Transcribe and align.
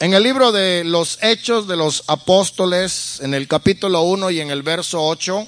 En 0.00 0.14
el 0.14 0.22
libro 0.22 0.50
de 0.50 0.82
los 0.82 1.18
Hechos 1.20 1.68
de 1.68 1.76
los 1.76 2.04
Apóstoles, 2.06 3.20
en 3.20 3.34
el 3.34 3.46
capítulo 3.46 4.00
1 4.00 4.30
y 4.30 4.40
en 4.40 4.50
el 4.50 4.62
verso 4.62 5.04
8, 5.04 5.46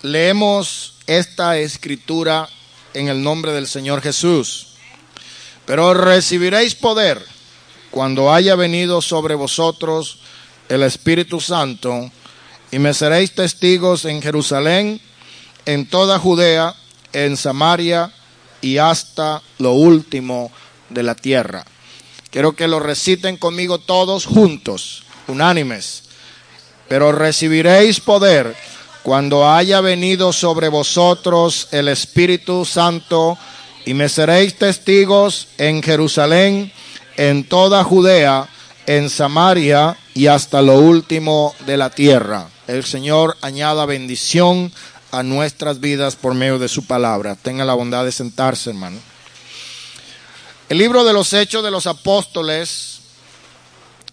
leemos 0.00 0.94
esta 1.06 1.58
escritura 1.58 2.48
en 2.94 3.08
el 3.08 3.22
nombre 3.22 3.52
del 3.52 3.66
Señor 3.66 4.00
Jesús. 4.00 4.68
Pero 5.66 5.92
recibiréis 5.92 6.76
poder 6.76 7.22
cuando 7.90 8.32
haya 8.32 8.54
venido 8.54 9.02
sobre 9.02 9.34
vosotros 9.34 10.20
el 10.70 10.82
Espíritu 10.82 11.38
Santo 11.38 12.10
y 12.70 12.78
me 12.78 12.94
seréis 12.94 13.34
testigos 13.34 14.06
en 14.06 14.22
Jerusalén, 14.22 14.98
en 15.66 15.86
toda 15.90 16.18
Judea, 16.18 16.74
en 17.12 17.36
Samaria 17.36 18.10
y 18.62 18.78
hasta 18.78 19.42
lo 19.58 19.72
último 19.72 20.50
de 20.88 21.02
la 21.02 21.14
tierra. 21.14 21.66
Quiero 22.36 22.52
que 22.52 22.68
lo 22.68 22.80
reciten 22.80 23.38
conmigo 23.38 23.78
todos 23.78 24.26
juntos, 24.26 25.04
unánimes. 25.26 26.02
Pero 26.86 27.10
recibiréis 27.10 27.98
poder 28.00 28.54
cuando 29.02 29.50
haya 29.50 29.80
venido 29.80 30.34
sobre 30.34 30.68
vosotros 30.68 31.68
el 31.70 31.88
Espíritu 31.88 32.66
Santo 32.66 33.38
y 33.86 33.94
me 33.94 34.10
seréis 34.10 34.54
testigos 34.56 35.48
en 35.56 35.82
Jerusalén, 35.82 36.70
en 37.16 37.42
toda 37.44 37.82
Judea, 37.84 38.46
en 38.84 39.08
Samaria 39.08 39.96
y 40.12 40.26
hasta 40.26 40.60
lo 40.60 40.74
último 40.74 41.54
de 41.64 41.78
la 41.78 41.88
tierra. 41.88 42.48
El 42.66 42.84
Señor 42.84 43.38
añada 43.40 43.86
bendición 43.86 44.70
a 45.10 45.22
nuestras 45.22 45.80
vidas 45.80 46.16
por 46.16 46.34
medio 46.34 46.58
de 46.58 46.68
su 46.68 46.84
palabra. 46.86 47.34
Tenga 47.34 47.64
la 47.64 47.72
bondad 47.72 48.04
de 48.04 48.12
sentarse, 48.12 48.68
hermano. 48.68 49.15
El 50.68 50.78
libro 50.78 51.04
de 51.04 51.12
los 51.12 51.32
Hechos 51.32 51.62
de 51.62 51.70
los 51.70 51.86
Apóstoles 51.86 52.98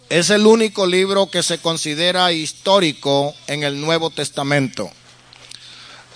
es 0.09 0.30
el 0.30 0.45
único 0.45 0.85
libro 0.85 1.25
que 1.25 1.41
se 1.41 1.57
considera 1.57 2.31
histórico 2.31 3.33
en 3.47 3.64
el 3.64 3.81
Nuevo 3.81 4.11
Testamento. 4.11 4.91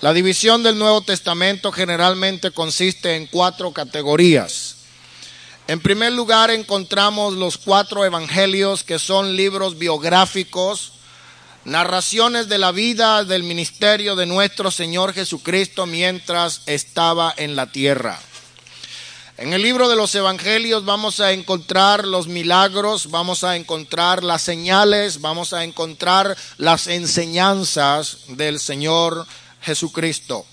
La 0.00 0.12
división 0.12 0.62
del 0.62 0.78
Nuevo 0.78 1.00
Testamento 1.00 1.72
generalmente 1.72 2.52
consiste 2.52 3.16
en 3.16 3.26
cuatro 3.26 3.72
categorías. 3.72 4.76
En 5.66 5.80
primer 5.80 6.12
lugar 6.12 6.52
encontramos 6.52 7.34
los 7.34 7.58
cuatro 7.58 8.04
evangelios 8.04 8.84
que 8.84 9.00
son 9.00 9.34
libros 9.34 9.76
biográficos, 9.76 10.92
narraciones 11.64 12.48
de 12.48 12.58
la 12.58 12.70
vida 12.70 13.24
del 13.24 13.42
ministerio 13.42 14.14
de 14.14 14.26
nuestro 14.26 14.70
Señor 14.70 15.14
Jesucristo 15.14 15.84
mientras 15.84 16.62
estaba 16.66 17.34
en 17.36 17.56
la 17.56 17.72
tierra. 17.72 18.20
En 19.38 19.52
el 19.52 19.62
libro 19.62 19.88
de 19.88 19.94
los 19.94 20.12
Evangelios 20.16 20.84
vamos 20.84 21.20
a 21.20 21.30
encontrar 21.30 22.04
los 22.04 22.26
milagros, 22.26 23.08
vamos 23.08 23.44
a 23.44 23.54
encontrar 23.54 24.24
las 24.24 24.42
señales, 24.42 25.20
vamos 25.20 25.52
a 25.52 25.62
encontrar 25.62 26.36
las 26.56 26.88
enseñanzas 26.88 28.18
del 28.30 28.58
Señor 28.58 29.24
Jesucristo. 29.62 30.44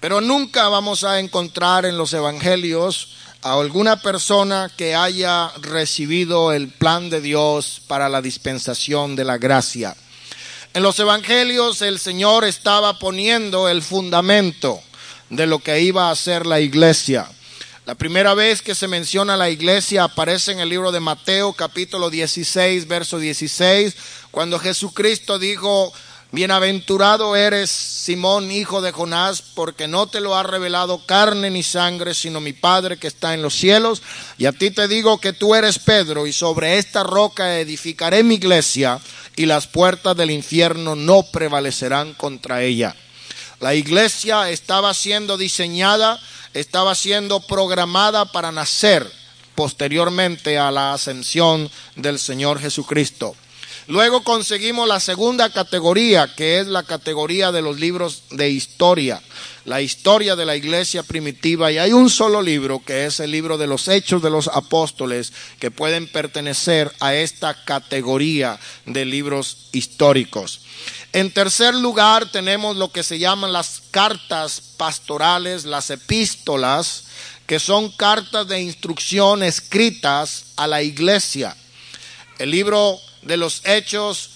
Pero 0.00 0.20
nunca 0.20 0.68
vamos 0.68 1.02
a 1.02 1.18
encontrar 1.18 1.86
en 1.86 1.96
los 1.96 2.12
Evangelios 2.12 3.16
a 3.40 3.54
alguna 3.54 4.02
persona 4.02 4.70
que 4.76 4.94
haya 4.94 5.50
recibido 5.62 6.52
el 6.52 6.68
plan 6.68 7.08
de 7.08 7.22
Dios 7.22 7.80
para 7.86 8.10
la 8.10 8.20
dispensación 8.20 9.16
de 9.16 9.24
la 9.24 9.38
gracia. 9.38 9.96
En 10.74 10.82
los 10.82 10.98
Evangelios 10.98 11.80
el 11.80 11.98
Señor 11.98 12.44
estaba 12.44 12.98
poniendo 12.98 13.66
el 13.66 13.80
fundamento 13.80 14.82
de 15.30 15.46
lo 15.46 15.60
que 15.60 15.80
iba 15.80 16.10
a 16.10 16.16
ser 16.16 16.44
la 16.44 16.60
iglesia. 16.60 17.30
La 17.86 17.94
primera 17.94 18.32
vez 18.32 18.62
que 18.62 18.74
se 18.74 18.88
menciona 18.88 19.36
la 19.36 19.50
iglesia 19.50 20.04
aparece 20.04 20.52
en 20.52 20.60
el 20.60 20.70
libro 20.70 20.90
de 20.90 21.00
Mateo 21.00 21.52
capítulo 21.52 22.08
16, 22.08 22.88
verso 22.88 23.18
16, 23.18 23.94
cuando 24.30 24.58
Jesucristo 24.58 25.38
dijo, 25.38 25.92
Bienaventurado 26.32 27.36
eres 27.36 27.68
Simón, 27.68 28.50
hijo 28.50 28.80
de 28.80 28.90
Jonás, 28.90 29.42
porque 29.42 29.86
no 29.86 30.06
te 30.06 30.22
lo 30.22 30.34
ha 30.34 30.42
revelado 30.42 31.04
carne 31.04 31.50
ni 31.50 31.62
sangre, 31.62 32.14
sino 32.14 32.40
mi 32.40 32.54
Padre 32.54 32.96
que 32.96 33.06
está 33.06 33.34
en 33.34 33.42
los 33.42 33.54
cielos. 33.54 34.00
Y 34.38 34.46
a 34.46 34.52
ti 34.52 34.70
te 34.70 34.88
digo 34.88 35.20
que 35.20 35.34
tú 35.34 35.54
eres 35.54 35.78
Pedro, 35.78 36.26
y 36.26 36.32
sobre 36.32 36.78
esta 36.78 37.02
roca 37.02 37.60
edificaré 37.60 38.22
mi 38.22 38.36
iglesia, 38.36 38.98
y 39.36 39.44
las 39.44 39.66
puertas 39.66 40.16
del 40.16 40.30
infierno 40.30 40.96
no 40.96 41.22
prevalecerán 41.24 42.14
contra 42.14 42.62
ella. 42.62 42.96
La 43.64 43.74
iglesia 43.74 44.50
estaba 44.50 44.92
siendo 44.92 45.38
diseñada 45.38 46.20
estaba 46.52 46.94
siendo 46.94 47.40
programada 47.40 48.26
para 48.26 48.52
nacer 48.52 49.10
posteriormente 49.54 50.58
a 50.58 50.70
la 50.70 50.92
ascensión 50.92 51.70
del 51.96 52.18
Señor 52.18 52.60
Jesucristo. 52.60 53.34
Luego 53.86 54.22
conseguimos 54.22 54.86
la 54.86 55.00
segunda 55.00 55.48
categoría, 55.48 56.34
que 56.34 56.58
es 56.58 56.66
la 56.66 56.82
categoría 56.82 57.52
de 57.52 57.62
los 57.62 57.80
libros 57.80 58.24
de 58.30 58.50
historia, 58.50 59.22
la 59.64 59.80
historia 59.80 60.36
de 60.36 60.44
la 60.44 60.56
iglesia 60.56 61.02
primitiva. 61.02 61.72
Y 61.72 61.78
hay 61.78 61.94
un 61.94 62.10
solo 62.10 62.42
libro, 62.42 62.82
que 62.84 63.06
es 63.06 63.18
el 63.20 63.30
libro 63.30 63.56
de 63.56 63.66
los 63.66 63.88
hechos 63.88 64.22
de 64.22 64.28
los 64.28 64.48
apóstoles, 64.48 65.32
que 65.58 65.70
pueden 65.70 66.06
pertenecer 66.06 66.92
a 67.00 67.14
esta 67.14 67.64
categoría 67.64 68.60
de 68.84 69.06
libros 69.06 69.68
históricos. 69.72 70.60
En 71.14 71.30
tercer 71.30 71.76
lugar 71.76 72.32
tenemos 72.32 72.76
lo 72.76 72.90
que 72.90 73.04
se 73.04 73.20
llaman 73.20 73.52
las 73.52 73.82
cartas 73.92 74.60
pastorales, 74.76 75.64
las 75.64 75.90
epístolas, 75.90 77.04
que 77.46 77.60
son 77.60 77.92
cartas 77.92 78.48
de 78.48 78.60
instrucción 78.60 79.44
escritas 79.44 80.46
a 80.56 80.66
la 80.66 80.82
iglesia. 80.82 81.56
El 82.40 82.50
libro 82.50 82.98
de 83.22 83.36
los 83.36 83.62
hechos 83.64 84.30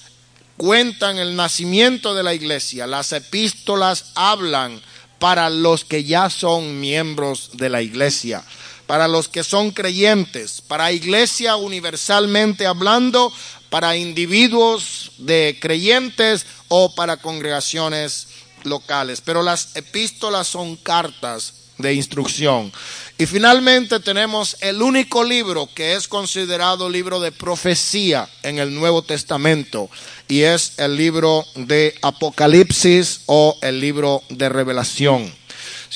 cuentan 0.57 1.19
el 1.19 1.35
nacimiento 1.35 2.15
de 2.15 2.23
la 2.23 2.33
iglesia. 2.33 2.87
Las 2.87 3.11
epístolas 3.11 4.13
hablan 4.15 4.81
para 5.19 5.51
los 5.51 5.85
que 5.85 6.05
ya 6.05 6.31
son 6.31 6.79
miembros 6.79 7.51
de 7.55 7.71
la 7.71 7.83
iglesia, 7.83 8.45
para 8.87 9.09
los 9.09 9.27
que 9.27 9.43
son 9.43 9.73
creyentes, 9.73 10.61
para 10.61 10.93
iglesia 10.93 11.57
universalmente 11.57 12.69
hablando, 12.69 13.33
para 13.71 13.97
individuos 13.97 15.13
de 15.19 15.59
creyentes 15.61 16.47
o 16.69 16.95
para 16.95 17.17
congregaciones 17.17 18.29
locales. 18.65 19.21
Pero 19.21 19.43
las 19.43 19.77
epístolas 19.77 20.47
son 20.47 20.77
cartas 20.77 21.55
de 21.79 21.95
instrucción. 21.95 22.73
Y 23.17 23.27
finalmente 23.27 24.01
tenemos 24.01 24.57
el 24.61 24.83
único 24.83 25.25
libro 25.25 25.69
que 25.75 25.95
es 25.95 26.09
considerado 26.09 26.89
libro 26.89 27.21
de 27.21 27.33
profecía 27.33 28.29
en 28.43 28.59
el 28.59 28.75
Nuevo 28.75 29.03
Testamento 29.03 29.89
y 30.29 30.43
es 30.43 30.79
el 30.79 30.97
libro 30.97 31.45
de 31.55 31.95
Apocalipsis 32.03 33.23
o 33.27 33.57
el 33.63 33.81
libro 33.81 34.23
de 34.29 34.49
Revelación. 34.49 35.38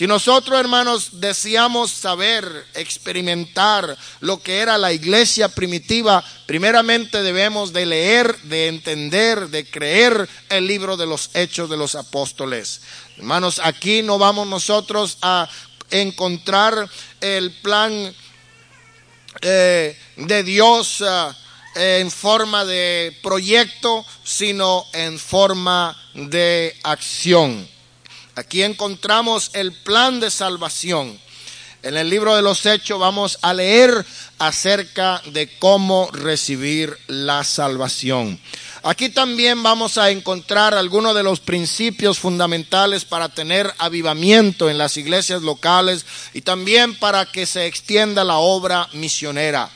Si 0.03 0.09
nosotros, 0.09 0.59
hermanos, 0.59 1.21
deseamos 1.21 1.93
saber, 1.93 2.67
experimentar 2.75 3.97
lo 4.19 4.43
que 4.43 4.59
era 4.59 4.77
la 4.77 4.93
iglesia 4.93 5.49
primitiva, 5.49 6.25
primeramente 6.45 7.23
debemos 7.23 7.73
de 7.73 7.87
leer, 7.87 8.37
de 8.43 8.67
entender, 8.67 9.49
de 9.49 9.65
creer 9.65 10.29
el 10.49 10.67
libro 10.67 10.97
de 10.97 11.07
los 11.07 11.31
hechos 11.35 11.71
de 11.71 11.77
los 11.77 11.95
apóstoles. 11.95 12.81
Hermanos, 13.17 13.61
aquí 13.63 14.03
no 14.03 14.19
vamos 14.19 14.49
nosotros 14.49 15.19
a 15.23 15.49
encontrar 15.89 16.91
el 17.21 17.53
plan 17.63 18.13
eh, 19.41 19.97
de 20.17 20.43
Dios 20.43 21.01
eh, 21.77 21.99
en 22.01 22.11
forma 22.11 22.65
de 22.65 23.17
proyecto, 23.23 24.05
sino 24.25 24.85
en 24.95 25.17
forma 25.17 25.97
de 26.13 26.77
acción. 26.83 27.71
Aquí 28.35 28.63
encontramos 28.63 29.51
el 29.53 29.73
plan 29.73 30.19
de 30.19 30.31
salvación. 30.31 31.21
En 31.83 31.97
el 31.97 32.09
libro 32.09 32.35
de 32.35 32.43
los 32.43 32.65
Hechos 32.65 32.99
vamos 32.99 33.39
a 33.43 33.53
leer 33.53 34.07
acerca 34.39 35.21
de 35.33 35.59
cómo 35.59 36.09
recibir 36.13 36.97
la 37.09 37.45
salvación. 37.45 38.41
Aquí 38.85 39.11
también 39.11 39.63
vamos 39.63 39.99
a 39.99 40.11
encontrar 40.11 40.75
algunos 40.75 41.15
de 41.15 41.23
los 41.23 41.41
principios 41.41 42.19
fundamentales 42.19 43.05
para 43.05 43.29
tener 43.29 43.73
avivamiento 43.79 44.71
en 44.71 44.79
las 44.79 44.97
iglesias 44.97 45.43
locales 45.43 46.07
y 46.33 46.41
también 46.41 46.95
para 46.99 47.27
que 47.27 47.45
se 47.45 47.67
extienda 47.67 48.25
la 48.25 48.39
obra 48.39 48.89
misionera 48.93 49.71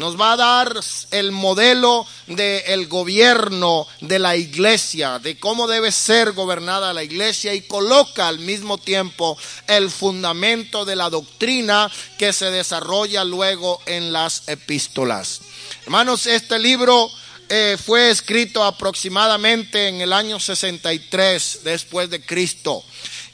nos 0.00 0.18
va 0.18 0.32
a 0.32 0.36
dar 0.36 0.80
el 1.10 1.30
modelo 1.30 2.06
del 2.26 2.88
gobierno 2.88 3.86
de 4.00 4.18
la 4.18 4.34
iglesia, 4.34 5.18
de 5.18 5.38
cómo 5.38 5.68
debe 5.68 5.92
ser 5.92 6.32
gobernada 6.32 6.94
la 6.94 7.04
iglesia 7.04 7.52
y 7.52 7.60
coloca 7.60 8.26
al 8.26 8.38
mismo 8.38 8.78
tiempo 8.78 9.36
el 9.66 9.90
fundamento 9.90 10.86
de 10.86 10.96
la 10.96 11.10
doctrina 11.10 11.92
que 12.18 12.32
se 12.32 12.50
desarrolla 12.50 13.24
luego 13.24 13.78
en 13.84 14.10
las 14.10 14.48
epístolas. 14.48 15.42
Hermanos, 15.84 16.24
este 16.24 16.58
libro 16.58 17.10
eh, 17.50 17.76
fue 17.76 18.10
escrito 18.10 18.64
aproximadamente 18.64 19.88
en 19.88 20.00
el 20.00 20.14
año 20.14 20.40
63 20.40 21.60
después 21.62 22.08
de 22.08 22.24
Cristo 22.24 22.82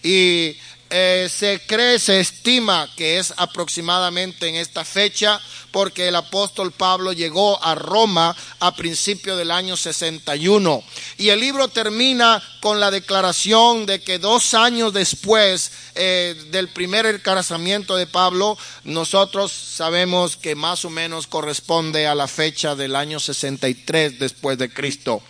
y 0.03 0.57
eh, 0.89 1.29
se 1.29 1.61
cree, 1.67 1.99
se 1.99 2.21
estima 2.21 2.89
que 2.97 3.19
es 3.19 3.35
aproximadamente 3.37 4.47
en 4.47 4.55
esta 4.55 4.85
fecha, 4.85 5.41
porque 5.77 6.09
el 6.09 6.17
apóstol 6.17 6.73
Pablo 6.73 7.13
llegó 7.13 7.63
a 7.63 7.75
Roma 7.75 8.35
a 8.61 8.75
principio 8.75 9.37
del 9.37 9.51
año 9.51 9.77
61. 9.77 10.83
Y 11.19 11.29
el 11.29 11.39
libro 11.39 11.69
termina 11.69 12.43
con 12.61 12.81
la 12.81 12.91
declaración 12.91 13.85
de 13.85 14.01
que 14.01 14.19
dos 14.19 14.55
años 14.55 14.95
después 14.95 15.71
eh, 15.95 16.35
del 16.51 16.69
primer 16.69 17.05
encarcelamiento 17.05 17.95
de 17.95 18.07
Pablo, 18.07 18.57
nosotros 18.85 19.53
sabemos 19.53 20.39
que 20.39 20.55
más 20.55 20.87
o 20.87 20.89
menos 20.89 21.27
corresponde 21.27 22.07
a 22.07 22.15
la 22.15 22.27
fecha 22.27 22.75
del 22.75 22.97
año 22.97 23.21
63 23.21 24.19
después 24.19 24.57
de 24.57 24.73
Cristo. 24.73 25.21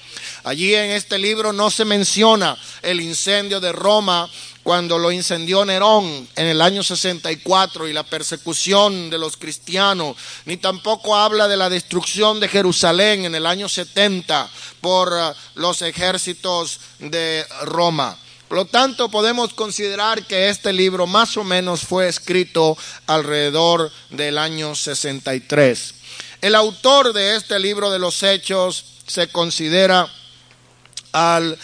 Allí 0.45 0.77
en 0.77 0.93
este 0.93 1.19
libro 1.19 1.53
no 1.53 1.73
se 1.73 1.85
menciona 1.85 2.57
el 2.83 3.01
incendio 3.01 3.59
de 3.59 3.73
Roma 3.73 4.31
cuando 4.67 4.99
lo 4.99 5.13
incendió 5.13 5.65
Nerón 5.65 6.29
en 6.35 6.47
el 6.49 6.61
año 6.61 6.83
64 6.83 7.87
y 7.87 7.93
la 7.93 8.03
persecución 8.03 9.11
de 9.11 9.17
los 9.17 9.37
cristianos, 9.37 10.17
ni 10.45 10.57
tampoco 10.57 11.17
habla 11.17 11.49
de 11.49 11.57
la 11.57 11.69
destrucción 11.69 12.41
de 12.41 12.49
Jerusalén 12.49 13.25
en 13.25 13.35
el 13.35 13.47
año 13.47 13.69
70 13.69 14.49
por 14.81 15.13
eh, 15.13 15.33
los 15.55 15.83
ejércitos 15.83 16.81
de 16.99 17.45
Roma. 17.63 18.17
Por 18.49 18.59
lo 18.59 18.65
tanto, 18.67 19.09
podemos 19.09 19.55
considerar 19.55 20.25
que 20.25 20.49
este 20.49 20.73
libro 20.73 21.07
más 21.07 21.37
o 21.37 21.43
menos 21.43 21.81
fue 21.81 22.09
escrito 22.09 22.79
alrededor 23.07 23.91
del 24.11 24.39
año 24.39 24.75
63. 24.77 25.95
El 26.43 26.55
autor 26.55 27.13
de 27.13 27.37
este 27.37 27.59
libro 27.59 27.91
de 27.91 27.99
los 27.99 28.23
Hechos 28.23 28.85
se 29.07 29.29
considera 29.29 30.09
al 31.11 31.59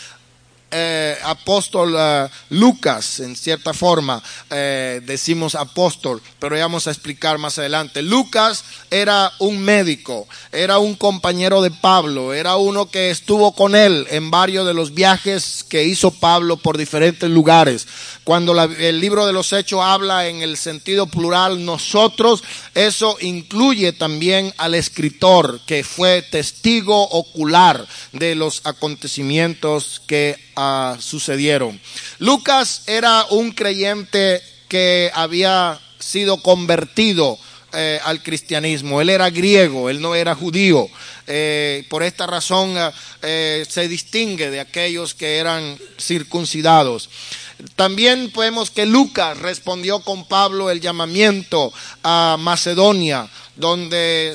eh, 0.72 1.18
apóstol 1.24 1.94
eh, 1.98 2.28
Lucas, 2.48 3.20
en 3.20 3.36
cierta 3.36 3.74
forma, 3.74 4.22
eh, 4.50 5.02
decimos 5.04 5.54
apóstol, 5.54 6.22
pero 6.38 6.58
vamos 6.58 6.86
a 6.86 6.90
explicar 6.90 7.36
más 7.36 7.58
adelante. 7.58 8.00
Lucas 8.00 8.64
era 8.90 9.30
un 9.38 9.58
médico, 9.58 10.26
era 10.50 10.78
un 10.78 10.94
compañero 10.94 11.60
de 11.60 11.70
Pablo, 11.70 12.32
era 12.32 12.56
uno 12.56 12.90
que 12.90 13.10
estuvo 13.10 13.52
con 13.52 13.76
él 13.76 14.06
en 14.10 14.30
varios 14.30 14.66
de 14.66 14.72
los 14.72 14.94
viajes 14.94 15.64
que 15.68 15.84
hizo 15.84 16.10
Pablo 16.10 16.56
por 16.56 16.78
diferentes 16.78 17.28
lugares. 17.28 17.86
Cuando 18.24 18.58
el 18.62 19.00
libro 19.00 19.26
de 19.26 19.32
los 19.32 19.52
Hechos 19.52 19.80
habla 19.82 20.28
en 20.28 20.42
el 20.42 20.56
sentido 20.56 21.06
plural 21.06 21.64
nosotros, 21.64 22.42
eso 22.74 23.16
incluye 23.20 23.92
también 23.92 24.54
al 24.56 24.74
escritor 24.74 25.60
que 25.66 25.84
fue 25.84 26.22
testigo 26.22 27.02
ocular 27.10 27.86
de 28.12 28.34
los 28.34 28.62
acontecimientos 28.64 30.00
que 30.06 30.51
Ah, 30.56 30.96
sucedieron. 31.00 31.80
Lucas 32.18 32.82
era 32.86 33.24
un 33.30 33.52
creyente 33.52 34.42
que 34.68 35.10
había 35.14 35.80
sido 35.98 36.42
convertido 36.42 37.38
eh, 37.72 37.98
al 38.04 38.22
cristianismo. 38.22 39.00
Él 39.00 39.08
era 39.08 39.30
griego, 39.30 39.88
él 39.88 40.02
no 40.02 40.14
era 40.14 40.34
judío. 40.34 40.88
Eh, 41.26 41.86
por 41.88 42.02
esta 42.02 42.26
razón 42.26 42.74
eh, 43.22 43.64
se 43.68 43.88
distingue 43.88 44.50
de 44.50 44.60
aquellos 44.60 45.14
que 45.14 45.36
eran 45.36 45.78
circuncidados. 45.98 47.08
También 47.76 48.32
vemos 48.36 48.70
que 48.70 48.86
Lucas 48.86 49.38
respondió 49.38 50.00
con 50.00 50.26
Pablo 50.26 50.70
el 50.70 50.80
llamamiento 50.80 51.72
a 52.02 52.36
Macedonia 52.38 53.28
donde 53.54 54.34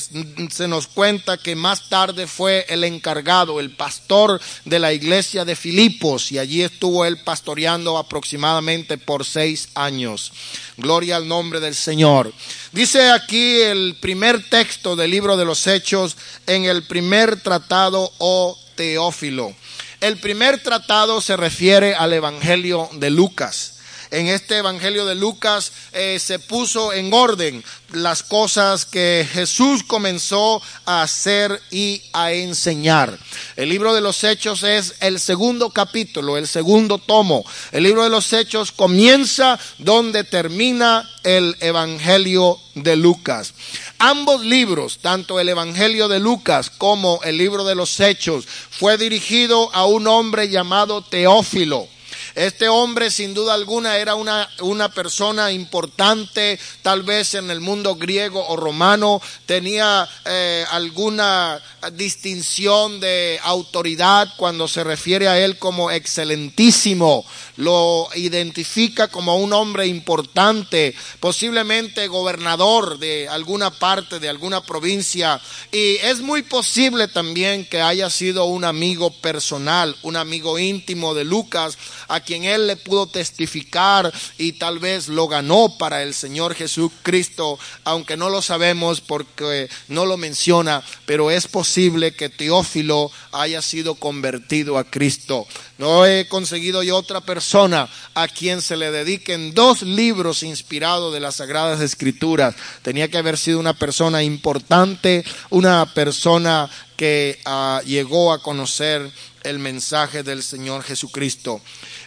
se 0.52 0.68
nos 0.68 0.88
cuenta 0.88 1.38
que 1.38 1.56
más 1.56 1.90
tarde 1.90 2.28
fue 2.28 2.66
el 2.70 2.84
encargado, 2.84 3.60
el 3.60 3.72
pastor 3.72 4.40
de 4.66 4.80
la 4.80 4.94
iglesia 4.94 5.44
de 5.44 5.56
Filipos, 5.56 6.32
y 6.32 6.38
allí 6.38 6.62
estuvo 6.62 7.04
él 7.04 7.18
pastoreando 7.24 7.98
aproximadamente 7.98 8.98
por 8.98 9.26
seis 9.26 9.70
años. 9.74 10.32
Gloria 10.78 11.16
al 11.16 11.28
nombre 11.28 11.60
del 11.60 11.74
Señor. 11.74 12.32
Dice 12.72 13.10
aquí 13.10 13.60
el 13.62 13.98
primer 14.00 14.48
texto 14.50 14.96
del 14.96 15.10
libro 15.10 15.36
de 15.36 15.46
los 15.46 15.66
Hechos 15.66 16.16
en 16.46 16.66
el 16.66 16.77
primer 16.84 17.42
tratado 17.42 18.04
o 18.04 18.12
oh 18.20 18.58
Teófilo. 18.76 19.54
El 20.00 20.20
primer 20.20 20.62
tratado 20.62 21.22
se 21.22 21.36
refiere 21.36 21.96
al 21.96 22.14
Evangelio 22.14 22.90
de 22.94 23.10
Lucas 23.10 23.78
en 24.12 24.28
este 24.28 24.58
Evangelio 24.58 25.06
de 25.06 25.16
Lucas 25.16 25.72
eh, 25.92 26.18
se 26.20 26.40
puso 26.40 26.94
en 26.94 27.14
orden 27.14 27.64
las 27.92 28.24
cosas 28.24 28.86
que 28.86 29.28
Jesús 29.32 29.84
comenzó 29.84 30.62
a 30.86 31.02
hacer 31.02 31.62
y 31.72 32.02
a 32.14 32.32
enseñar. 32.32 33.18
El 33.56 33.70
libro 33.70 33.94
de 33.94 34.02
los 34.02 34.24
Hechos 34.24 34.64
es 34.64 34.96
el 35.02 35.20
segundo 35.20 35.72
capítulo, 35.72 36.38
el 36.38 36.48
segundo 36.48 37.00
tomo. 37.00 37.46
El 37.72 37.84
libro 37.84 38.04
de 38.04 38.10
los 38.10 38.32
Hechos 38.34 38.72
comienza 38.72 39.60
donde 39.78 40.24
termina 40.24 41.10
el 41.24 41.56
Evangelio 41.60 42.60
de 42.76 42.96
Lucas. 42.96 43.54
Ambos 44.00 44.46
libros, 44.46 45.00
tanto 45.00 45.40
el 45.40 45.50
Evangelio 45.50 46.08
de 46.08 46.20
Lucas 46.20 46.70
como 46.70 47.20
el 47.24 47.38
libro 47.38 47.64
de 47.64 47.74
los 47.74 48.00
Hechos, 48.00 48.46
fue 48.48 48.98
dirigido 48.98 49.74
a 49.74 49.86
un 49.86 50.08
hombre 50.08 50.50
llamado 50.50 51.02
Teófilo. 51.02 51.88
Este 52.38 52.70
hombre 52.70 53.10
sin 53.10 53.34
duda 53.34 53.56
alguna 53.56 53.98
era 53.98 54.14
una, 54.14 54.48
una 54.60 54.90
persona 54.90 55.52
importante, 55.52 56.60
tal 56.84 57.02
vez 57.02 57.34
en 57.34 57.50
el 57.50 57.62
mundo 57.62 57.96
griego 57.96 58.48
o 58.48 58.56
romano, 58.56 59.20
tenía 59.48 60.08
eh, 60.24 60.64
alguna 60.70 61.60
distinción 61.94 63.00
de 63.00 63.40
autoridad 63.42 64.32
cuando 64.38 64.68
se 64.68 64.84
refiere 64.84 65.28
a 65.28 65.40
él 65.40 65.58
como 65.58 65.90
excelentísimo, 65.90 67.26
lo 67.56 68.08
identifica 68.14 69.08
como 69.08 69.38
un 69.38 69.52
hombre 69.54 69.88
importante, 69.88 70.94
posiblemente 71.20 72.08
gobernador 72.08 73.00
de 73.00 73.28
alguna 73.30 73.72
parte, 73.72 74.20
de 74.20 74.30
alguna 74.30 74.62
provincia, 74.62 75.42
y 75.72 75.96
es 76.04 76.20
muy 76.20 76.44
posible 76.44 77.08
también 77.08 77.66
que 77.66 77.82
haya 77.82 78.12
sido 78.12 78.46
un 78.46 78.64
amigo 78.64 79.10
personal, 79.10 79.96
un 80.04 80.18
amigo 80.18 80.60
íntimo 80.60 81.16
de 81.16 81.24
Lucas, 81.24 81.80
quien 82.28 82.44
él 82.44 82.68
le 82.68 82.76
pudo 82.76 83.08
testificar 83.08 84.14
y 84.38 84.52
tal 84.54 84.80
vez 84.80 85.08
lo 85.08 85.30
ganó 85.30 85.78
para 85.78 86.04
el 86.04 86.14
Señor 86.14 86.56
Jesucristo, 86.56 87.58
aunque 87.86 88.18
no 88.18 88.30
lo 88.30 88.42
sabemos 88.42 89.00
porque 89.00 89.70
no 89.88 90.06
lo 90.06 90.18
menciona, 90.18 90.84
pero 91.06 91.32
es 91.32 91.48
posible 91.48 92.12
que 92.12 92.28
Teófilo 92.28 93.12
haya 93.32 93.62
sido 93.62 93.96
convertido 93.96 94.78
a 94.78 94.84
Cristo. 94.84 95.48
No 95.78 96.06
he 96.06 96.28
conseguido 96.28 96.84
yo 96.84 96.98
otra 96.98 97.22
persona 97.22 97.88
a 98.14 98.28
quien 98.28 98.62
se 98.62 98.76
le 98.76 98.92
dediquen 98.92 99.54
dos 99.54 99.82
libros 99.82 100.44
inspirados 100.44 101.14
de 101.14 101.22
las 101.22 101.36
Sagradas 101.36 101.80
Escrituras. 101.80 102.56
Tenía 102.82 103.08
que 103.08 103.20
haber 103.20 103.38
sido 103.38 103.58
una 103.58 103.74
persona 103.74 104.22
importante, 104.22 105.24
una 105.50 105.94
persona 105.94 106.70
que 106.98 107.40
ah, 107.46 107.82
llegó 107.86 108.34
a 108.34 108.42
conocer 108.42 109.10
el 109.50 109.60
mensaje 109.60 110.24
del 110.24 110.44
Señor 110.44 110.84
Jesucristo. 110.84 111.62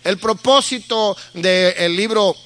El 0.04 0.18
propósito 0.18 1.16
del 1.34 1.96
libro 1.96 2.36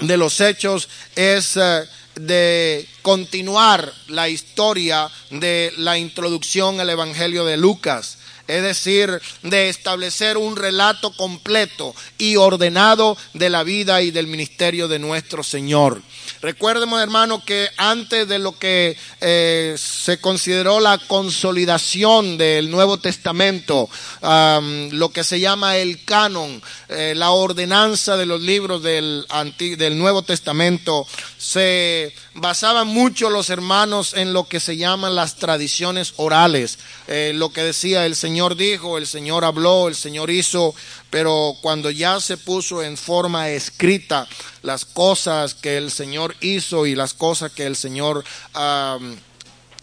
de 0.00 0.16
los 0.16 0.40
Hechos 0.40 0.88
es 1.14 1.56
eh, 1.56 1.84
de 2.14 2.88
continuar 3.02 3.92
la 4.08 4.28
historia 4.28 5.10
de 5.30 5.72
la 5.78 5.98
introducción 5.98 6.80
al 6.80 6.90
Evangelio 6.90 7.44
de 7.44 7.56
Lucas 7.56 8.18
es 8.52 8.62
decir, 8.62 9.20
de 9.42 9.68
establecer 9.68 10.36
un 10.36 10.56
relato 10.56 11.12
completo 11.16 11.94
y 12.18 12.36
ordenado 12.36 13.16
de 13.32 13.50
la 13.50 13.62
vida 13.62 14.02
y 14.02 14.10
del 14.10 14.26
ministerio 14.26 14.88
de 14.88 14.98
nuestro 14.98 15.42
Señor. 15.42 16.02
Recuerdemos, 16.40 17.00
hermano, 17.00 17.44
que 17.44 17.68
antes 17.76 18.28
de 18.28 18.38
lo 18.38 18.58
que 18.58 18.96
eh, 19.20 19.76
se 19.78 20.20
consideró 20.20 20.80
la 20.80 20.98
consolidación 20.98 22.36
del 22.36 22.70
Nuevo 22.70 22.98
Testamento, 22.98 23.88
lo 24.20 25.08
que 25.10 25.24
se 25.24 25.40
llama 25.40 25.76
el 25.76 26.04
canon, 26.04 26.62
eh, 26.88 27.14
la 27.16 27.30
ordenanza 27.30 28.16
de 28.16 28.26
los 28.26 28.40
libros 28.40 28.82
del, 28.82 29.26
del 29.58 29.98
Nuevo 29.98 30.22
Testamento, 30.22 31.06
se 31.38 32.12
basaban 32.34 32.88
mucho 32.88 33.28
los 33.28 33.50
hermanos 33.50 34.14
en 34.14 34.32
lo 34.32 34.48
que 34.48 34.60
se 34.60 34.76
llaman 34.76 35.14
las 35.14 35.36
tradiciones 35.36 36.14
orales, 36.16 36.78
eh, 37.06 37.32
lo 37.34 37.52
que 37.52 37.62
decía 37.62 38.06
el 38.06 38.16
Señor 38.16 38.56
dijo, 38.56 38.96
el 38.96 39.06
Señor 39.06 39.44
habló, 39.44 39.88
el 39.88 39.94
Señor 39.94 40.30
hizo, 40.30 40.74
pero 41.10 41.54
cuando 41.60 41.90
ya 41.90 42.20
se 42.20 42.38
puso 42.38 42.82
en 42.82 42.96
forma 42.96 43.50
escrita 43.50 44.26
las 44.62 44.84
cosas 44.84 45.54
que 45.54 45.76
el 45.76 45.90
Señor 45.90 46.34
hizo 46.40 46.86
y 46.86 46.94
las 46.94 47.12
cosas 47.12 47.52
que 47.52 47.66
el 47.66 47.76
Señor 47.76 48.24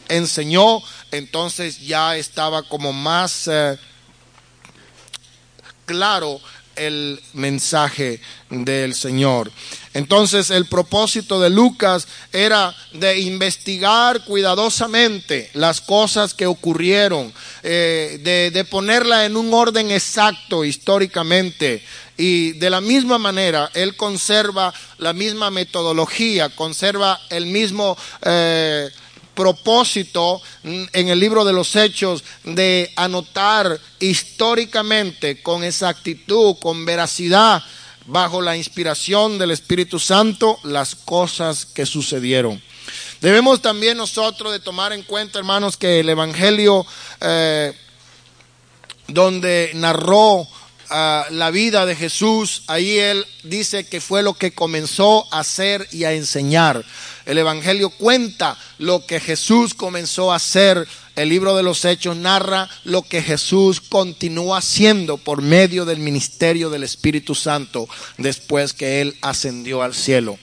enseñó, 0.08 0.82
entonces 1.12 1.80
ya 1.80 2.18
estaba 2.18 2.64
como 2.64 2.94
más 2.94 3.48
eh, 3.48 3.78
claro 5.86 6.42
el 6.80 7.22
mensaje 7.34 8.22
del 8.50 8.96
Señor. 8.96 9.52
Entonces 9.94 10.50
el 10.50 10.66
propósito 10.66 11.40
de 11.40 11.50
Lucas 11.50 12.08
era 12.32 12.76
de 12.94 13.20
investigar 13.20 14.24
cuidadosamente 14.24 15.50
las 15.54 15.82
cosas 15.82 16.34
que 16.34 16.46
ocurrieron, 16.46 17.34
eh, 17.64 18.20
de, 18.24 18.52
de 18.52 18.66
ponerla 18.66 19.26
en 19.26 19.36
un 19.36 19.54
orden 19.54 19.92
exacto 19.92 20.64
históricamente 20.64 21.84
Y 22.18 22.52
de 22.54 22.70
la 22.70 22.82
misma 22.82 23.18
manera, 23.18 23.72
Él 23.74 23.96
conserva 23.96 24.74
la 24.98 25.14
misma 25.14 25.52
metodología, 25.52 26.50
conserva 26.50 27.20
el 27.30 27.46
mismo... 27.46 27.98
Eh, 28.24 28.90
propósito 29.36 30.42
en 30.64 31.10
el 31.10 31.20
libro 31.20 31.46
de 31.46 31.54
los 31.54 31.76
hechos 31.76 32.24
de 32.44 32.92
anotar 32.96 33.80
históricamente 34.00 35.42
con 35.42 35.64
exactitud, 35.64 36.56
con 36.60 36.86
veracidad, 36.86 37.64
bajo 38.06 38.42
la 38.42 38.58
inspiración 38.58 39.38
del 39.38 39.52
Espíritu 39.52 40.00
Santo, 40.00 40.60
las 40.64 40.96
cosas 40.96 41.66
que 41.66 41.86
sucedieron. 41.86 42.62
Debemos 43.22 43.62
también 43.62 43.98
nosotros 43.98 44.52
de 44.52 44.60
tomar 44.60 44.94
en 44.94 45.04
cuenta, 45.04 45.40
hermanos, 45.40 45.78
que 45.78 46.00
el 46.00 46.10
Evangelio 46.10 46.86
eh, 47.22 47.74
donde 49.08 49.72
narró 49.76 50.48
la 50.90 51.52
vida 51.52 51.86
de 51.86 51.96
Jesús, 51.96 52.64
ahí 52.68 52.98
él 52.98 53.26
dice 53.44 53.86
que 53.86 54.02
fue 54.02 54.24
lo 54.24 54.34
que 54.34 54.52
comenzó 54.52 55.28
a 55.34 55.40
hacer 55.40 55.88
y 55.92 56.04
a 56.04 56.14
enseñar. 56.14 56.84
El 57.26 57.38
Evangelio 57.38 57.90
cuenta 57.92 58.58
lo 58.80 59.06
que 59.06 59.20
Jesús 59.20 59.74
comenzó 59.74 60.32
a 60.32 60.38
hacer. 60.38 60.88
El 61.16 61.30
libro 61.30 61.56
de 61.56 61.64
los 61.64 61.86
Hechos 61.86 62.18
narra 62.18 62.70
lo 62.86 63.04
que 63.04 63.22
Jesús 63.22 63.82
continuó 63.82 64.56
haciendo 64.56 65.18
por 65.18 65.42
medio 65.42 65.86
del 65.86 66.00
ministerio 66.00 66.70
del 66.70 66.84
Espíritu 66.84 67.36
Santo 67.36 67.88
después 68.18 68.74
que 68.74 69.02
Él 69.02 69.16
ascendió 69.22 69.84
al 69.84 69.94
cielo. 69.94 70.40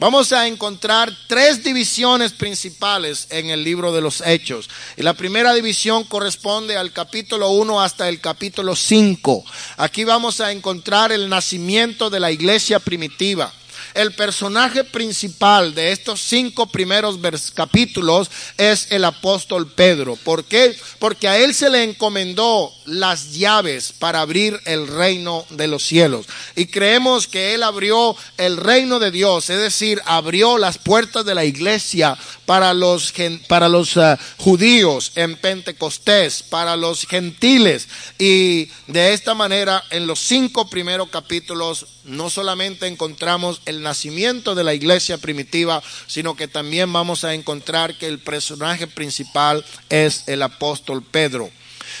Vamos 0.00 0.32
a 0.32 0.46
encontrar 0.46 1.12
tres 1.26 1.64
divisiones 1.64 2.32
principales 2.32 3.26
en 3.30 3.50
el 3.50 3.64
libro 3.64 3.92
de 3.92 4.00
los 4.00 4.20
Hechos. 4.20 4.70
Y 4.96 5.02
la 5.02 5.14
primera 5.14 5.52
división 5.54 6.04
corresponde 6.04 6.76
al 6.76 6.92
capítulo 6.92 7.50
1 7.50 7.80
hasta 7.80 8.08
el 8.08 8.20
capítulo 8.20 8.76
5. 8.76 9.44
Aquí 9.76 10.04
vamos 10.04 10.40
a 10.40 10.52
encontrar 10.52 11.10
el 11.10 11.28
nacimiento 11.28 12.10
de 12.10 12.20
la 12.20 12.30
iglesia 12.30 12.78
primitiva 12.78 13.52
el 13.98 14.12
personaje 14.12 14.84
principal 14.84 15.74
de 15.74 15.90
estos 15.90 16.20
cinco 16.20 16.66
primeros 16.66 17.18
capítulos 17.52 18.30
es 18.56 18.86
el 18.90 19.04
apóstol 19.04 19.72
Pedro. 19.72 20.14
¿Por 20.14 20.44
qué? 20.44 20.78
Porque 21.00 21.26
a 21.26 21.36
él 21.36 21.52
se 21.52 21.68
le 21.68 21.82
encomendó 21.82 22.72
las 22.84 23.32
llaves 23.32 23.92
para 23.92 24.20
abrir 24.20 24.60
el 24.66 24.86
reino 24.86 25.44
de 25.50 25.66
los 25.66 25.82
cielos. 25.84 26.26
Y 26.54 26.66
creemos 26.66 27.26
que 27.26 27.54
él 27.54 27.64
abrió 27.64 28.14
el 28.36 28.56
reino 28.56 29.00
de 29.00 29.10
Dios, 29.10 29.50
es 29.50 29.58
decir, 29.58 30.00
abrió 30.06 30.58
las 30.58 30.78
puertas 30.78 31.24
de 31.24 31.34
la 31.34 31.44
iglesia 31.44 32.16
para 32.48 32.72
los, 32.72 33.12
para 33.46 33.68
los 33.68 33.98
eh, 33.98 34.16
judíos 34.38 35.12
en 35.16 35.36
Pentecostés, 35.36 36.42
para 36.42 36.78
los 36.78 37.06
gentiles. 37.06 37.88
Y 38.18 38.70
de 38.86 39.12
esta 39.12 39.34
manera, 39.34 39.84
en 39.90 40.06
los 40.06 40.18
cinco 40.18 40.70
primeros 40.70 41.10
capítulos, 41.10 41.84
no 42.04 42.30
solamente 42.30 42.86
encontramos 42.86 43.60
el 43.66 43.82
nacimiento 43.82 44.54
de 44.54 44.64
la 44.64 44.72
iglesia 44.72 45.18
primitiva, 45.18 45.82
sino 46.06 46.36
que 46.36 46.48
también 46.48 46.90
vamos 46.90 47.22
a 47.22 47.34
encontrar 47.34 47.98
que 47.98 48.06
el 48.06 48.18
personaje 48.18 48.86
principal 48.86 49.62
es 49.90 50.24
el 50.26 50.42
apóstol 50.42 51.02
Pedro. 51.02 51.50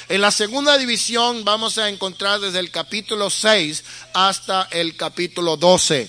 En 0.08 0.22
la 0.22 0.30
segunda 0.30 0.78
división 0.78 1.44
vamos 1.44 1.76
a 1.76 1.90
encontrar 1.90 2.40
desde 2.40 2.60
el 2.60 2.70
capítulo 2.70 3.28
6 3.28 3.84
hasta 4.14 4.66
el 4.70 4.96
capítulo 4.96 5.58
12. 5.58 6.08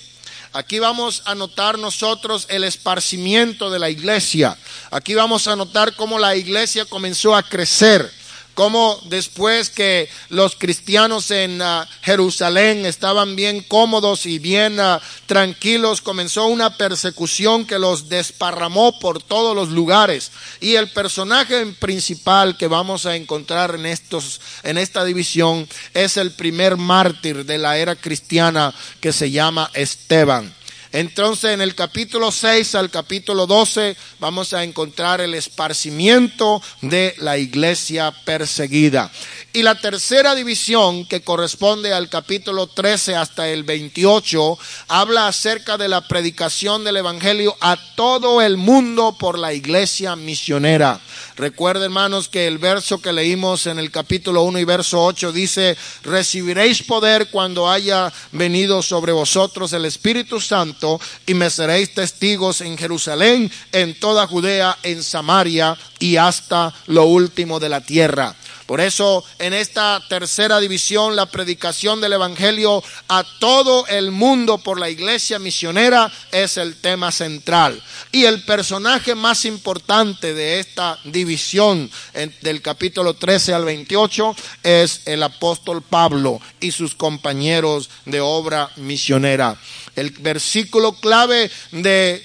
Aquí 0.52 0.80
vamos 0.80 1.22
a 1.26 1.34
notar 1.36 1.78
nosotros 1.78 2.46
el 2.48 2.64
esparcimiento 2.64 3.70
de 3.70 3.78
la 3.78 3.88
iglesia. 3.88 4.56
Aquí 4.90 5.14
vamos 5.14 5.46
a 5.46 5.54
notar 5.54 5.94
cómo 5.94 6.18
la 6.18 6.34
iglesia 6.34 6.84
comenzó 6.84 7.36
a 7.36 7.42
crecer 7.42 8.10
cómo 8.54 9.00
después 9.06 9.70
que 9.70 10.08
los 10.28 10.54
cristianos 10.56 11.30
en 11.30 11.60
ah, 11.62 11.88
Jerusalén 12.02 12.86
estaban 12.86 13.36
bien 13.36 13.62
cómodos 13.62 14.26
y 14.26 14.38
bien 14.38 14.78
ah, 14.80 15.00
tranquilos, 15.26 16.00
comenzó 16.00 16.46
una 16.46 16.76
persecución 16.76 17.66
que 17.66 17.78
los 17.78 18.08
desparramó 18.08 18.98
por 18.98 19.22
todos 19.22 19.54
los 19.54 19.70
lugares. 19.70 20.30
Y 20.60 20.74
el 20.74 20.90
personaje 20.90 21.66
principal 21.78 22.56
que 22.56 22.66
vamos 22.66 23.06
a 23.06 23.16
encontrar 23.16 23.74
en, 23.74 23.86
estos, 23.86 24.40
en 24.62 24.78
esta 24.78 25.04
división 25.04 25.68
es 25.94 26.16
el 26.16 26.32
primer 26.32 26.76
mártir 26.76 27.44
de 27.44 27.58
la 27.58 27.78
era 27.78 27.96
cristiana 27.96 28.74
que 29.00 29.12
se 29.12 29.30
llama 29.30 29.70
Esteban. 29.74 30.59
Entonces 30.92 31.52
en 31.52 31.60
el 31.60 31.76
capítulo 31.76 32.32
6 32.32 32.74
al 32.74 32.90
capítulo 32.90 33.46
12 33.46 33.96
vamos 34.18 34.52
a 34.52 34.64
encontrar 34.64 35.20
el 35.20 35.34
esparcimiento 35.34 36.60
de 36.80 37.14
la 37.18 37.38
iglesia 37.38 38.12
perseguida. 38.24 39.10
Y 39.52 39.62
la 39.62 39.76
tercera 39.76 40.34
división, 40.34 41.06
que 41.06 41.22
corresponde 41.22 41.92
al 41.92 42.08
capítulo 42.08 42.66
13 42.66 43.14
hasta 43.14 43.48
el 43.48 43.62
28, 43.62 44.58
habla 44.88 45.28
acerca 45.28 45.76
de 45.76 45.88
la 45.88 46.06
predicación 46.08 46.82
del 46.82 46.96
Evangelio 46.96 47.56
a 47.60 47.76
todo 47.94 48.42
el 48.42 48.56
mundo 48.56 49.16
por 49.18 49.38
la 49.38 49.52
iglesia 49.52 50.16
misionera. 50.16 51.00
Recuerden, 51.36 51.84
hermanos, 51.84 52.28
que 52.28 52.46
el 52.46 52.58
verso 52.58 53.00
que 53.00 53.12
leímos 53.12 53.66
en 53.66 53.78
el 53.78 53.90
capítulo 53.90 54.42
1 54.42 54.58
y 54.58 54.64
verso 54.64 55.04
8 55.04 55.32
dice, 55.32 55.76
recibiréis 56.02 56.82
poder 56.82 57.28
cuando 57.30 57.70
haya 57.70 58.12
venido 58.32 58.82
sobre 58.82 59.12
vosotros 59.12 59.72
el 59.72 59.84
Espíritu 59.84 60.40
Santo 60.40 60.79
y 61.26 61.34
me 61.34 61.50
seréis 61.50 61.94
testigos 61.94 62.60
en 62.60 62.78
Jerusalén, 62.78 63.50
en 63.72 63.98
toda 63.98 64.26
Judea, 64.26 64.76
en 64.82 65.02
Samaria 65.02 65.76
y 65.98 66.16
hasta 66.16 66.72
lo 66.86 67.04
último 67.04 67.60
de 67.60 67.68
la 67.68 67.80
tierra. 67.80 68.34
Por 68.70 68.80
eso 68.80 69.24
en 69.40 69.52
esta 69.52 70.00
tercera 70.08 70.60
división 70.60 71.16
la 71.16 71.26
predicación 71.26 72.00
del 72.00 72.12
Evangelio 72.12 72.84
a 73.08 73.24
todo 73.40 73.84
el 73.88 74.12
mundo 74.12 74.58
por 74.58 74.78
la 74.78 74.88
iglesia 74.88 75.40
misionera 75.40 76.08
es 76.30 76.56
el 76.56 76.80
tema 76.80 77.10
central. 77.10 77.82
Y 78.12 78.26
el 78.26 78.44
personaje 78.44 79.16
más 79.16 79.44
importante 79.44 80.34
de 80.34 80.60
esta 80.60 81.00
división 81.02 81.90
del 82.42 82.62
capítulo 82.62 83.14
13 83.14 83.54
al 83.54 83.64
28 83.64 84.36
es 84.62 85.00
el 85.06 85.24
apóstol 85.24 85.82
Pablo 85.82 86.40
y 86.60 86.70
sus 86.70 86.94
compañeros 86.94 87.90
de 88.04 88.20
obra 88.20 88.70
misionera. 88.76 89.58
El 89.96 90.10
versículo 90.10 90.92
clave 90.92 91.50
de 91.72 92.24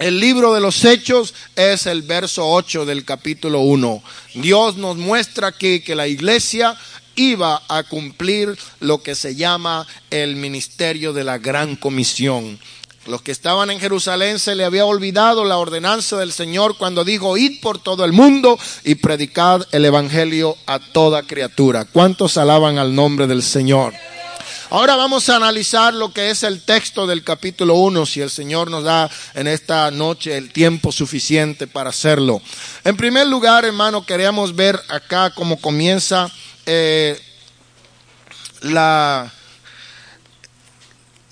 el 0.00 0.18
libro 0.18 0.54
de 0.54 0.62
los 0.62 0.82
Hechos 0.86 1.34
es 1.56 1.84
el 1.84 2.00
verso 2.00 2.50
8 2.50 2.86
del 2.86 3.04
capítulo 3.04 3.60
1. 3.60 4.02
Dios 4.34 4.76
nos 4.76 4.96
muestra 4.96 5.48
aquí 5.48 5.80
que 5.80 5.94
la 5.94 6.08
iglesia 6.08 6.74
iba 7.16 7.62
a 7.68 7.82
cumplir 7.82 8.56
lo 8.80 9.02
que 9.02 9.14
se 9.14 9.34
llama 9.34 9.86
el 10.10 10.36
ministerio 10.36 11.12
de 11.12 11.24
la 11.24 11.36
gran 11.36 11.76
comisión. 11.76 12.58
Los 13.06 13.20
que 13.20 13.32
estaban 13.32 13.70
en 13.70 13.78
Jerusalén 13.78 14.38
se 14.38 14.54
le 14.54 14.64
había 14.64 14.86
olvidado 14.86 15.44
la 15.44 15.58
ordenanza 15.58 16.16
del 16.16 16.32
Señor 16.32 16.78
cuando 16.78 17.04
dijo, 17.04 17.36
id 17.36 17.60
por 17.60 17.78
todo 17.78 18.06
el 18.06 18.12
mundo 18.12 18.58
y 18.84 18.94
predicad 18.94 19.66
el 19.72 19.84
Evangelio 19.84 20.56
a 20.64 20.78
toda 20.78 21.24
criatura. 21.24 21.84
¿Cuántos 21.84 22.38
alaban 22.38 22.78
al 22.78 22.94
nombre 22.94 23.26
del 23.26 23.42
Señor? 23.42 23.92
Ahora 24.72 24.94
vamos 24.94 25.28
a 25.28 25.34
analizar 25.34 25.92
lo 25.92 26.12
que 26.12 26.30
es 26.30 26.44
el 26.44 26.62
texto 26.62 27.04
del 27.04 27.24
capítulo 27.24 27.74
1, 27.74 28.06
si 28.06 28.20
el 28.20 28.30
Señor 28.30 28.70
nos 28.70 28.84
da 28.84 29.10
en 29.34 29.48
esta 29.48 29.90
noche 29.90 30.36
el 30.36 30.52
tiempo 30.52 30.92
suficiente 30.92 31.66
para 31.66 31.90
hacerlo. 31.90 32.40
En 32.84 32.96
primer 32.96 33.26
lugar, 33.26 33.64
hermano, 33.64 34.06
queríamos 34.06 34.54
ver 34.54 34.80
acá 34.86 35.30
cómo 35.30 35.60
comienza 35.60 36.30
eh, 36.66 37.20
la, 38.60 39.32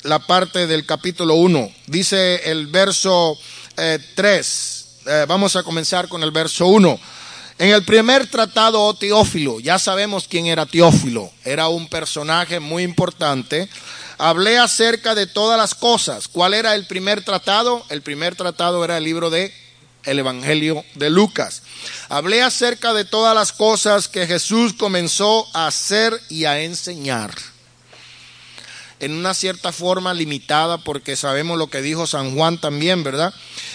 la 0.02 0.18
parte 0.18 0.66
del 0.66 0.84
capítulo 0.84 1.34
1. 1.34 1.72
Dice 1.86 2.50
el 2.50 2.66
verso 2.66 3.38
3. 3.76 4.16
Eh, 5.06 5.10
eh, 5.10 5.24
vamos 5.28 5.54
a 5.54 5.62
comenzar 5.62 6.08
con 6.08 6.24
el 6.24 6.32
verso 6.32 6.66
1. 6.66 6.98
En 7.58 7.70
el 7.70 7.84
primer 7.84 8.28
tratado, 8.28 8.80
oh 8.80 8.94
Teófilo, 8.94 9.58
ya 9.58 9.80
sabemos 9.80 10.28
quién 10.28 10.46
era 10.46 10.64
Teófilo, 10.64 11.32
era 11.44 11.66
un 11.68 11.88
personaje 11.88 12.60
muy 12.60 12.84
importante. 12.84 13.68
Hablé 14.16 14.58
acerca 14.58 15.16
de 15.16 15.26
todas 15.26 15.58
las 15.58 15.74
cosas. 15.74 16.28
¿Cuál 16.28 16.54
era 16.54 16.76
el 16.76 16.86
primer 16.86 17.24
tratado? 17.24 17.84
El 17.88 18.02
primer 18.02 18.36
tratado 18.36 18.84
era 18.84 18.98
el 18.98 19.04
libro 19.04 19.28
de 19.28 19.52
el 20.04 20.20
Evangelio 20.20 20.84
de 20.94 21.10
Lucas. 21.10 21.62
Hablé 22.08 22.42
acerca 22.42 22.92
de 22.94 23.04
todas 23.04 23.34
las 23.34 23.52
cosas 23.52 24.06
que 24.06 24.28
Jesús 24.28 24.74
comenzó 24.74 25.48
a 25.52 25.66
hacer 25.66 26.20
y 26.28 26.44
a 26.44 26.60
enseñar 26.60 27.34
en 29.00 29.12
una 29.12 29.34
cierta 29.34 29.72
forma 29.72 30.12
limitada, 30.14 30.78
porque 30.78 31.16
sabemos 31.16 31.58
lo 31.58 31.68
que 31.68 31.82
dijo 31.82 32.06
San 32.06 32.34
Juan 32.34 32.58
también, 32.58 33.04
¿verdad? 33.04 33.32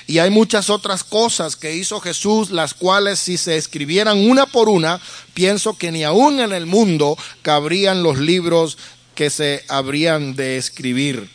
Y 0.08 0.20
hay 0.20 0.30
muchas 0.30 0.70
otras 0.70 1.04
cosas 1.04 1.56
que 1.56 1.76
hizo 1.76 2.02
Jesús, 2.02 2.52
las 2.52 2.74
cuales 2.74 3.20
si 3.20 3.38
se 3.38 3.58
escribieran 3.58 4.30
una 4.30 4.46
por 4.46 4.70
una, 4.70 5.00
pienso 5.34 5.78
que 5.78 5.92
ni 5.92 6.04
aún 6.04 6.40
en 6.40 6.52
el 6.52 6.66
mundo 6.66 7.18
cabrían 7.42 8.04
los 8.04 8.18
libros 8.18 8.78
que 9.16 9.30
se 9.30 9.64
habrían 9.70 10.36
de 10.36 10.58
escribir. 10.58 11.30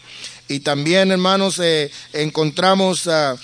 Y 0.48 0.60
también, 0.60 1.10
hermanos, 1.10 1.58
eh, 1.58 1.90
encontramos 2.12 3.06
ah, 3.06 3.36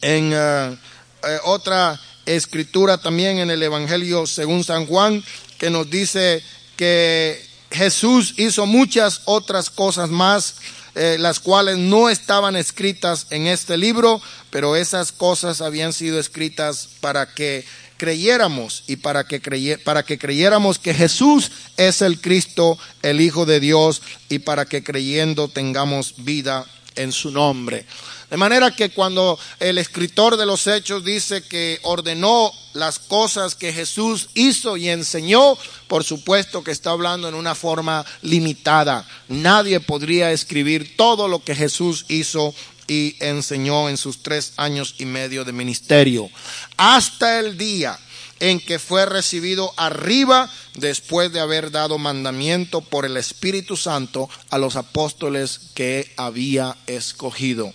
en 0.00 0.32
ah, 0.34 0.76
eh, 1.24 1.38
otra 1.44 2.00
escritura 2.26 2.98
también 2.98 3.38
en 3.38 3.50
el 3.50 3.62
Evangelio 3.62 4.26
según 4.26 4.64
San 4.64 4.86
Juan, 4.86 5.24
que 5.58 5.70
nos 5.70 5.88
dice 5.90 6.42
que 6.76 7.51
Jesús 7.72 8.34
hizo 8.36 8.66
muchas 8.66 9.22
otras 9.24 9.70
cosas 9.70 10.10
más, 10.10 10.56
eh, 10.94 11.16
las 11.18 11.40
cuales 11.40 11.78
no 11.78 12.10
estaban 12.10 12.54
escritas 12.54 13.26
en 13.30 13.46
este 13.46 13.76
libro, 13.76 14.20
pero 14.50 14.76
esas 14.76 15.10
cosas 15.10 15.60
habían 15.60 15.92
sido 15.92 16.20
escritas 16.20 16.88
para 17.00 17.32
que 17.34 17.64
creyéramos 17.96 18.84
y 18.88 18.96
para 18.96 19.24
que, 19.24 19.40
para 19.82 20.02
que 20.02 20.18
creyéramos 20.18 20.78
que 20.78 20.92
Jesús 20.92 21.52
es 21.76 22.02
el 22.02 22.20
Cristo, 22.20 22.78
el 23.02 23.20
Hijo 23.20 23.46
de 23.46 23.60
Dios, 23.60 24.02
y 24.28 24.40
para 24.40 24.64
que 24.64 24.82
creyendo 24.82 25.48
tengamos 25.48 26.14
vida 26.18 26.66
en 26.96 27.12
su 27.12 27.30
nombre. 27.30 27.86
De 28.32 28.38
manera 28.38 28.74
que 28.74 28.88
cuando 28.88 29.38
el 29.60 29.76
escritor 29.76 30.38
de 30.38 30.46
los 30.46 30.66
hechos 30.66 31.04
dice 31.04 31.42
que 31.42 31.78
ordenó 31.82 32.50
las 32.72 32.98
cosas 32.98 33.54
que 33.54 33.74
Jesús 33.74 34.30
hizo 34.32 34.78
y 34.78 34.88
enseñó, 34.88 35.58
por 35.86 36.02
supuesto 36.02 36.64
que 36.64 36.70
está 36.70 36.92
hablando 36.92 37.28
en 37.28 37.34
una 37.34 37.54
forma 37.54 38.06
limitada. 38.22 39.06
Nadie 39.28 39.80
podría 39.80 40.32
escribir 40.32 40.96
todo 40.96 41.28
lo 41.28 41.44
que 41.44 41.54
Jesús 41.54 42.06
hizo 42.08 42.54
y 42.88 43.16
enseñó 43.20 43.90
en 43.90 43.98
sus 43.98 44.22
tres 44.22 44.54
años 44.56 44.94
y 44.96 45.04
medio 45.04 45.44
de 45.44 45.52
ministerio. 45.52 46.30
Hasta 46.78 47.38
el 47.38 47.58
día 47.58 47.98
en 48.40 48.60
que 48.60 48.78
fue 48.78 49.04
recibido 49.04 49.74
arriba 49.76 50.50
después 50.76 51.30
de 51.34 51.40
haber 51.40 51.70
dado 51.70 51.98
mandamiento 51.98 52.80
por 52.80 53.04
el 53.04 53.18
Espíritu 53.18 53.76
Santo 53.76 54.30
a 54.48 54.56
los 54.56 54.76
apóstoles 54.76 55.60
que 55.74 56.10
había 56.16 56.78
escogido. 56.86 57.74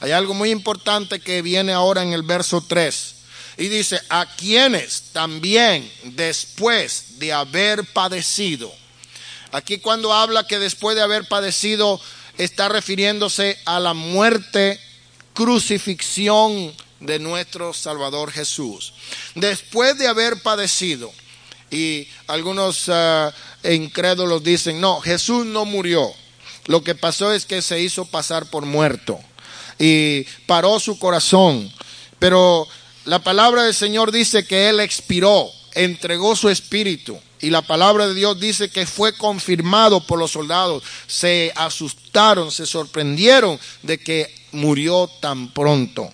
Hay 0.00 0.12
algo 0.12 0.34
muy 0.34 0.50
importante 0.50 1.20
que 1.20 1.42
viene 1.42 1.72
ahora 1.72 2.02
en 2.02 2.12
el 2.12 2.22
verso 2.22 2.64
3. 2.66 3.14
Y 3.56 3.68
dice, 3.68 4.00
a 4.08 4.26
quienes 4.36 5.10
también 5.12 5.90
después 6.04 7.18
de 7.18 7.32
haber 7.32 7.84
padecido. 7.84 8.72
Aquí 9.50 9.78
cuando 9.78 10.12
habla 10.12 10.46
que 10.46 10.60
después 10.60 10.94
de 10.94 11.02
haber 11.02 11.26
padecido 11.26 12.00
está 12.36 12.68
refiriéndose 12.68 13.58
a 13.64 13.80
la 13.80 13.94
muerte, 13.94 14.78
crucifixión 15.34 16.72
de 17.00 17.18
nuestro 17.18 17.72
Salvador 17.72 18.30
Jesús. 18.30 18.92
Después 19.34 19.98
de 19.98 20.06
haber 20.06 20.40
padecido, 20.42 21.12
y 21.70 22.08
algunos 22.28 22.88
uh, 22.88 23.32
incrédulos 23.68 24.44
dicen, 24.44 24.80
no, 24.80 25.00
Jesús 25.00 25.44
no 25.44 25.64
murió. 25.64 26.12
Lo 26.66 26.84
que 26.84 26.94
pasó 26.94 27.32
es 27.32 27.44
que 27.44 27.60
se 27.60 27.80
hizo 27.80 28.04
pasar 28.04 28.48
por 28.50 28.64
muerto 28.64 29.18
y 29.78 30.24
paró 30.46 30.80
su 30.80 30.98
corazón. 30.98 31.72
Pero 32.18 32.66
la 33.04 33.20
palabra 33.20 33.62
del 33.64 33.74
Señor 33.74 34.12
dice 34.12 34.44
que 34.44 34.68
Él 34.68 34.80
expiró, 34.80 35.50
entregó 35.74 36.36
su 36.36 36.48
espíritu. 36.48 37.18
Y 37.40 37.50
la 37.50 37.62
palabra 37.62 38.08
de 38.08 38.14
Dios 38.14 38.40
dice 38.40 38.68
que 38.68 38.84
fue 38.84 39.16
confirmado 39.16 40.00
por 40.00 40.18
los 40.18 40.32
soldados. 40.32 40.82
Se 41.06 41.52
asustaron, 41.54 42.50
se 42.50 42.66
sorprendieron 42.66 43.58
de 43.82 43.98
que 43.98 44.34
murió 44.52 45.08
tan 45.20 45.52
pronto. 45.52 46.10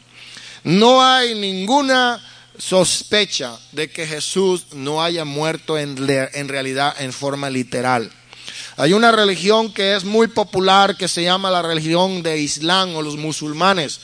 No 0.64 1.02
hay 1.02 1.34
ninguna 1.34 2.22
sospecha 2.58 3.58
de 3.72 3.90
que 3.90 4.06
Jesús 4.06 4.66
no 4.72 5.02
haya 5.02 5.24
muerto 5.24 5.78
en, 5.78 5.96
en 6.08 6.48
realidad 6.48 6.94
en 6.98 7.12
forma 7.12 7.50
literal. 7.50 8.10
Hay 8.76 8.92
una 8.92 9.12
religión 9.12 9.72
que 9.72 9.94
es 9.94 10.04
muy 10.04 10.26
popular 10.26 10.96
que 10.96 11.06
se 11.06 11.22
llama 11.22 11.50
la 11.50 11.62
religión 11.62 12.22
de 12.22 12.40
Islam 12.40 12.96
o 12.96 13.02
los 13.02 13.16
musulmanes. 13.16 14.00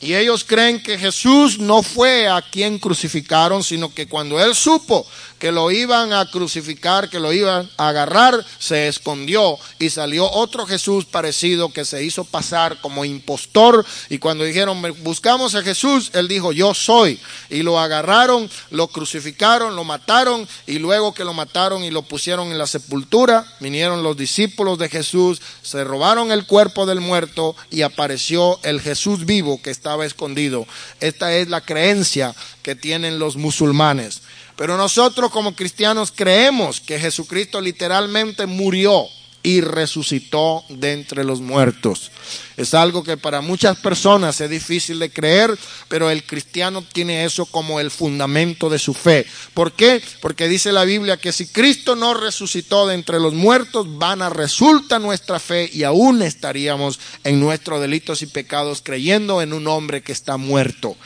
Y 0.00 0.14
ellos 0.14 0.44
creen 0.44 0.82
que 0.82 0.98
Jesús 0.98 1.58
no 1.58 1.82
fue 1.82 2.28
a 2.28 2.42
quien 2.42 2.78
crucificaron, 2.78 3.62
sino 3.62 3.94
que 3.94 4.08
cuando 4.08 4.42
él 4.42 4.54
supo 4.54 5.06
que 5.38 5.52
lo 5.52 5.70
iban 5.70 6.12
a 6.12 6.30
crucificar, 6.30 7.10
que 7.10 7.20
lo 7.20 7.32
iban 7.32 7.68
a 7.76 7.88
agarrar, 7.88 8.44
se 8.58 8.88
escondió 8.88 9.58
y 9.78 9.90
salió 9.90 10.30
otro 10.30 10.66
Jesús 10.66 11.04
parecido 11.04 11.72
que 11.72 11.84
se 11.84 12.02
hizo 12.04 12.24
pasar 12.24 12.80
como 12.80 13.04
impostor. 13.04 13.84
Y 14.08 14.18
cuando 14.18 14.44
dijeron, 14.44 14.80
buscamos 15.02 15.54
a 15.54 15.62
Jesús, 15.62 16.10
él 16.14 16.28
dijo, 16.28 16.52
yo 16.52 16.74
soy. 16.74 17.20
Y 17.50 17.62
lo 17.62 17.78
agarraron, 17.78 18.48
lo 18.70 18.88
crucificaron, 18.88 19.76
lo 19.76 19.84
mataron 19.84 20.48
y 20.66 20.78
luego 20.78 21.14
que 21.14 21.24
lo 21.24 21.34
mataron 21.34 21.84
y 21.84 21.90
lo 21.90 22.02
pusieron 22.02 22.48
en 22.48 22.58
la 22.58 22.66
sepultura, 22.66 23.46
vinieron 23.60 24.02
los 24.02 24.16
discípulos 24.16 24.78
de 24.78 24.88
Jesús, 24.88 25.40
se 25.62 25.84
robaron 25.84 26.32
el 26.32 26.46
cuerpo 26.46 26.86
del 26.86 27.00
muerto 27.00 27.56
y 27.70 27.82
apareció 27.82 28.58
el 28.62 28.80
Jesús 28.80 29.26
vivo 29.26 29.60
que 29.62 29.70
estaba 29.70 30.06
escondido. 30.06 30.66
Esta 31.00 31.34
es 31.34 31.48
la 31.48 31.60
creencia 31.60 32.34
que 32.62 32.74
tienen 32.74 33.18
los 33.18 33.36
musulmanes. 33.36 34.22
Pero 34.56 34.76
nosotros 34.76 35.30
como 35.30 35.54
cristianos 35.54 36.12
creemos 36.14 36.80
que 36.80 36.98
Jesucristo 36.98 37.60
literalmente 37.60 38.46
murió 38.46 39.06
y 39.44 39.60
resucitó 39.60 40.64
de 40.70 40.92
entre 40.94 41.22
los 41.22 41.42
muertos. 41.42 42.10
Es 42.56 42.72
algo 42.72 43.04
que 43.04 43.18
para 43.18 43.42
muchas 43.42 43.76
personas 43.76 44.40
es 44.40 44.48
difícil 44.48 44.98
de 44.98 45.10
creer, 45.10 45.56
pero 45.86 46.08
el 46.08 46.24
cristiano 46.24 46.82
tiene 46.92 47.26
eso 47.26 47.44
como 47.44 47.78
el 47.78 47.90
fundamento 47.90 48.70
de 48.70 48.78
su 48.78 48.94
fe. 48.94 49.26
¿Por 49.52 49.72
qué? 49.72 50.02
Porque 50.22 50.48
dice 50.48 50.72
la 50.72 50.84
Biblia 50.84 51.18
que 51.18 51.30
si 51.30 51.46
Cristo 51.46 51.94
no 51.94 52.14
resucitó 52.14 52.86
de 52.86 52.94
entre 52.94 53.20
los 53.20 53.34
muertos, 53.34 53.98
vana 53.98 54.30
resulta 54.30 54.98
nuestra 54.98 55.38
fe 55.38 55.68
y 55.70 55.82
aún 55.82 56.22
estaríamos 56.22 56.98
en 57.22 57.38
nuestros 57.38 57.82
delitos 57.82 58.22
y 58.22 58.26
pecados 58.26 58.80
creyendo 58.82 59.42
en 59.42 59.52
un 59.52 59.66
hombre 59.66 60.02
que 60.02 60.12
está 60.12 60.38
muerto. 60.38 60.96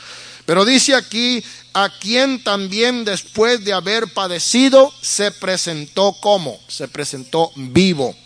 Pero 0.49 0.65
dice 0.65 0.95
aquí, 0.95 1.45
a 1.75 1.91
quien 1.91 2.43
también 2.43 3.05
después 3.05 3.67
de 3.67 3.75
haber 3.75 4.09
padecido 4.15 4.91
se 5.03 5.31
presentó 5.31 6.17
como, 6.23 6.59
se 6.69 6.89
presentó 6.89 7.53
vivo, 7.55 8.17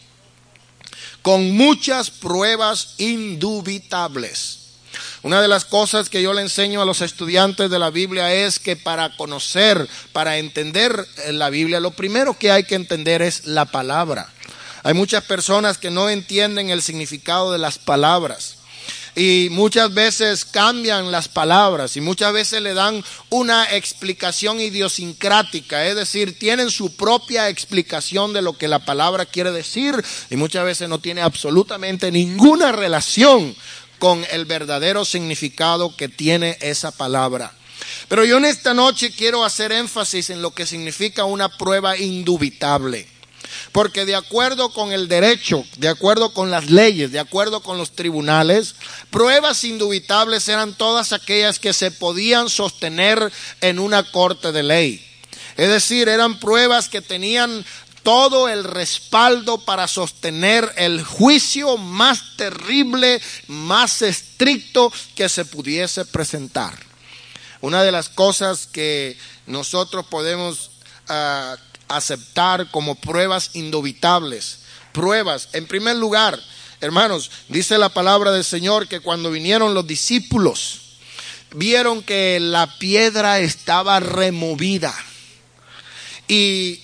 con 1.21 1.51
muchas 1.51 2.13
pruebas 2.13 2.95
indubitables. 2.99 4.59
Una 5.23 5.43
de 5.43 5.49
las 5.49 5.65
cosas 5.65 6.09
que 6.09 6.23
yo 6.23 6.33
le 6.33 6.43
enseño 6.43 6.81
a 6.81 6.85
los 6.85 7.01
estudiantes 7.01 7.69
de 7.69 7.81
la 7.81 7.91
Biblia 7.91 8.33
es 8.33 8.61
que 8.61 8.77
para 8.77 9.17
conocer, 9.17 9.89
para 10.13 10.39
entender 10.39 11.05
la 11.33 11.51
Biblia, 11.51 11.81
lo 11.81 11.91
primero 11.91 12.39
que 12.39 12.53
hay 12.53 12.63
que 12.63 12.77
entender 12.77 13.21
es 13.21 13.47
la 13.47 13.65
palabra. 13.65 14.33
Hay 14.85 14.95
muchas 14.95 15.25
personas 15.25 15.77
que 15.77 15.91
no 15.91 16.09
entienden 16.09 16.71
el 16.71 16.83
significado 16.83 17.51
de 17.51 17.59
las 17.59 17.79
palabras 17.79 18.62
y 19.15 19.49
muchas 19.51 19.93
veces 19.93 20.45
cambian 20.45 21.11
las 21.11 21.29
palabras 21.29 21.97
y 21.97 22.01
muchas 22.01 22.33
veces 22.33 22.63
le 22.63 22.75
dan 22.75 23.05
una 23.29 23.65
explicación 23.75 24.61
idiosincrática, 24.61 25.87
es 25.87 25.97
decir, 25.97 26.39
tienen 26.39 26.71
su 26.71 26.97
propia 26.97 27.49
explicación 27.49 28.33
de 28.33 28.43
lo 28.43 28.57
que 28.57 28.69
la 28.69 28.85
palabra 28.85 29.27
quiere 29.27 29.53
decir 29.53 30.03
y 30.31 30.37
muchas 30.37 30.65
veces 30.65 30.89
no 30.89 30.99
tiene 30.99 31.21
absolutamente 31.21 32.11
ninguna 32.11 32.73
relación 32.73 33.55
con 33.99 34.25
el 34.31 34.47
verdadero 34.47 35.05
significado 35.05 35.95
que 35.97 36.09
tiene 36.09 36.57
esa 36.61 36.91
palabra. 36.91 37.53
Pero 38.09 38.25
yo 38.25 38.39
en 38.39 38.47
esta 38.47 38.75
noche 38.75 39.13
quiero 39.13 39.45
hacer 39.45 39.73
énfasis 39.73 40.31
en 40.31 40.43
lo 40.43 40.53
que 40.53 40.67
significa 40.67 41.25
una 41.25 41.57
prueba 41.57 41.97
indubitable. 41.97 43.12
Porque 43.73 44.05
de 44.05 44.15
acuerdo 44.15 44.71
con 44.71 44.93
el 44.93 45.09
derecho, 45.09 45.65
de 45.79 45.89
acuerdo 45.89 46.35
con 46.35 46.51
las 46.51 46.71
leyes, 46.71 47.11
de 47.11 47.19
acuerdo 47.19 47.61
con 47.61 47.79
los 47.79 47.93
tribunales, 47.93 48.75
pruebas 49.11 49.65
indubitables 49.65 50.47
eran 50.49 50.75
todas 50.75 51.13
aquellas 51.13 51.59
que 51.59 51.73
se 51.73 51.91
podían 51.91 52.51
sostener 52.51 53.33
en 53.63 53.79
una 53.79 54.03
corte 54.11 54.53
de 54.53 54.63
ley. 54.63 55.07
Es 55.57 55.69
decir, 55.69 56.09
eran 56.09 56.39
pruebas 56.39 56.89
que 56.89 57.01
tenían 57.01 57.65
todo 58.03 58.49
el 58.49 58.65
respaldo 58.65 59.59
para 59.65 59.89
sostener 59.89 60.71
el 60.77 61.03
juicio 61.03 61.77
más 61.77 62.37
terrible, 62.37 63.21
más 63.47 64.03
estricto 64.03 64.93
que 65.15 65.29
se 65.29 65.45
pudiese 65.45 66.05
presentar. 66.05 66.79
Una 67.61 67.83
de 67.83 67.93
las 67.93 68.09
cosas 68.09 68.67
que 68.67 69.17
nosotros 69.47 70.05
podemos 70.07 70.73
uh, 71.09 71.57
aceptar 71.89 72.71
como 72.71 72.95
pruebas 72.95 73.51
indubitables. 73.55 74.61
Pruebas, 74.93 75.49
en 75.53 75.67
primer 75.67 75.97
lugar, 75.97 76.39
hermanos, 76.81 77.31
dice 77.49 77.79
la 77.79 77.89
palabra 77.89 78.31
del 78.33 78.45
Señor 78.45 78.89
que 78.89 79.01
cuando 79.01 79.31
vinieron 79.31 79.75
los 79.75 79.87
discípulos, 79.87 80.81
vieron 81.55 82.03
que 82.03 82.39
la 82.41 82.79
piedra 82.79 83.39
estaba 83.41 84.01
removida. 84.01 84.95
Y 86.29 86.81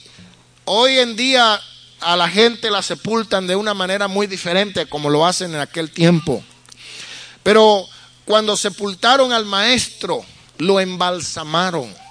hoy 0.64 0.98
en 0.98 1.16
día 1.16 1.60
a 2.00 2.16
la 2.16 2.28
gente 2.28 2.70
la 2.70 2.82
sepultan 2.82 3.46
de 3.46 3.56
una 3.56 3.74
manera 3.74 4.08
muy 4.08 4.26
diferente 4.26 4.86
como 4.86 5.10
lo 5.10 5.26
hacen 5.26 5.54
en 5.54 5.60
aquel 5.60 5.90
tiempo. 5.90 6.42
Pero 7.42 7.86
cuando 8.24 8.56
sepultaron 8.56 9.32
al 9.32 9.46
maestro, 9.46 10.24
lo 10.58 10.80
embalsamaron 10.80 12.07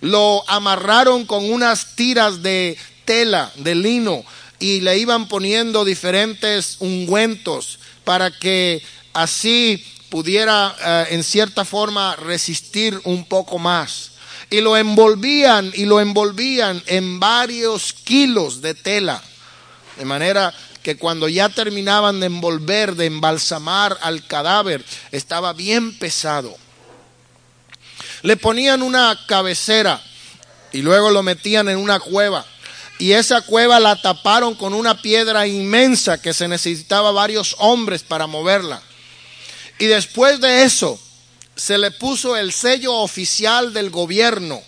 lo 0.00 0.48
amarraron 0.48 1.24
con 1.24 1.50
unas 1.50 1.96
tiras 1.96 2.42
de 2.42 2.76
tela, 3.04 3.52
de 3.56 3.74
lino, 3.74 4.24
y 4.58 4.80
le 4.80 4.98
iban 4.98 5.28
poniendo 5.28 5.84
diferentes 5.84 6.76
ungüentos 6.80 7.78
para 8.04 8.30
que 8.30 8.82
así 9.12 9.84
pudiera 10.08 10.74
eh, 10.80 11.14
en 11.14 11.22
cierta 11.22 11.64
forma 11.64 12.16
resistir 12.16 13.00
un 13.04 13.24
poco 13.24 13.58
más. 13.58 14.12
Y 14.50 14.60
lo 14.60 14.76
envolvían 14.76 15.70
y 15.74 15.84
lo 15.84 16.00
envolvían 16.00 16.82
en 16.86 17.20
varios 17.20 17.92
kilos 17.92 18.62
de 18.62 18.72
tela 18.72 19.22
De 19.98 20.06
manera 20.06 20.54
que 20.82 20.96
cuando 20.96 21.28
ya 21.28 21.50
terminaban 21.50 22.18
de 22.18 22.26
envolver, 22.26 22.94
de 22.94 23.06
embalsamar 23.06 23.98
al 24.00 24.26
cadáver, 24.26 24.82
estaba 25.12 25.52
bien 25.52 25.98
pesado. 25.98 26.56
Le 28.22 28.36
ponían 28.36 28.82
una 28.82 29.18
cabecera 29.26 30.02
y 30.72 30.82
luego 30.82 31.10
lo 31.10 31.22
metían 31.22 31.68
en 31.68 31.78
una 31.78 32.00
cueva. 32.00 32.44
Y 32.98 33.12
esa 33.12 33.42
cueva 33.42 33.78
la 33.78 34.00
taparon 34.00 34.54
con 34.56 34.74
una 34.74 35.00
piedra 35.00 35.46
inmensa 35.46 36.20
que 36.20 36.34
se 36.34 36.48
necesitaba 36.48 37.12
varios 37.12 37.54
hombres 37.58 38.02
para 38.02 38.26
moverla. 38.26 38.82
Y 39.78 39.86
después 39.86 40.40
de 40.40 40.64
eso 40.64 40.98
se 41.54 41.78
le 41.78 41.90
puso 41.92 42.36
el 42.36 42.52
sello 42.52 42.94
oficial 42.94 43.72
del 43.72 43.90
gobierno, 43.90 44.60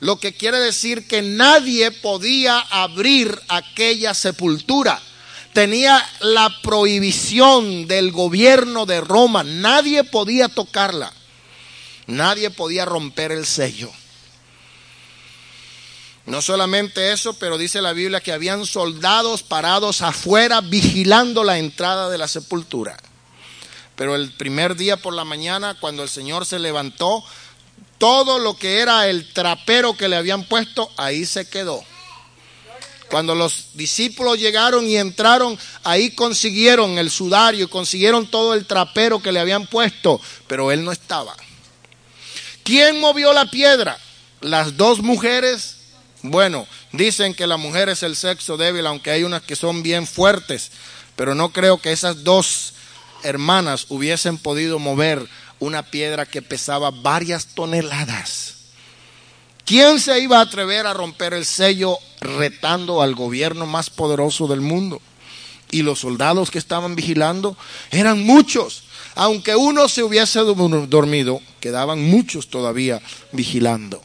lo 0.00 0.18
que 0.18 0.34
quiere 0.34 0.58
decir 0.58 1.08
que 1.08 1.22
nadie 1.22 1.90
podía 1.90 2.58
abrir 2.58 3.38
aquella 3.48 4.12
sepultura. 4.12 5.00
Tenía 5.54 6.06
la 6.20 6.54
prohibición 6.62 7.86
del 7.86 8.12
gobierno 8.12 8.84
de 8.84 9.00
Roma, 9.00 9.42
nadie 9.42 10.04
podía 10.04 10.48
tocarla, 10.48 11.12
nadie 12.06 12.50
podía 12.50 12.84
romper 12.84 13.32
el 13.32 13.46
sello. 13.46 13.90
No 16.26 16.42
solamente 16.42 17.12
eso, 17.12 17.34
pero 17.34 17.56
dice 17.56 17.80
la 17.80 17.92
Biblia 17.92 18.20
que 18.20 18.32
habían 18.32 18.66
soldados 18.66 19.44
parados 19.44 20.02
afuera 20.02 20.60
vigilando 20.60 21.44
la 21.44 21.58
entrada 21.58 22.10
de 22.10 22.18
la 22.18 22.26
sepultura. 22.26 22.96
Pero 23.94 24.16
el 24.16 24.32
primer 24.32 24.74
día 24.74 24.96
por 24.96 25.14
la 25.14 25.24
mañana, 25.24 25.76
cuando 25.78 26.02
el 26.02 26.08
Señor 26.08 26.44
se 26.44 26.58
levantó, 26.58 27.24
todo 27.98 28.40
lo 28.40 28.56
que 28.56 28.80
era 28.80 29.08
el 29.08 29.32
trapero 29.32 29.96
que 29.96 30.08
le 30.08 30.16
habían 30.16 30.44
puesto, 30.44 30.90
ahí 30.96 31.24
se 31.24 31.48
quedó. 31.48 31.82
Cuando 33.08 33.36
los 33.36 33.68
discípulos 33.74 34.38
llegaron 34.38 34.84
y 34.84 34.96
entraron, 34.96 35.56
ahí 35.84 36.10
consiguieron 36.10 36.98
el 36.98 37.08
sudario, 37.08 37.70
consiguieron 37.70 38.26
todo 38.26 38.52
el 38.54 38.66
trapero 38.66 39.22
que 39.22 39.30
le 39.30 39.38
habían 39.38 39.68
puesto, 39.68 40.20
pero 40.48 40.72
él 40.72 40.84
no 40.84 40.90
estaba. 40.90 41.36
¿Quién 42.66 43.00
movió 43.00 43.32
la 43.32 43.46
piedra? 43.46 43.96
Las 44.42 44.76
dos 44.76 45.00
mujeres 45.00 45.76
bueno, 46.22 46.66
dicen 46.92 47.34
que 47.34 47.46
la 47.46 47.56
mujer 47.56 47.88
es 47.88 48.02
el 48.02 48.16
sexo 48.16 48.56
débil, 48.56 48.86
aunque 48.86 49.10
hay 49.10 49.22
unas 49.22 49.42
que 49.42 49.56
son 49.56 49.82
bien 49.82 50.06
fuertes, 50.06 50.70
pero 51.14 51.34
no 51.34 51.52
creo 51.52 51.78
que 51.78 51.92
esas 51.92 52.24
dos 52.24 52.74
hermanas 53.22 53.86
hubiesen 53.88 54.38
podido 54.38 54.78
mover 54.78 55.28
una 55.58 55.84
piedra 55.84 56.26
que 56.26 56.42
pesaba 56.42 56.90
varias 56.90 57.54
toneladas. 57.54 58.54
¿Quién 59.64 60.00
se 60.00 60.20
iba 60.20 60.38
a 60.38 60.42
atrever 60.42 60.86
a 60.86 60.94
romper 60.94 61.34
el 61.34 61.44
sello 61.44 61.98
retando 62.20 63.02
al 63.02 63.14
gobierno 63.14 63.66
más 63.66 63.90
poderoso 63.90 64.46
del 64.46 64.60
mundo? 64.60 65.00
Y 65.70 65.82
los 65.82 66.00
soldados 66.00 66.50
que 66.50 66.58
estaban 66.58 66.94
vigilando 66.94 67.56
eran 67.90 68.22
muchos. 68.24 68.84
Aunque 69.16 69.56
uno 69.56 69.88
se 69.88 70.02
hubiese 70.02 70.40
dormido, 70.40 71.40
quedaban 71.58 72.02
muchos 72.02 72.48
todavía 72.48 73.00
vigilando. 73.32 74.02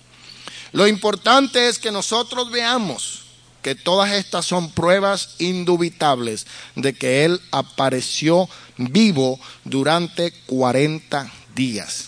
Lo 0.71 0.87
importante 0.87 1.67
es 1.67 1.79
que 1.79 1.91
nosotros 1.91 2.49
veamos 2.49 3.23
que 3.61 3.75
todas 3.75 4.11
estas 4.13 4.45
son 4.45 4.71
pruebas 4.71 5.35
indubitables 5.37 6.47
de 6.75 6.93
que 6.93 7.25
Él 7.25 7.41
apareció 7.51 8.49
vivo 8.77 9.39
durante 9.65 10.31
40 10.45 11.29
días. 11.55 12.05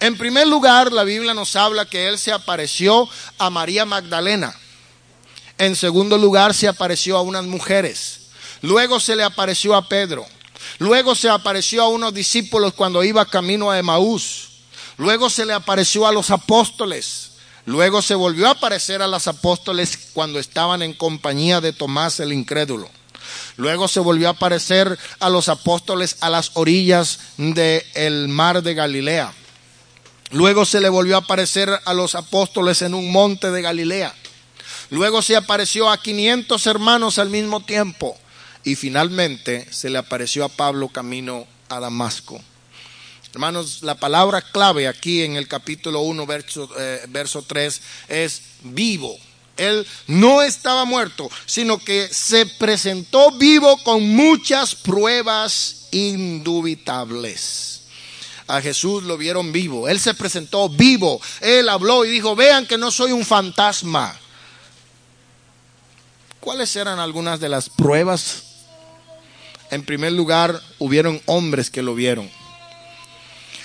En 0.00 0.16
primer 0.16 0.48
lugar, 0.48 0.92
la 0.92 1.04
Biblia 1.04 1.34
nos 1.34 1.54
habla 1.54 1.84
que 1.84 2.08
Él 2.08 2.18
se 2.18 2.32
apareció 2.32 3.08
a 3.36 3.50
María 3.50 3.84
Magdalena. 3.84 4.54
En 5.58 5.76
segundo 5.76 6.16
lugar, 6.16 6.54
se 6.54 6.66
apareció 6.66 7.18
a 7.18 7.22
unas 7.22 7.44
mujeres. 7.44 8.30
Luego 8.62 8.98
se 8.98 9.14
le 9.14 9.22
apareció 9.22 9.76
a 9.76 9.86
Pedro. 9.86 10.26
Luego 10.80 11.14
se 11.14 11.28
apareció 11.28 11.82
a 11.82 11.88
unos 11.88 12.14
discípulos 12.14 12.72
cuando 12.72 13.04
iba 13.04 13.26
camino 13.26 13.70
a 13.70 13.78
Emaús. 13.78 14.48
Luego 14.96 15.28
se 15.28 15.44
le 15.44 15.52
apareció 15.52 16.06
a 16.06 16.12
los 16.12 16.30
apóstoles. 16.30 17.32
Luego 17.66 18.00
se 18.00 18.14
volvió 18.14 18.46
a 18.48 18.52
aparecer 18.52 19.02
a 19.02 19.06
los 19.06 19.26
apóstoles 19.26 20.08
cuando 20.14 20.38
estaban 20.38 20.80
en 20.80 20.94
compañía 20.94 21.60
de 21.60 21.74
Tomás 21.74 22.18
el 22.20 22.32
incrédulo. 22.32 22.88
Luego 23.58 23.88
se 23.88 24.00
volvió 24.00 24.28
a 24.28 24.30
aparecer 24.30 24.98
a 25.18 25.28
los 25.28 25.50
apóstoles 25.50 26.16
a 26.20 26.30
las 26.30 26.52
orillas 26.54 27.18
del 27.36 28.28
mar 28.28 28.62
de 28.62 28.72
Galilea. 28.72 29.34
Luego 30.30 30.64
se 30.64 30.80
le 30.80 30.88
volvió 30.88 31.16
a 31.16 31.20
aparecer 31.20 31.78
a 31.84 31.92
los 31.92 32.14
apóstoles 32.14 32.80
en 32.80 32.94
un 32.94 33.12
monte 33.12 33.50
de 33.50 33.60
Galilea. 33.60 34.14
Luego 34.88 35.20
se 35.20 35.36
apareció 35.36 35.90
a 35.90 36.00
500 36.00 36.66
hermanos 36.66 37.18
al 37.18 37.28
mismo 37.28 37.60
tiempo. 37.60 38.16
Y 38.64 38.74
finalmente 38.74 39.66
se 39.70 39.90
le 39.90 39.98
apareció 39.98 40.44
a 40.44 40.48
Pablo 40.48 40.88
camino 40.88 41.46
a 41.68 41.80
Damasco. 41.80 42.40
Hermanos, 43.32 43.82
la 43.82 43.94
palabra 43.94 44.42
clave 44.42 44.88
aquí 44.88 45.22
en 45.22 45.36
el 45.36 45.46
capítulo 45.46 46.00
1, 46.00 46.26
verso, 46.26 46.68
eh, 46.78 47.04
verso 47.08 47.42
3 47.42 47.80
es 48.08 48.42
vivo. 48.62 49.16
Él 49.56 49.86
no 50.08 50.42
estaba 50.42 50.84
muerto, 50.84 51.30
sino 51.46 51.78
que 51.78 52.08
se 52.12 52.46
presentó 52.46 53.30
vivo 53.32 53.80
con 53.84 54.02
muchas 54.02 54.74
pruebas 54.74 55.86
indubitables. 55.92 57.82
A 58.48 58.60
Jesús 58.60 59.04
lo 59.04 59.16
vieron 59.16 59.52
vivo, 59.52 59.88
Él 59.88 60.00
se 60.00 60.14
presentó 60.14 60.68
vivo, 60.68 61.20
Él 61.40 61.68
habló 61.68 62.04
y 62.04 62.10
dijo, 62.10 62.34
vean 62.34 62.66
que 62.66 62.78
no 62.78 62.90
soy 62.90 63.12
un 63.12 63.24
fantasma. 63.24 64.18
¿Cuáles 66.40 66.74
eran 66.74 66.98
algunas 66.98 67.38
de 67.38 67.48
las 67.48 67.68
pruebas? 67.68 68.49
En 69.70 69.84
primer 69.84 70.12
lugar, 70.12 70.60
hubieron 70.78 71.20
hombres 71.26 71.70
que 71.70 71.82
lo 71.82 71.94
vieron. 71.94 72.30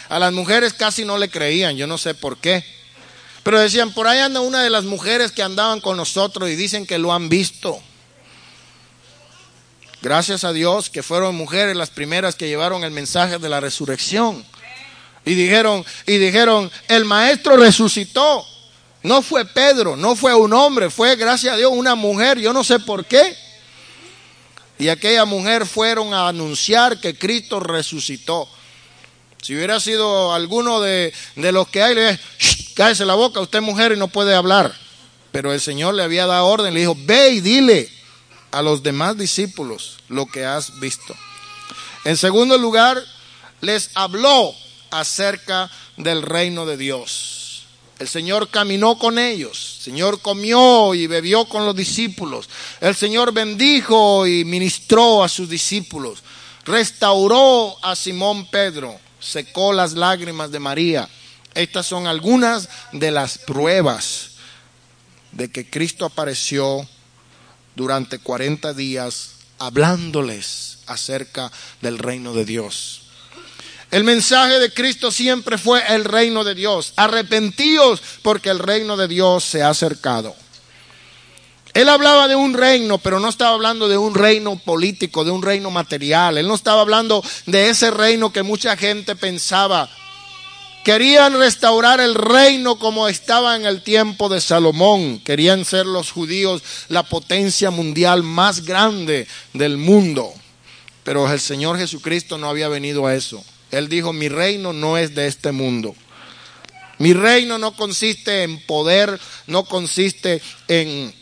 A 0.10 0.20
las 0.20 0.34
mujeres 0.34 0.74
casi 0.74 1.04
no 1.04 1.18
le 1.18 1.30
creían, 1.30 1.78
yo 1.78 1.88
no 1.88 1.98
sé 1.98 2.14
por 2.14 2.38
qué. 2.38 2.64
Pero 3.44 3.60
decían, 3.60 3.94
por 3.94 4.08
ahí 4.08 4.20
anda 4.20 4.40
una 4.40 4.64
de 4.64 4.70
las 4.70 4.84
mujeres 4.84 5.32
que 5.32 5.44
andaban 5.44 5.82
con 5.82 5.98
nosotros 5.98 6.50
y 6.50 6.56
dicen 6.56 6.86
que 6.86 6.98
lo 6.98 7.14
han 7.14 7.30
visto. 7.30 7.80
Gracias 10.02 10.44
a 10.44 10.54
Dios 10.54 10.92
que 10.92 11.02
fueron 11.02 11.36
mujeres 11.36 11.76
las 11.76 11.90
primeras 11.90 12.36
que 12.36 12.48
llevaron 12.48 12.84
el 12.84 12.92
mensaje 12.92 13.40
de 13.40 13.50
la 13.50 13.60
resurrección. 13.60 14.46
Y 15.26 15.34
dijeron, 15.34 15.84
y 16.06 16.18
dijeron, 16.18 16.72
el 16.88 17.06
maestro 17.06 17.58
resucitó. 17.58 18.46
No 19.02 19.22
fue 19.22 19.46
Pedro, 19.46 19.96
no 19.96 20.16
fue 20.16 20.34
un 20.34 20.54
hombre, 20.54 20.90
fue 20.90 21.16
gracias 21.16 21.54
a 21.54 21.58
Dios 21.58 21.72
una 21.74 21.96
mujer, 21.96 22.40
yo 22.40 22.54
no 22.54 22.64
sé 22.64 22.80
por 22.80 23.06
qué. 23.06 23.36
Y 24.78 24.90
aquella 24.90 25.26
mujer 25.26 25.66
fueron 25.66 26.14
a 26.14 26.28
anunciar 26.28 27.00
que 27.00 27.18
Cristo 27.18 27.60
resucitó. 27.60 28.48
Si 29.42 29.56
hubiera 29.56 29.80
sido 29.80 30.34
alguno 30.34 30.82
de, 30.82 31.14
los 31.36 31.68
que 31.70 31.82
hay, 31.82 31.96
le 31.96 32.20
cállese 32.76 33.06
la 33.06 33.16
boca, 33.16 33.40
usted 33.40 33.62
mujer 33.62 33.92
y 33.92 33.98
no 33.98 34.08
puede 34.08 34.36
hablar. 34.36 34.76
Pero 35.32 35.54
el 35.54 35.62
Señor 35.62 35.94
le 35.94 36.04
había 36.04 36.26
dado 36.26 36.48
orden, 36.48 36.74
le 36.74 36.80
dijo, 36.82 36.96
ve 36.98 37.30
y 37.30 37.42
dile 37.42 37.90
a 38.52 38.62
los 38.62 38.84
demás 38.84 39.18
discípulos 39.18 39.98
lo 40.10 40.26
que 40.26 40.46
has 40.46 40.80
visto. 40.80 41.16
En 42.06 42.18
segundo 42.18 42.58
lugar, 42.58 42.98
les 43.62 43.92
habló 43.96 44.54
acerca 44.92 45.70
del 45.98 46.22
reino 46.22 46.66
de 46.66 46.78
Dios. 46.78 47.45
El 47.98 48.10
Señor 48.10 48.50
caminó 48.50 48.98
con 48.98 49.18
ellos, 49.18 49.76
el 49.78 49.84
Señor 49.84 50.22
comió 50.22 50.94
y 50.94 51.08
bebió 51.08 51.46
con 51.46 51.66
los 51.66 51.76
discípulos, 51.76 52.50
el 52.82 52.94
Señor 52.94 53.32
bendijo 53.32 54.28
y 54.28 54.44
ministró 54.44 55.24
a 55.24 55.30
sus 55.30 55.50
discípulos, 55.50 56.22
restauró 56.66 57.78
a 57.82 57.96
Simón 57.96 58.48
Pedro, 58.48 59.00
secó 59.22 59.72
las 59.72 59.94
lágrimas 59.94 60.52
de 60.52 60.60
María. 60.60 61.10
Estas 61.54 61.86
son 61.86 62.06
algunas 62.06 62.68
de 62.92 63.12
las 63.12 63.38
pruebas 63.38 64.32
de 65.32 65.50
que 65.50 65.70
Cristo 65.70 66.06
apareció 66.06 66.86
durante 67.76 68.20
40 68.20 68.74
días 68.74 69.32
hablándoles 69.58 70.80
acerca 70.86 71.50
del 71.82 71.98
reino 71.98 72.34
de 72.34 72.44
Dios. 72.44 73.05
El 73.96 74.04
mensaje 74.04 74.60
de 74.60 74.74
Cristo 74.74 75.10
siempre 75.10 75.58
fue 75.58 75.82
el 75.88 76.04
reino 76.04 76.44
de 76.44 76.54
Dios. 76.54 76.92
Arrepentíos 76.98 78.02
porque 78.24 78.50
el 78.50 78.60
reino 78.60 78.98
de 78.98 79.08
Dios 79.08 79.46
se 79.46 79.64
ha 79.64 79.70
acercado. 79.70 80.36
Él 81.74 81.88
hablaba 81.88 82.28
de 82.28 82.36
un 82.36 82.56
reino, 82.56 82.98
pero 82.98 83.22
no 83.22 83.30
estaba 83.30 83.54
hablando 83.54 83.88
de 83.88 83.98
un 83.98 84.14
reino 84.14 84.58
político, 84.58 85.24
de 85.24 85.32
un 85.32 85.42
reino 85.42 85.72
material. 85.72 86.38
Él 86.38 86.46
no 86.46 86.56
estaba 86.56 86.82
hablando 86.82 87.24
de 87.46 87.70
ese 87.70 87.90
reino 87.90 88.34
que 88.34 88.44
mucha 88.44 88.76
gente 88.76 89.16
pensaba. 89.16 89.90
Querían 90.84 91.40
restaurar 91.40 92.02
el 92.02 92.16
reino 92.16 92.78
como 92.78 93.08
estaba 93.08 93.56
en 93.56 93.66
el 93.66 93.82
tiempo 93.82 94.28
de 94.28 94.42
Salomón. 94.42 95.20
Querían 95.20 95.64
ser 95.64 95.86
los 95.86 96.12
judíos 96.12 96.64
la 96.90 97.04
potencia 97.04 97.72
mundial 97.72 98.24
más 98.24 98.66
grande 98.66 99.26
del 99.54 99.78
mundo. 99.78 100.34
Pero 101.06 101.32
el 101.32 101.40
Señor 101.40 101.78
Jesucristo 101.78 102.38
no 102.38 102.50
había 102.50 102.68
venido 102.68 103.08
a 103.08 103.16
eso. 103.16 103.42
Él 103.72 103.90
dijo, 103.90 104.14
mi 104.14 104.30
reino 104.30 104.74
no 104.74 104.98
es 104.98 105.16
de 105.16 105.28
este 105.28 105.52
mundo. 105.52 105.96
Mi 106.98 107.14
reino 107.14 107.58
no 107.58 107.76
consiste 107.76 108.44
en 108.44 108.60
poder, 108.66 109.20
no 109.48 109.66
consiste 109.66 110.42
en 110.68 111.14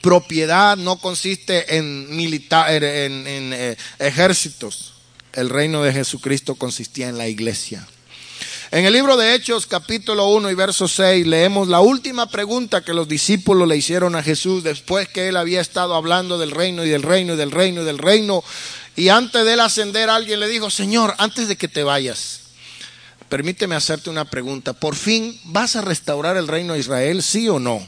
propiedad, 0.00 0.76
no 0.76 0.98
consiste 0.98 1.76
en, 1.76 2.14
militar, 2.14 2.82
en, 2.82 3.24
eh, 3.26 3.76
ejércitos. 3.98 4.94
El 5.32 5.50
reino 5.50 5.82
de 5.82 5.92
Jesucristo 5.92 6.54
consistía 6.54 7.08
en 7.08 7.18
la 7.18 7.28
iglesia. 7.28 7.86
En 8.70 8.84
el 8.84 8.92
libro 8.92 9.16
de 9.16 9.34
Hechos 9.34 9.66
capítulo 9.66 10.28
1 10.28 10.50
y 10.50 10.54
verso 10.54 10.88
6 10.88 11.26
leemos 11.26 11.68
la 11.68 11.80
última 11.80 12.28
pregunta 12.28 12.82
que 12.82 12.92
los 12.92 13.08
discípulos 13.08 13.66
le 13.66 13.78
hicieron 13.78 14.14
a 14.14 14.22
Jesús 14.22 14.62
después 14.62 15.08
que 15.08 15.28
él 15.28 15.38
había 15.38 15.62
estado 15.62 15.94
hablando 15.94 16.36
del 16.36 16.50
reino 16.50 16.84
y 16.84 16.90
del 16.90 17.02
reino 17.02 17.32
y 17.32 17.36
del 17.38 17.50
reino 17.50 17.80
y 17.80 17.84
del 17.86 17.96
reino. 17.96 18.44
Y 18.98 19.10
antes 19.10 19.44
de 19.44 19.52
él 19.52 19.60
ascender 19.60 20.10
alguien 20.10 20.40
le 20.40 20.48
dijo, 20.48 20.70
Señor, 20.70 21.14
antes 21.18 21.46
de 21.46 21.54
que 21.54 21.68
te 21.68 21.84
vayas, 21.84 22.40
permíteme 23.28 23.76
hacerte 23.76 24.10
una 24.10 24.24
pregunta. 24.24 24.72
¿Por 24.72 24.96
fin 24.96 25.40
vas 25.44 25.76
a 25.76 25.82
restaurar 25.82 26.36
el 26.36 26.48
reino 26.48 26.72
de 26.72 26.80
Israel, 26.80 27.22
sí 27.22 27.48
o 27.48 27.60
no? 27.60 27.80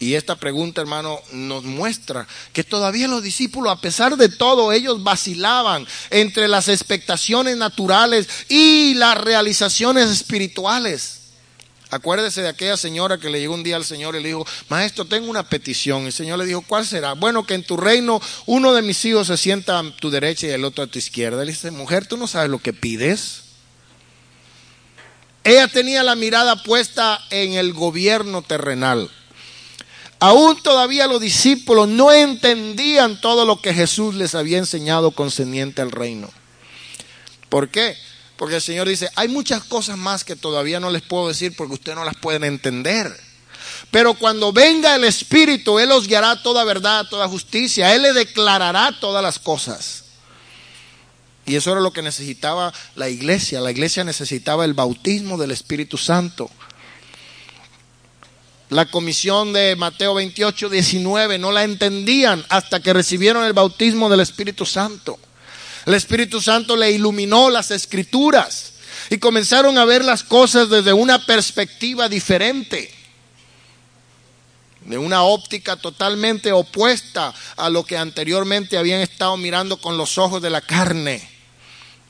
Y 0.00 0.14
esta 0.14 0.34
pregunta, 0.34 0.80
hermano, 0.80 1.20
nos 1.30 1.62
muestra 1.62 2.26
que 2.52 2.64
todavía 2.64 3.06
los 3.06 3.22
discípulos, 3.22 3.70
a 3.72 3.80
pesar 3.80 4.16
de 4.16 4.28
todo, 4.28 4.72
ellos 4.72 5.04
vacilaban 5.04 5.86
entre 6.10 6.48
las 6.48 6.66
expectaciones 6.66 7.56
naturales 7.56 8.28
y 8.48 8.94
las 8.94 9.16
realizaciones 9.18 10.10
espirituales. 10.10 11.19
Acuérdese 11.90 12.42
de 12.42 12.48
aquella 12.48 12.76
señora 12.76 13.18
que 13.18 13.30
le 13.30 13.40
llegó 13.40 13.54
un 13.54 13.64
día 13.64 13.74
al 13.74 13.84
Señor 13.84 14.14
y 14.14 14.22
le 14.22 14.28
dijo, 14.28 14.46
maestro, 14.68 15.04
tengo 15.04 15.28
una 15.28 15.48
petición. 15.48 16.06
El 16.06 16.12
Señor 16.12 16.38
le 16.38 16.46
dijo, 16.46 16.62
¿cuál 16.62 16.86
será? 16.86 17.14
Bueno, 17.14 17.44
que 17.44 17.54
en 17.54 17.64
tu 17.64 17.76
reino 17.76 18.20
uno 18.46 18.72
de 18.72 18.82
mis 18.82 19.04
hijos 19.04 19.26
se 19.26 19.36
sienta 19.36 19.78
a 19.80 19.96
tu 19.96 20.08
derecha 20.08 20.46
y 20.46 20.50
el 20.50 20.64
otro 20.64 20.84
a 20.84 20.86
tu 20.86 20.98
izquierda. 20.98 21.44
Le 21.44 21.50
dice, 21.50 21.72
mujer, 21.72 22.06
tú 22.06 22.16
no 22.16 22.28
sabes 22.28 22.48
lo 22.48 22.60
que 22.60 22.72
pides. 22.72 23.42
Ella 25.42 25.66
tenía 25.66 26.04
la 26.04 26.14
mirada 26.14 26.62
puesta 26.62 27.20
en 27.30 27.54
el 27.54 27.72
gobierno 27.72 28.42
terrenal. 28.42 29.10
Aún 30.20 30.62
todavía 30.62 31.06
los 31.06 31.20
discípulos 31.20 31.88
no 31.88 32.12
entendían 32.12 33.20
todo 33.20 33.46
lo 33.46 33.60
que 33.60 33.74
Jesús 33.74 34.14
les 34.14 34.34
había 34.34 34.58
enseñado 34.58 35.10
concerniente 35.12 35.82
al 35.82 35.90
reino. 35.90 36.30
¿Por 37.48 37.70
qué? 37.70 37.96
Porque 38.40 38.54
el 38.54 38.62
Señor 38.62 38.88
dice, 38.88 39.10
hay 39.16 39.28
muchas 39.28 39.62
cosas 39.64 39.98
más 39.98 40.24
que 40.24 40.34
todavía 40.34 40.80
no 40.80 40.88
les 40.88 41.02
puedo 41.02 41.28
decir 41.28 41.54
porque 41.54 41.74
ustedes 41.74 41.98
no 41.98 42.06
las 42.06 42.16
pueden 42.16 42.42
entender. 42.42 43.14
Pero 43.90 44.14
cuando 44.14 44.50
venga 44.50 44.96
el 44.96 45.04
Espíritu, 45.04 45.78
Él 45.78 45.92
os 45.92 46.08
guiará 46.08 46.42
toda 46.42 46.64
verdad, 46.64 47.04
toda 47.10 47.28
justicia. 47.28 47.94
Él 47.94 48.00
le 48.00 48.14
declarará 48.14 48.98
todas 48.98 49.22
las 49.22 49.38
cosas. 49.38 50.04
Y 51.44 51.54
eso 51.54 51.70
era 51.70 51.82
lo 51.82 51.92
que 51.92 52.00
necesitaba 52.00 52.72
la 52.94 53.10
iglesia. 53.10 53.60
La 53.60 53.72
iglesia 53.72 54.04
necesitaba 54.04 54.64
el 54.64 54.72
bautismo 54.72 55.36
del 55.36 55.50
Espíritu 55.50 55.98
Santo. 55.98 56.50
La 58.70 58.86
comisión 58.86 59.52
de 59.52 59.76
Mateo 59.76 60.14
28, 60.14 60.70
19 60.70 61.36
no 61.36 61.52
la 61.52 61.64
entendían 61.64 62.42
hasta 62.48 62.80
que 62.80 62.94
recibieron 62.94 63.44
el 63.44 63.52
bautismo 63.52 64.08
del 64.08 64.20
Espíritu 64.20 64.64
Santo. 64.64 65.18
El 65.86 65.94
Espíritu 65.94 66.40
Santo 66.40 66.76
le 66.76 66.90
iluminó 66.90 67.50
las 67.50 67.70
escrituras 67.70 68.74
y 69.08 69.18
comenzaron 69.18 69.78
a 69.78 69.84
ver 69.84 70.04
las 70.04 70.22
cosas 70.22 70.68
desde 70.68 70.92
una 70.92 71.24
perspectiva 71.24 72.08
diferente, 72.08 72.92
de 74.82 74.98
una 74.98 75.22
óptica 75.22 75.76
totalmente 75.76 76.52
opuesta 76.52 77.32
a 77.56 77.70
lo 77.70 77.84
que 77.84 77.96
anteriormente 77.96 78.78
habían 78.78 79.00
estado 79.00 79.36
mirando 79.36 79.80
con 79.80 79.96
los 79.96 80.18
ojos 80.18 80.42
de 80.42 80.50
la 80.50 80.60
carne. 80.60 81.28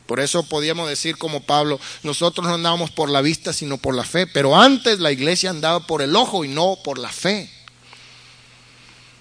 Por 0.06 0.18
eso 0.18 0.42
podíamos 0.42 0.88
decir 0.88 1.16
como 1.18 1.40
Pablo, 1.40 1.78
nosotros 2.02 2.46
no 2.46 2.54
andábamos 2.54 2.90
por 2.90 3.10
la 3.10 3.20
vista 3.20 3.52
sino 3.52 3.78
por 3.78 3.94
la 3.94 4.02
fe, 4.02 4.26
pero 4.26 4.60
antes 4.60 4.98
la 4.98 5.12
iglesia 5.12 5.50
andaba 5.50 5.86
por 5.86 6.02
el 6.02 6.16
ojo 6.16 6.44
y 6.44 6.48
no 6.48 6.78
por 6.82 6.98
la 6.98 7.10
fe. 7.10 7.48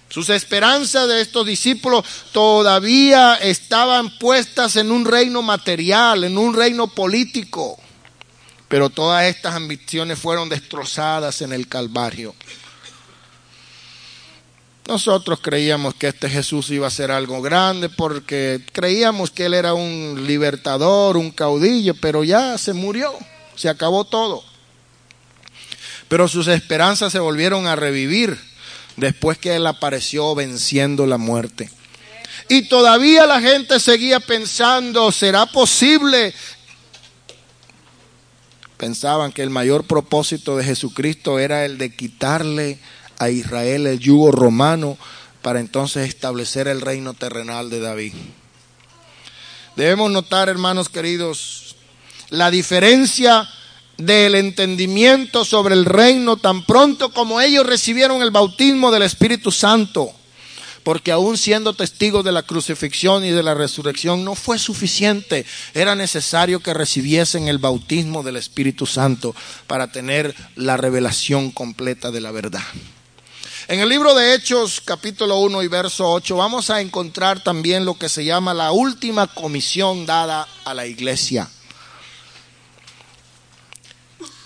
Sus 0.10 0.30
esperanzas 0.30 1.08
de 1.08 1.22
estos 1.22 1.46
discípulos 1.46 2.04
todavía 2.32 3.36
estaban 3.36 4.18
puestas 4.18 4.76
en 4.76 4.92
un 4.92 5.06
reino 5.06 5.44
material, 5.44 6.24
en 6.24 6.38
un 6.38 6.56
reino 6.56 6.88
político, 6.88 7.80
pero 8.68 8.90
todas 8.90 9.26
estas 9.26 9.54
ambiciones 9.54 10.18
fueron 10.18 10.50
destrozadas 10.50 11.44
en 11.44 11.54
el 11.54 11.68
Calvario. 11.68 12.34
Nosotros 14.88 15.40
creíamos 15.44 15.94
que 15.94 16.08
este 16.08 16.28
Jesús 16.28 16.72
iba 16.72 16.88
a 16.88 16.92
ser 16.92 17.12
algo 17.12 17.44
grande 17.44 17.90
porque 17.90 18.66
creíamos 18.72 19.30
que 19.30 19.46
él 19.46 19.54
era 19.54 19.76
un 19.76 20.24
libertador, 20.26 21.18
un 21.18 21.30
caudillo, 21.30 21.94
pero 22.02 22.24
ya 22.24 22.58
se 22.58 22.74
murió, 22.74 23.14
se 23.56 23.70
acabó 23.70 24.06
todo. 24.06 24.44
Pero 26.08 26.28
sus 26.28 26.48
esperanzas 26.48 27.12
se 27.12 27.20
volvieron 27.20 27.68
a 27.68 27.76
revivir 27.76 28.49
después 29.00 29.38
que 29.38 29.56
él 29.56 29.68
apareció 29.68 30.36
venciendo 30.36 31.06
la 31.06 31.18
muerte. 31.18 31.70
Y 32.48 32.64
todavía 32.64 33.26
la 33.26 33.42
gente 33.42 33.80
seguía 33.80 34.20
pensando, 34.20 35.12
¿será 35.12 35.46
posible? 35.46 36.34
Pensaban 38.78 39.32
que 39.32 39.44
el 39.44 39.50
mayor 39.50 39.86
propósito 39.86 40.58
de 40.58 40.64
Jesucristo 40.64 41.38
era 41.38 41.66
el 41.66 41.78
de 41.78 41.96
quitarle 41.96 42.80
a 43.20 43.30
Israel 43.30 43.88
el 43.88 44.00
yugo 44.00 44.32
romano 44.32 44.98
para 45.42 45.60
entonces 45.60 46.08
establecer 46.08 46.68
el 46.68 46.82
reino 46.82 47.14
terrenal 47.14 47.70
de 47.70 47.80
David. 47.82 48.14
Debemos 49.76 50.12
notar, 50.12 50.50
hermanos 50.50 50.90
queridos, 50.90 51.76
la 52.30 52.52
diferencia 52.52 53.50
del 54.00 54.36
entendimiento 54.36 55.44
sobre 55.44 55.76
el 55.76 55.86
reino 55.86 56.38
tan 56.38 56.66
pronto 56.66 57.12
como 57.12 57.42
ellos 57.42 57.66
recibieron 57.66 58.22
el 58.22 58.32
bautismo 58.32 58.92
del 58.92 59.04
Espíritu 59.04 59.52
Santo. 59.52 60.12
Porque 60.84 61.12
aún 61.12 61.38
siendo 61.38 61.74
testigos 61.74 62.24
de 62.24 62.32
la 62.32 62.44
crucifixión 62.44 63.26
y 63.26 63.32
de 63.32 63.44
la 63.44 63.54
resurrección 63.54 64.24
no 64.24 64.34
fue 64.36 64.58
suficiente. 64.58 65.46
Era 65.74 65.94
necesario 65.94 66.62
que 66.62 66.74
recibiesen 66.74 67.50
el 67.50 67.58
bautismo 67.58 68.24
del 68.24 68.38
Espíritu 68.38 68.86
Santo 68.86 69.36
para 69.68 69.92
tener 69.92 70.34
la 70.56 70.78
revelación 70.78 71.52
completa 71.52 72.10
de 72.10 72.22
la 72.22 72.32
verdad. 72.32 72.64
En 73.68 73.82
el 73.82 73.90
libro 73.90 74.16
de 74.16 74.34
Hechos 74.34 74.82
capítulo 74.84 75.42
1 75.42 75.62
y 75.62 75.68
verso 75.68 76.10
8 76.10 76.38
vamos 76.38 76.70
a 76.70 76.80
encontrar 76.80 77.44
también 77.44 77.84
lo 77.84 77.96
que 77.96 78.08
se 78.08 78.24
llama 78.24 78.54
la 78.54 78.72
última 78.72 79.28
comisión 79.28 80.06
dada 80.06 80.48
a 80.64 80.74
la 80.74 80.88
iglesia. 80.88 81.50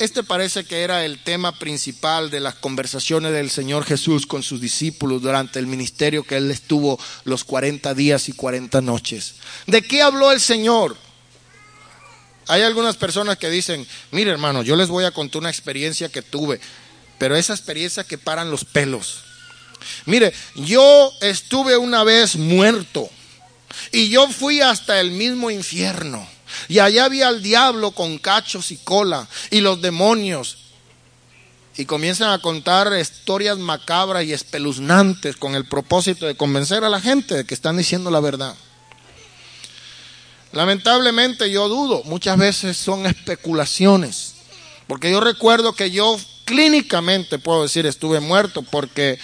Este 0.03 0.21
parece 0.21 0.65
que 0.65 0.81
era 0.81 1.05
el 1.05 1.23
tema 1.23 1.57
principal 1.57 2.29
de 2.29 2.41
las 2.41 2.55
conversaciones 2.55 3.31
del 3.31 3.49
Señor 3.49 3.85
Jesús 3.85 4.25
con 4.25 4.43
sus 4.43 4.59
discípulos 4.59 5.21
durante 5.21 5.59
el 5.59 5.65
ministerio 5.65 6.23
que 6.23 6.35
él 6.35 6.51
estuvo 6.51 6.99
los 7.23 7.45
40 7.45 7.93
días 7.93 8.27
y 8.27 8.33
40 8.33 8.81
noches. 8.81 9.35
¿De 9.65 9.81
qué 9.81 10.01
habló 10.01 10.33
el 10.33 10.41
Señor? 10.41 10.97
Hay 12.47 12.63
algunas 12.63 12.97
personas 12.97 13.37
que 13.37 13.49
dicen, 13.49 13.87
mire 14.11 14.31
hermano, 14.31 14.61
yo 14.61 14.75
les 14.75 14.89
voy 14.89 15.05
a 15.05 15.11
contar 15.11 15.39
una 15.39 15.49
experiencia 15.49 16.09
que 16.09 16.21
tuve 16.21 16.59
pero 17.17 17.37
esa 17.37 17.53
experiencia 17.53 18.03
que 18.03 18.17
paran 18.17 18.51
los 18.51 18.65
pelos. 18.65 19.23
Mire, 20.05 20.33
yo 20.55 21.13
estuve 21.21 21.77
una 21.77 22.03
vez 22.03 22.35
muerto 22.35 23.09
y 23.93 24.09
yo 24.09 24.27
fui 24.27 24.59
hasta 24.59 24.99
el 24.99 25.11
mismo 25.11 25.49
infierno. 25.49 26.27
Y 26.67 26.79
allá 26.79 27.05
había 27.05 27.27
al 27.27 27.41
diablo 27.41 27.91
con 27.91 28.17
cachos 28.17 28.71
y 28.71 28.77
cola 28.77 29.27
y 29.49 29.61
los 29.61 29.81
demonios. 29.81 30.57
Y 31.75 31.85
comienzan 31.85 32.31
a 32.31 32.39
contar 32.39 32.93
historias 32.99 33.57
macabras 33.57 34.23
y 34.25 34.33
espeluznantes 34.33 35.35
con 35.35 35.55
el 35.55 35.65
propósito 35.65 36.27
de 36.27 36.37
convencer 36.37 36.83
a 36.83 36.89
la 36.89 37.01
gente 37.01 37.35
de 37.35 37.45
que 37.45 37.53
están 37.53 37.77
diciendo 37.77 38.11
la 38.11 38.19
verdad. 38.19 38.55
Lamentablemente 40.51 41.49
yo 41.49 41.67
dudo, 41.67 42.03
muchas 42.05 42.37
veces 42.37 42.77
son 42.77 43.07
especulaciones. 43.07 44.35
Porque 44.87 45.09
yo 45.09 45.19
recuerdo 45.19 45.73
que 45.73 45.89
yo 45.89 46.19
clínicamente 46.45 47.39
puedo 47.39 47.63
decir 47.63 47.87
estuve 47.87 48.19
muerto 48.19 48.61
porque 48.61 49.17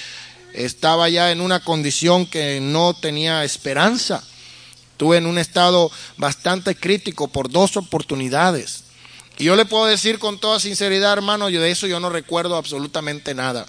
estaba 0.53 1.07
ya 1.09 1.31
en 1.31 1.41
una 1.41 1.59
condición 1.59 2.25
que 2.25 2.59
no 2.61 2.95
tenía 2.95 3.43
esperanza. 3.43 4.23
Estuve 4.99 5.15
en 5.15 5.27
un 5.27 5.38
estado 5.38 5.89
bastante 6.17 6.75
crítico 6.75 7.29
por 7.29 7.49
dos 7.49 7.77
oportunidades. 7.77 8.83
Y 9.38 9.45
yo 9.45 9.55
le 9.55 9.63
puedo 9.63 9.85
decir 9.85 10.19
con 10.19 10.39
toda 10.39 10.59
sinceridad, 10.59 11.13
hermano, 11.13 11.47
yo 11.47 11.62
de 11.62 11.71
eso 11.71 11.88
yo 11.88 12.01
no 12.01 12.09
recuerdo 12.09 12.57
absolutamente 12.57 13.33
nada. 13.33 13.65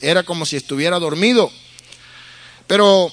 Era 0.00 0.24
como 0.24 0.44
si 0.44 0.56
estuviera 0.56 0.98
dormido. 0.98 1.52
Pero 2.66 3.12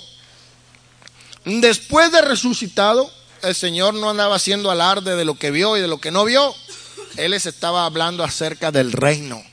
después 1.46 2.12
de 2.12 2.24
resucitado, 2.24 3.08
el 3.44 3.54
Señor 3.54 3.94
no 3.94 4.10
andaba 4.10 4.38
haciendo 4.38 4.72
alarde 4.72 5.16
de 5.16 5.26
lo 5.26 5.36
que 5.36 5.52
vio 5.52 5.78
y 5.78 5.82
de 5.82 5.88
lo 5.88 6.00
que 6.00 6.10
no 6.10 6.26
vio. 6.26 6.56
Él 7.18 7.30
les 7.30 7.46
estaba 7.46 7.86
hablando 7.86 8.24
acerca 8.24 8.72
del 8.72 8.92
reino 8.92 9.44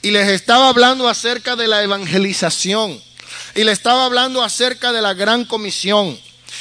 y 0.00 0.12
les 0.12 0.28
estaba 0.28 0.68
hablando 0.68 1.08
acerca 1.08 1.56
de 1.56 1.66
la 1.66 1.82
evangelización 1.82 3.02
y 3.56 3.64
le 3.64 3.72
estaba 3.72 4.04
hablando 4.04 4.44
acerca 4.44 4.92
de 4.92 5.02
la 5.02 5.14
gran 5.14 5.44
comisión 5.44 6.16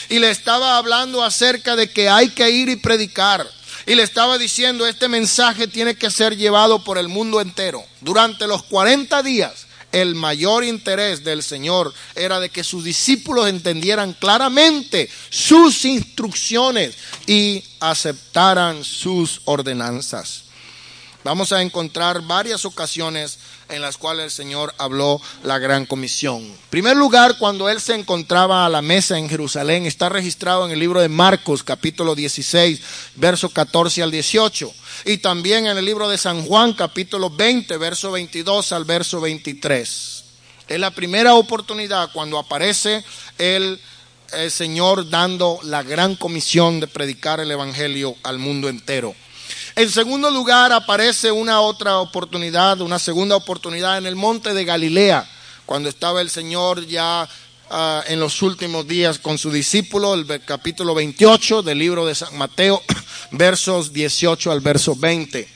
y 0.10 0.20
le 0.20 0.30
estaba 0.30 0.78
hablando 0.78 1.24
acerca 1.24 1.76
de 1.76 1.90
que 1.90 2.10
hay 2.10 2.30
que 2.30 2.50
ir 2.50 2.70
y 2.70 2.76
predicar 2.76 3.50
y 3.86 3.96
le 3.96 4.04
estaba 4.04 4.38
diciendo 4.38 4.86
este 4.86 5.08
mensaje 5.08 5.68
tiene 5.68 5.96
que 5.96 6.12
ser 6.12 6.38
llevado 6.38 6.84
por 6.84 6.98
el 6.98 7.08
mundo 7.08 7.42
entero. 7.42 7.84
Durante 8.02 8.48
los 8.48 8.64
40 8.64 9.24
días 9.24 9.68
el 9.92 10.16
mayor 10.16 10.64
interés 10.64 11.24
del 11.24 11.44
Señor 11.44 11.94
era 12.16 12.40
de 12.40 12.50
que 12.50 12.64
sus 12.64 12.84
discípulos 12.84 13.50
entendieran 13.50 14.14
claramente 14.14 15.10
sus 15.30 15.86
instrucciones 15.86 16.96
y 17.28 17.64
aceptaran 17.80 18.84
sus 18.84 19.42
ordenanzas. 19.46 20.44
Vamos 21.24 21.52
a 21.52 21.62
encontrar 21.62 22.22
varias 22.22 22.66
ocasiones 22.66 23.38
en 23.72 23.82
las 23.82 23.98
cuales 23.98 24.26
el 24.26 24.32
Señor 24.32 24.74
habló 24.78 25.22
la 25.44 25.58
gran 25.58 25.86
comisión. 25.86 26.42
En 26.42 26.58
primer 26.70 26.98
lugar, 26.98 27.38
cuando 27.40 27.70
Él 27.70 27.82
se 27.82 27.96
encontraba 27.96 28.66
a 28.66 28.70
la 28.70 28.82
mesa 28.82 29.18
en 29.18 29.30
Jerusalén, 29.30 29.86
está 29.86 30.10
registrado 30.10 30.66
en 30.66 30.72
el 30.72 30.80
libro 30.80 31.02
de 31.02 31.10
Marcos, 31.10 31.64
capítulo 31.64 32.14
16, 32.14 32.82
verso 33.16 33.50
14 33.50 34.04
al 34.04 34.12
18, 34.12 34.72
y 35.06 35.18
también 35.18 35.68
en 35.68 35.78
el 35.78 35.86
libro 35.86 36.10
de 36.10 36.18
San 36.18 36.44
Juan, 36.44 36.74
capítulo 36.74 37.30
20, 37.30 37.78
verso 37.78 38.12
22 38.12 38.72
al 38.74 38.86
verso 38.86 39.22
23. 39.22 40.24
Es 40.68 40.80
la 40.80 40.92
primera 40.92 41.34
oportunidad 41.34 42.12
cuando 42.14 42.38
aparece 42.38 43.04
el, 43.38 43.80
el 44.34 44.52
Señor 44.52 45.10
dando 45.10 45.60
la 45.64 45.84
gran 45.84 46.16
comisión 46.16 46.80
de 46.80 46.88
predicar 46.88 47.40
el 47.40 47.52
Evangelio 47.52 48.16
al 48.24 48.38
mundo 48.38 48.70
entero. 48.70 49.16
En 49.76 49.90
segundo 49.90 50.30
lugar, 50.30 50.74
aparece 50.74 51.32
una 51.32 51.62
otra 51.62 52.00
oportunidad, 52.00 52.82
una 52.82 53.00
segunda 53.00 53.38
oportunidad 53.38 53.98
en 53.98 54.06
el 54.06 54.18
monte 54.18 54.54
de 54.54 54.66
Galilea, 54.66 55.26
cuando 55.66 55.88
estaba 55.88 56.20
el 56.20 56.30
Señor 56.30 56.86
ya 56.88 57.28
uh, 57.70 58.12
en 58.12 58.20
los 58.20 58.42
últimos 58.42 58.86
días 58.86 59.18
con 59.18 59.38
su 59.38 59.50
discípulo, 59.50 60.14
el 60.14 60.44
capítulo 60.44 60.94
28 60.94 61.64
del 61.64 61.80
libro 61.80 62.06
de 62.06 62.16
San 62.16 62.38
Mateo, 62.38 62.84
versos 63.32 63.94
18 63.94 64.52
al 64.52 64.60
verso 64.60 64.94
20. 64.94 65.48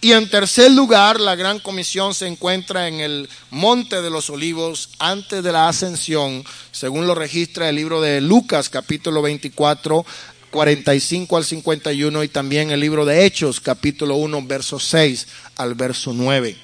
Y 0.00 0.12
en 0.12 0.30
tercer 0.30 0.70
lugar, 0.70 1.20
la 1.20 1.34
gran 1.34 1.58
comisión 1.58 2.14
se 2.14 2.28
encuentra 2.28 2.86
en 2.86 3.00
el 3.00 3.28
Monte 3.50 4.00
de 4.00 4.10
los 4.10 4.30
Olivos 4.30 4.90
antes 5.00 5.42
de 5.42 5.52
la 5.52 5.68
ascensión, 5.68 6.44
según 6.70 7.08
lo 7.08 7.16
registra 7.16 7.68
el 7.68 7.76
libro 7.76 8.00
de 8.00 8.20
Lucas 8.20 8.70
capítulo 8.70 9.20
24, 9.20 10.06
45 10.50 11.36
al 11.36 11.44
51 11.44 12.24
y 12.24 12.28
también 12.28 12.70
el 12.70 12.80
libro 12.80 13.04
de 13.04 13.24
Hechos, 13.24 13.60
capítulo 13.60 14.16
1, 14.16 14.42
verso 14.46 14.78
6 14.78 15.26
al 15.56 15.74
verso 15.74 16.12
9. 16.12 16.56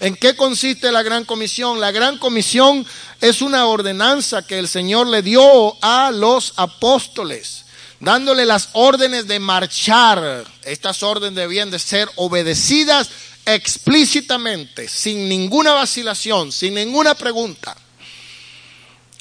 ¿En 0.00 0.16
qué 0.16 0.36
consiste 0.36 0.90
la 0.92 1.02
gran 1.02 1.24
comisión? 1.24 1.80
La 1.80 1.92
gran 1.92 2.18
comisión 2.18 2.86
es 3.20 3.42
una 3.42 3.66
ordenanza 3.66 4.46
que 4.46 4.58
el 4.58 4.68
Señor 4.68 5.06
le 5.06 5.22
dio 5.22 5.76
a 5.82 6.10
los 6.10 6.52
apóstoles, 6.56 7.64
dándole 8.00 8.44
las 8.44 8.70
órdenes 8.72 9.26
de 9.26 9.38
marchar. 9.38 10.44
Estas 10.62 11.02
órdenes 11.02 11.36
debían 11.36 11.70
de 11.70 11.78
ser 11.78 12.08
obedecidas 12.16 13.08
explícitamente, 13.46 14.88
sin 14.88 15.28
ninguna 15.28 15.72
vacilación, 15.72 16.52
sin 16.52 16.74
ninguna 16.74 17.14
pregunta. 17.14 17.76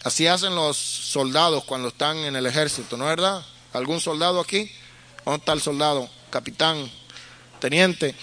Así 0.03 0.27
hacen 0.27 0.53
los 0.55 0.75
soldados 0.75 1.63
cuando 1.63 1.87
están 1.87 2.17
en 2.17 2.35
el 2.35 2.45
ejército, 2.45 2.97
¿no 2.97 3.05
es 3.05 3.15
verdad? 3.15 3.45
¿Algún 3.73 3.99
soldado 3.99 4.39
aquí? 4.39 4.71
¿Dónde 5.25 5.39
está 5.39 5.53
el 5.53 5.61
soldado? 5.61 6.09
Capitán, 6.29 6.89
teniente. 7.59 8.15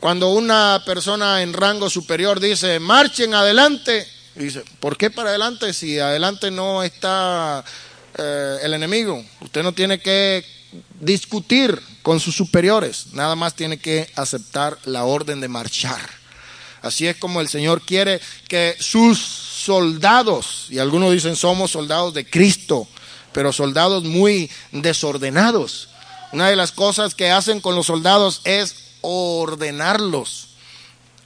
Cuando 0.00 0.30
una 0.30 0.82
persona 0.84 1.42
en 1.42 1.52
rango 1.52 1.88
superior 1.90 2.40
dice, 2.40 2.78
marchen 2.80 3.34
adelante, 3.34 4.06
dice, 4.34 4.64
¿por 4.80 4.96
qué 4.96 5.10
para 5.10 5.30
adelante 5.30 5.72
si 5.72 5.98
adelante 5.98 6.50
no 6.50 6.82
está 6.82 7.64
eh, 8.16 8.58
el 8.62 8.74
enemigo? 8.74 9.24
Usted 9.40 9.62
no 9.62 9.72
tiene 9.72 10.00
que 10.00 10.44
discutir 10.98 11.78
con 12.02 12.18
sus 12.20 12.34
superiores, 12.34 13.08
nada 13.12 13.34
más 13.34 13.54
tiene 13.54 13.78
que 13.78 14.10
aceptar 14.16 14.78
la 14.84 15.04
orden 15.04 15.40
de 15.40 15.48
marchar. 15.48 16.00
Así 16.82 17.06
es 17.06 17.16
como 17.16 17.40
el 17.40 17.48
Señor 17.48 17.82
quiere 17.82 18.20
que 18.48 18.76
sus 18.78 19.18
soldados, 19.18 20.66
y 20.68 20.78
algunos 20.78 21.12
dicen 21.12 21.36
somos 21.36 21.70
soldados 21.70 22.12
de 22.12 22.28
Cristo, 22.28 22.88
pero 23.34 23.52
soldados 23.52 24.04
muy 24.04 24.50
desordenados. 24.70 25.88
Una 26.32 26.48
de 26.48 26.56
las 26.56 26.72
cosas 26.72 27.14
que 27.14 27.30
hacen 27.30 27.60
con 27.60 27.74
los 27.74 27.86
soldados 27.86 28.40
es 28.44 28.76
ordenarlos, 29.02 30.50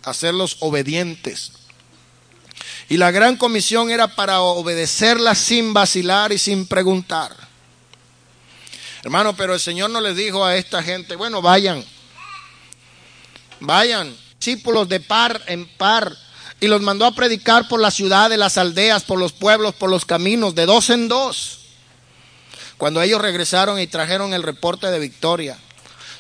hacerlos 0.03 0.57
obedientes. 0.61 1.53
Y 2.89 2.97
la 2.97 3.11
gran 3.11 3.37
comisión 3.37 3.91
era 3.91 4.09
para 4.09 4.41
obedecerla 4.41 5.35
sin 5.35 5.75
vacilar 5.75 6.33
y 6.33 6.39
sin 6.39 6.67
preguntar. 6.67 7.37
Hermano, 9.03 9.37
pero 9.37 9.55
el 9.55 9.61
Señor 9.61 9.91
no 9.91 10.01
les 10.01 10.17
dijo 10.17 10.45
a 10.45 10.57
esta 10.57 10.83
gente, 10.83 11.15
bueno, 11.15 11.43
vayan, 11.43 11.85
vayan, 13.61 14.17
discípulos 14.39 14.89
de 14.89 15.01
par 15.01 15.43
en 15.47 15.69
par, 15.77 16.17
y 16.61 16.67
los 16.67 16.81
mandó 16.81 17.05
a 17.05 17.15
predicar 17.15 17.69
por 17.69 17.81
la 17.81 17.91
ciudad, 17.91 18.31
de 18.31 18.39
las 18.39 18.59
aldeas, 18.59 19.05
por 19.05 19.19
los 19.19 19.33
pueblos, 19.33 19.75
por 19.75 19.91
los 19.91 20.05
caminos, 20.05 20.55
de 20.55 20.67
dos 20.67 20.91
en 20.91 21.07
dos. 21.07 21.68
Cuando 22.79 23.03
ellos 23.03 23.21
regresaron 23.21 23.81
y 23.81 23.89
trajeron 23.89 24.33
el 24.33 24.45
reporte 24.45 24.87
de 24.87 25.01
victoria. 25.01 25.59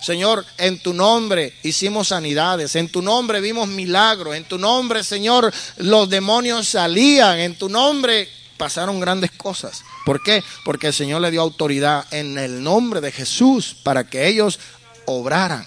Señor, 0.02 0.44
en 0.58 0.78
tu 0.80 0.92
nombre 0.92 1.54
hicimos 1.62 2.08
sanidades, 2.08 2.76
en 2.76 2.88
tu 2.88 3.00
nombre 3.00 3.40
vimos 3.40 3.68
milagros, 3.68 4.36
en 4.36 4.44
tu 4.44 4.58
nombre, 4.58 5.02
Señor, 5.02 5.52
los 5.78 6.08
demonios 6.08 6.68
salían, 6.68 7.38
en 7.38 7.56
tu 7.56 7.68
nombre 7.68 8.28
pasaron 8.56 9.00
grandes 9.00 9.30
cosas. 9.32 9.82
¿Por 10.04 10.22
qué? 10.22 10.42
Porque 10.64 10.88
el 10.88 10.94
Señor 10.94 11.20
le 11.20 11.30
dio 11.30 11.40
autoridad 11.40 12.06
en 12.12 12.38
el 12.38 12.62
nombre 12.62 13.00
de 13.00 13.12
Jesús 13.12 13.76
para 13.82 14.08
que 14.08 14.26
ellos 14.28 14.58
obraran. 15.06 15.66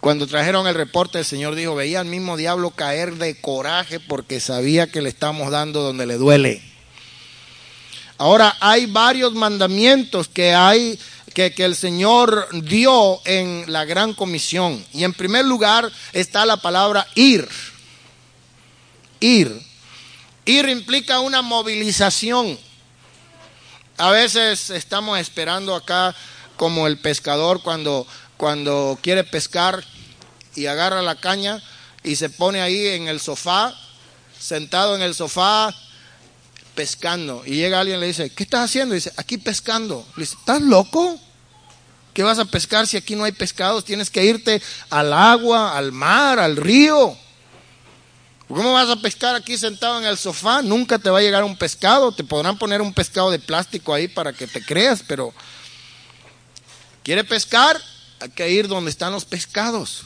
Cuando 0.00 0.26
trajeron 0.26 0.66
el 0.66 0.74
reporte, 0.74 1.18
el 1.18 1.24
Señor 1.24 1.54
dijo, 1.54 1.74
veía 1.74 2.00
al 2.00 2.06
mismo 2.06 2.36
diablo 2.36 2.70
caer 2.70 3.16
de 3.16 3.40
coraje 3.40 4.00
porque 4.00 4.38
sabía 4.40 4.86
que 4.86 5.02
le 5.02 5.08
estamos 5.08 5.50
dando 5.50 5.82
donde 5.82 6.06
le 6.06 6.16
duele. 6.16 6.67
Ahora 8.18 8.56
hay 8.60 8.86
varios 8.86 9.32
mandamientos 9.32 10.28
que 10.28 10.52
hay 10.52 10.98
que, 11.32 11.54
que, 11.54 11.64
el 11.64 11.76
Señor 11.76 12.48
dio 12.64 13.20
en 13.24 13.64
la 13.68 13.84
gran 13.84 14.12
comisión. 14.12 14.84
Y 14.92 15.04
en 15.04 15.14
primer 15.14 15.44
lugar 15.44 15.90
está 16.12 16.44
la 16.44 16.56
palabra 16.56 17.06
ir. 17.14 17.48
Ir. 19.20 19.62
Ir 20.44 20.68
implica 20.68 21.20
una 21.20 21.42
movilización. 21.42 22.58
A 23.98 24.10
veces 24.10 24.70
estamos 24.70 25.18
esperando 25.20 25.76
acá 25.76 26.14
como 26.56 26.88
el 26.88 26.98
pescador 26.98 27.62
cuando, 27.62 28.06
cuando 28.36 28.98
quiere 29.00 29.22
pescar 29.22 29.84
y 30.56 30.66
agarra 30.66 31.02
la 31.02 31.14
caña 31.14 31.62
y 32.02 32.16
se 32.16 32.30
pone 32.30 32.60
ahí 32.60 32.88
en 32.88 33.06
el 33.08 33.20
sofá, 33.20 33.74
sentado 34.38 34.96
en 34.96 35.02
el 35.02 35.14
sofá, 35.14 35.74
pescando. 36.78 37.42
Y 37.44 37.56
llega 37.56 37.80
alguien 37.80 37.98
y 37.98 38.00
le 38.02 38.06
dice, 38.06 38.30
¿qué 38.30 38.44
estás 38.44 38.66
haciendo? 38.66 38.94
dice, 38.94 39.12
aquí 39.16 39.36
pescando. 39.36 40.06
Le 40.14 40.22
dice, 40.22 40.36
¿estás 40.38 40.62
loco? 40.62 41.18
¿Qué 42.14 42.22
vas 42.22 42.38
a 42.38 42.44
pescar 42.44 42.86
si 42.86 42.96
aquí 42.96 43.16
no 43.16 43.24
hay 43.24 43.32
pescados? 43.32 43.84
Tienes 43.84 44.10
que 44.10 44.24
irte 44.24 44.62
al 44.88 45.12
agua, 45.12 45.76
al 45.76 45.90
mar, 45.90 46.38
al 46.38 46.56
río. 46.56 47.18
¿Cómo 48.46 48.74
vas 48.74 48.88
a 48.88 48.94
pescar 48.94 49.34
aquí 49.34 49.58
sentado 49.58 49.98
en 49.98 50.06
el 50.06 50.16
sofá? 50.16 50.62
Nunca 50.62 51.00
te 51.00 51.10
va 51.10 51.18
a 51.18 51.20
llegar 51.20 51.42
un 51.42 51.56
pescado. 51.56 52.12
Te 52.12 52.22
podrán 52.22 52.56
poner 52.56 52.80
un 52.80 52.94
pescado 52.94 53.32
de 53.32 53.40
plástico 53.40 53.92
ahí 53.92 54.06
para 54.06 54.32
que 54.32 54.46
te 54.46 54.64
creas, 54.64 55.02
pero 55.04 55.34
¿quiere 57.02 57.24
pescar? 57.24 57.76
Hay 58.20 58.30
que 58.30 58.48
ir 58.52 58.68
donde 58.68 58.92
están 58.92 59.10
los 59.10 59.24
pescados. 59.24 60.04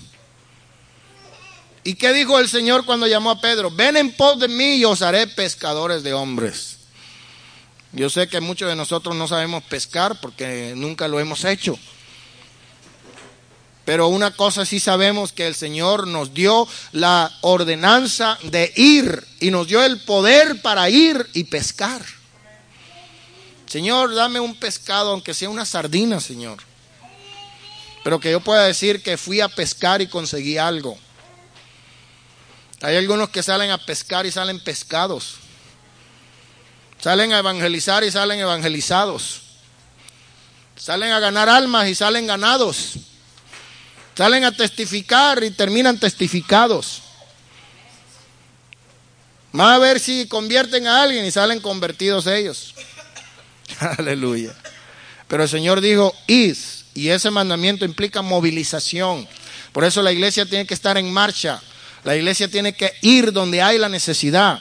¿Y 1.84 1.94
qué 1.94 2.12
dijo 2.12 2.38
el 2.38 2.48
Señor 2.48 2.84
cuando 2.84 3.06
llamó 3.06 3.30
a 3.30 3.40
Pedro? 3.40 3.70
Ven 3.70 3.96
en 3.96 4.12
pos 4.12 4.38
de 4.38 4.48
mí 4.48 4.76
y 4.76 4.84
os 4.84 5.02
haré 5.02 5.26
pescadores 5.26 6.02
de 6.02 6.12
hombres. 6.12 6.76
Yo 7.92 8.08
sé 8.08 8.28
que 8.28 8.40
muchos 8.40 8.68
de 8.68 8.76
nosotros 8.76 9.16
no 9.16 9.26
sabemos 9.26 9.64
pescar 9.64 10.20
porque 10.20 10.74
nunca 10.76 11.08
lo 11.08 11.18
hemos 11.18 11.44
hecho. 11.44 11.78
Pero 13.84 14.06
una 14.06 14.30
cosa 14.30 14.64
sí 14.64 14.78
sabemos 14.78 15.32
que 15.32 15.48
el 15.48 15.56
Señor 15.56 16.06
nos 16.06 16.32
dio 16.32 16.68
la 16.92 17.36
ordenanza 17.40 18.38
de 18.44 18.72
ir 18.76 19.26
y 19.40 19.50
nos 19.50 19.66
dio 19.66 19.82
el 19.82 20.00
poder 20.04 20.62
para 20.62 20.88
ir 20.88 21.28
y 21.34 21.44
pescar. 21.44 22.02
Señor, 23.66 24.14
dame 24.14 24.38
un 24.38 24.54
pescado, 24.54 25.10
aunque 25.10 25.34
sea 25.34 25.50
una 25.50 25.64
sardina, 25.64 26.20
Señor. 26.20 26.58
Pero 28.04 28.20
que 28.20 28.30
yo 28.30 28.40
pueda 28.40 28.64
decir 28.64 29.02
que 29.02 29.16
fui 29.16 29.40
a 29.40 29.48
pescar 29.48 30.00
y 30.00 30.06
conseguí 30.06 30.58
algo. 30.58 30.96
Hay 32.82 32.96
algunos 32.96 33.30
que 33.30 33.44
salen 33.44 33.70
a 33.70 33.78
pescar 33.78 34.26
y 34.26 34.32
salen 34.32 34.58
pescados. 34.58 35.36
Salen 37.00 37.32
a 37.32 37.38
evangelizar 37.38 38.02
y 38.02 38.10
salen 38.10 38.40
evangelizados. 38.40 39.42
Salen 40.76 41.12
a 41.12 41.20
ganar 41.20 41.48
almas 41.48 41.88
y 41.88 41.94
salen 41.94 42.26
ganados. 42.26 42.94
Salen 44.16 44.44
a 44.44 44.50
testificar 44.50 45.44
y 45.44 45.52
terminan 45.52 45.98
testificados. 45.98 47.02
Más 49.52 49.76
a 49.76 49.78
ver 49.78 50.00
si 50.00 50.26
convierten 50.26 50.88
a 50.88 51.02
alguien 51.02 51.24
y 51.24 51.30
salen 51.30 51.60
convertidos 51.60 52.26
ellos. 52.26 52.74
Aleluya. 53.98 54.52
Pero 55.28 55.44
el 55.44 55.48
Señor 55.48 55.80
dijo, 55.80 56.12
is, 56.26 56.86
y 56.94 57.10
ese 57.10 57.30
mandamiento 57.30 57.84
implica 57.84 58.22
movilización. 58.22 59.28
Por 59.70 59.84
eso 59.84 60.02
la 60.02 60.10
iglesia 60.10 60.46
tiene 60.46 60.66
que 60.66 60.74
estar 60.74 60.98
en 60.98 61.12
marcha 61.12 61.62
La 62.04 62.16
iglesia 62.16 62.48
tiene 62.48 62.74
que 62.74 62.92
ir 63.02 63.32
donde 63.32 63.62
hay 63.62 63.78
la 63.78 63.88
necesidad. 63.88 64.60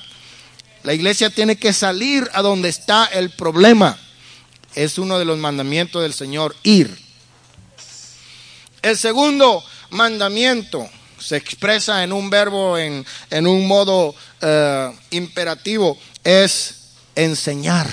La 0.83 0.93
iglesia 0.93 1.29
tiene 1.29 1.57
que 1.57 1.73
salir 1.73 2.29
a 2.33 2.41
donde 2.41 2.69
está 2.69 3.05
el 3.05 3.31
problema. 3.31 3.97
Es 4.75 4.97
uno 4.97 5.19
de 5.19 5.25
los 5.25 5.37
mandamientos 5.37 6.01
del 6.01 6.13
Señor, 6.13 6.55
ir. 6.63 6.97
El 8.81 8.97
segundo 8.97 9.63
mandamiento 9.91 10.89
se 11.19 11.37
expresa 11.37 12.03
en 12.03 12.13
un 12.13 12.29
verbo, 12.29 12.77
en, 12.77 13.05
un 13.31 13.67
modo 13.67 14.15
eh, 14.41 14.91
imperativo, 15.11 15.97
es 16.23 16.93
enseñar, 17.15 17.87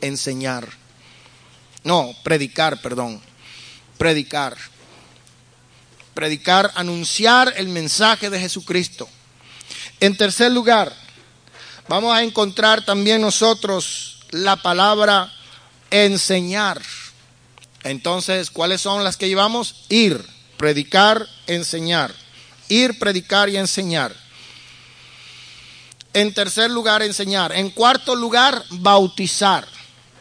enseñar. 0.00 0.68
No, 1.84 2.14
predicar, 2.22 2.80
perdón, 2.80 3.20
predicar. 3.96 4.56
Predicar, 6.14 6.72
anunciar 6.74 7.52
el 7.56 7.68
mensaje 7.68 8.30
de 8.30 8.40
Jesucristo. 8.40 9.08
En 10.00 10.16
tercer 10.16 10.52
lugar, 10.52 10.94
vamos 11.88 12.14
a 12.14 12.22
encontrar 12.22 12.84
también 12.84 13.20
nosotros 13.20 14.20
la 14.30 14.56
palabra 14.56 15.32
enseñar. 15.90 16.80
Entonces, 17.82 18.50
¿cuáles 18.50 18.80
son 18.80 19.04
las 19.04 19.16
que 19.16 19.28
llevamos? 19.28 19.84
Ir, 19.88 20.24
predicar, 20.56 21.26
enseñar. 21.46 22.14
Ir, 22.68 22.98
predicar 22.98 23.48
y 23.48 23.56
enseñar. 23.56 24.14
En 26.12 26.32
tercer 26.32 26.70
lugar, 26.70 27.02
enseñar. 27.02 27.52
En 27.52 27.70
cuarto 27.70 28.14
lugar, 28.14 28.64
bautizar. 28.70 29.66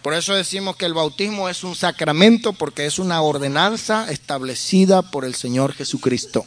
Por 0.03 0.13
eso 0.13 0.35
decimos 0.35 0.75
que 0.75 0.85
el 0.85 0.93
bautismo 0.93 1.47
es 1.47 1.63
un 1.63 1.75
sacramento 1.75 2.51
porque 2.51 2.85
es 2.85 2.99
una 2.99 3.21
ordenanza 3.21 4.11
establecida 4.11 5.01
por 5.01 5.23
el 5.23 5.33
Señor 5.33 5.73
Jesucristo. 5.73 6.45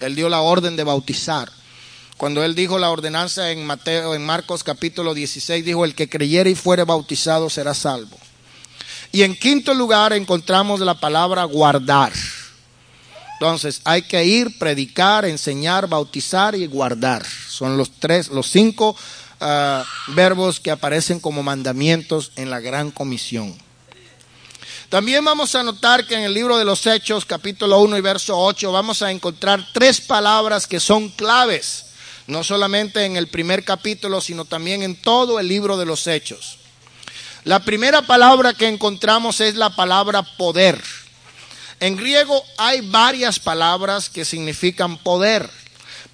Él 0.00 0.14
dio 0.14 0.28
la 0.28 0.42
orden 0.42 0.76
de 0.76 0.84
bautizar. 0.84 1.50
Cuando 2.18 2.44
él 2.44 2.54
dijo 2.54 2.78
la 2.78 2.90
ordenanza 2.90 3.50
en 3.50 3.64
Mateo 3.64 4.14
en 4.14 4.26
Marcos 4.26 4.62
capítulo 4.62 5.14
16 5.14 5.64
dijo 5.64 5.86
el 5.86 5.94
que 5.94 6.10
creyere 6.10 6.50
y 6.50 6.54
fuere 6.54 6.84
bautizado 6.84 7.48
será 7.48 7.72
salvo. 7.72 8.18
Y 9.10 9.22
en 9.22 9.34
quinto 9.36 9.72
lugar 9.72 10.12
encontramos 10.12 10.80
la 10.80 11.00
palabra 11.00 11.44
guardar. 11.44 12.12
Entonces, 13.34 13.80
hay 13.84 14.02
que 14.02 14.24
ir, 14.24 14.58
predicar, 14.58 15.24
enseñar, 15.24 15.88
bautizar 15.88 16.54
y 16.54 16.66
guardar. 16.66 17.24
Son 17.48 17.76
los 17.76 17.90
tres, 17.92 18.28
los 18.28 18.50
cinco 18.50 18.96
Verbos 20.08 20.60
que 20.60 20.70
aparecen 20.70 21.20
como 21.20 21.42
mandamientos 21.42 22.32
en 22.36 22.50
la 22.50 22.60
gran 22.60 22.90
comisión. 22.90 23.56
También 24.88 25.24
vamos 25.24 25.54
a 25.54 25.62
notar 25.62 26.06
que 26.06 26.14
en 26.14 26.22
el 26.22 26.34
libro 26.34 26.56
de 26.56 26.64
los 26.64 26.86
Hechos, 26.86 27.24
capítulo 27.24 27.80
1 27.80 27.96
y 27.96 28.00
verso 28.00 28.38
8, 28.38 28.70
vamos 28.70 29.02
a 29.02 29.10
encontrar 29.10 29.66
tres 29.72 30.00
palabras 30.00 30.66
que 30.66 30.78
son 30.78 31.08
claves, 31.08 31.86
no 32.26 32.44
solamente 32.44 33.04
en 33.04 33.16
el 33.16 33.28
primer 33.28 33.64
capítulo, 33.64 34.20
sino 34.20 34.44
también 34.44 34.82
en 34.82 34.94
todo 34.94 35.40
el 35.40 35.48
libro 35.48 35.76
de 35.76 35.86
los 35.86 36.06
Hechos. 36.06 36.58
La 37.44 37.60
primera 37.60 38.02
palabra 38.02 38.54
que 38.54 38.68
encontramos 38.68 39.40
es 39.40 39.56
la 39.56 39.74
palabra 39.74 40.22
poder. 40.22 40.80
En 41.80 41.96
griego 41.96 42.42
hay 42.56 42.80
varias 42.80 43.38
palabras 43.38 44.08
que 44.08 44.24
significan 44.24 44.96
poder. 44.96 45.50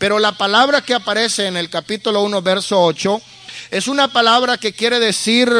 Pero 0.01 0.19
la 0.19 0.33
palabra 0.33 0.81
que 0.81 0.95
aparece 0.95 1.47
en 1.47 1.59
el 1.59 1.69
capítulo 1.69 2.23
1, 2.23 2.41
verso 2.41 2.83
8, 2.83 3.21
es 3.71 3.87
una 3.87 4.11
palabra 4.11 4.57
que 4.57 4.73
quiere 4.73 4.99
decir 4.99 5.53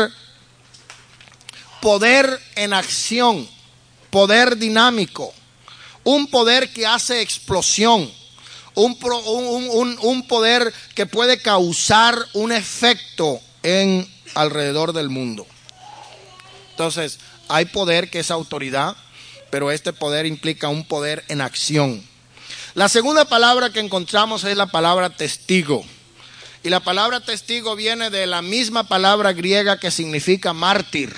poder 1.83 2.41
en 2.55 2.73
acción, 2.73 3.47
poder 4.09 4.57
dinámico, 4.57 5.35
un 6.05 6.27
poder 6.31 6.73
que 6.73 6.87
hace 6.87 7.21
explosión, 7.21 8.11
un, 8.77 9.99
un, 10.01 10.27
poder 10.27 10.73
que 10.95 11.05
puede 11.05 11.43
causar 11.43 12.17
un 12.33 12.51
efecto 12.51 13.43
en 13.63 14.11
alrededor 14.35 14.95
del 14.95 15.11
mundo. 15.11 15.47
Entonces, 16.71 17.19
hay 17.49 17.67
poder 17.67 18.09
que 18.09 18.21
es 18.21 18.31
autoridad, 18.31 18.97
pero 19.51 19.71
este 19.71 19.93
poder 19.93 20.25
implica 20.25 20.71
un 20.71 20.87
poder 20.87 21.27
en 21.29 21.43
acción. 21.43 22.09
La 22.75 22.89
segunda 22.89 23.25
palabra 23.25 23.71
que 23.71 23.81
encontramos 23.81 24.45
es 24.45 24.57
la 24.57 24.67
palabra 24.67 25.11
testigo. 25.11 25.85
Y 26.63 26.69
la 26.69 26.79
palabra 26.79 27.21
testigo 27.21 27.75
viene 27.75 28.11
de 28.11 28.29
la 28.29 28.43
misma 28.43 28.87
palabra 28.87 29.33
griega 29.33 29.81
que 29.81 29.91
significa 29.91 30.53
mártir. 30.53 31.13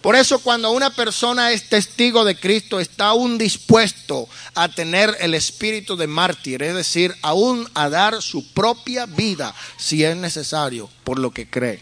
Por 0.00 0.16
eso 0.16 0.40
cuando 0.40 0.72
una 0.72 0.90
persona 0.90 1.52
es 1.52 1.68
testigo 1.68 2.24
de 2.24 2.34
Cristo 2.34 2.80
está 2.80 3.08
aún 3.08 3.38
dispuesto 3.38 4.28
a 4.56 4.68
tener 4.68 5.16
el 5.20 5.34
espíritu 5.34 5.96
de 5.96 6.08
mártir, 6.08 6.64
es 6.64 6.74
decir, 6.74 7.14
aún 7.22 7.68
a 7.74 7.88
dar 7.88 8.20
su 8.20 8.52
propia 8.52 9.06
vida 9.06 9.54
si 9.76 10.02
es 10.02 10.16
necesario 10.16 10.90
por 11.04 11.20
lo 11.20 11.30
que 11.30 11.48
cree. 11.48 11.80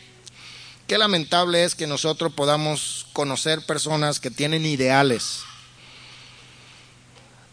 Qué 0.87 0.99
lamentable 0.99 1.65
es 1.65 1.75
que 1.75 1.87
nosotros 1.87 2.35
podamos 2.35 3.07
conocer 3.15 3.65
personas 3.65 4.21
que 4.21 4.31
tienen 4.31 4.67
ideales, 4.67 5.45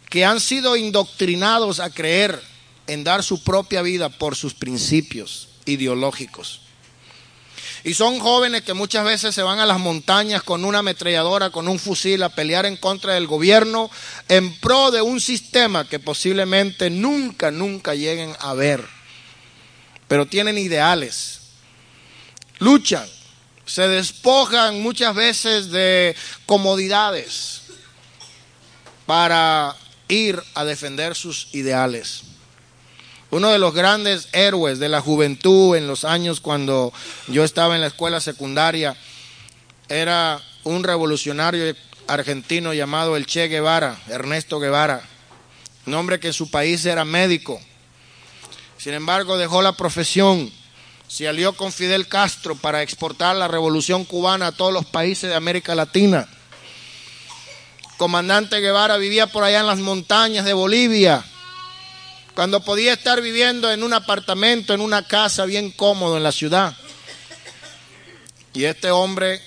que 0.10 0.26
han 0.26 0.40
sido 0.40 0.76
indoctrinados 0.78 1.80
a 1.80 1.90
creer 1.90 2.42
en 2.88 3.04
dar 3.04 3.24
su 3.24 3.44
propia 3.44 3.82
vida 3.82 4.10
por 4.10 4.36
sus 4.36 4.54
principios 4.54 5.50
ideológicos. 5.66 6.62
Y 7.84 7.94
son 7.94 8.20
jóvenes 8.20 8.64
que 8.64 8.74
muchas 8.74 9.06
veces 9.06 9.36
se 9.36 9.44
van 9.44 9.60
a 9.60 9.66
las 9.66 9.80
montañas 9.80 10.44
con 10.44 10.66
una 10.66 10.80
ametralladora, 10.80 11.52
con 11.52 11.68
un 11.68 11.80
fusil, 11.80 12.24
a 12.24 12.30
pelear 12.30 12.66
en 12.66 12.76
contra 12.76 13.14
del 13.14 13.28
gobierno 13.28 13.90
en 14.28 14.54
pro 14.60 14.92
de 14.92 15.02
un 15.02 15.22
sistema 15.22 15.88
que 15.88 16.00
posiblemente 16.00 16.90
nunca, 16.90 17.52
nunca 17.52 17.94
lleguen 17.94 18.36
a 18.40 18.54
ver. 18.54 18.84
Pero 20.08 20.26
tienen 20.26 20.58
ideales. 20.58 21.40
Luchan, 22.60 23.08
se 23.66 23.88
despojan 23.88 24.82
muchas 24.82 25.14
veces 25.14 25.70
de 25.70 26.16
comodidades 26.46 27.62
para 29.06 29.76
ir 30.08 30.42
a 30.54 30.64
defender 30.64 31.16
sus 31.16 31.50
ideales. 31.54 32.24
Uno 33.30 33.50
de 33.50 33.60
los 33.60 33.74
grandes 33.74 34.30
héroes 34.32 34.80
de 34.80 34.88
la 34.88 35.02
juventud 35.02 35.76
en 35.76 35.88
los 35.88 36.06
años 36.06 36.40
cuando 36.40 36.94
yo 37.28 37.44
estaba 37.44 37.76
en 37.76 37.82
la 37.82 37.88
escuela 37.88 38.22
secundaria 38.22 38.96
era 39.90 40.42
un 40.64 40.84
revolucionario 40.84 41.76
argentino 42.08 42.74
llamado 42.74 43.18
el 43.18 43.26
Che 43.26 43.50
Guevara, 43.50 44.00
Ernesto 44.08 44.60
Guevara, 44.60 45.02
un 45.86 45.94
hombre 45.94 46.20
que 46.20 46.28
en 46.28 46.34
su 46.34 46.50
país 46.50 46.86
era 46.86 47.04
médico. 47.04 47.60
Sin 48.78 48.94
embargo, 48.94 49.38
dejó 49.38 49.62
la 49.62 49.74
profesión, 49.74 50.50
se 51.10 51.28
alió 51.28 51.54
con 51.54 51.74
Fidel 51.74 52.08
Castro 52.08 52.56
para 52.56 52.82
exportar 52.82 53.36
la 53.36 53.50
revolución 53.50 54.06
cubana 54.06 54.48
a 54.48 54.52
todos 54.54 54.72
los 54.72 54.86
países 54.86 55.30
de 55.30 55.36
América 55.36 55.76
Latina 55.76 56.30
comandante 57.98 58.62
Guevara 58.62 58.98
vivía 58.98 59.28
por 59.28 59.44
allá 59.44 59.60
en 59.60 59.68
las 59.68 59.80
montañas 59.80 60.46
de 60.46 60.54
Bolivia, 60.54 61.26
cuando 62.36 62.64
podía 62.64 62.94
estar 62.94 63.22
viviendo 63.22 63.72
en 63.72 63.84
un 63.84 63.94
apartamento, 63.94 64.74
en 64.74 64.82
una 64.82 65.04
casa 65.04 65.46
bien 65.46 65.72
cómodo 65.72 66.18
en 66.18 66.24
la 66.24 66.32
ciudad. 66.32 66.78
Y 68.54 68.66
este 68.66 68.92
hombre 68.92 69.42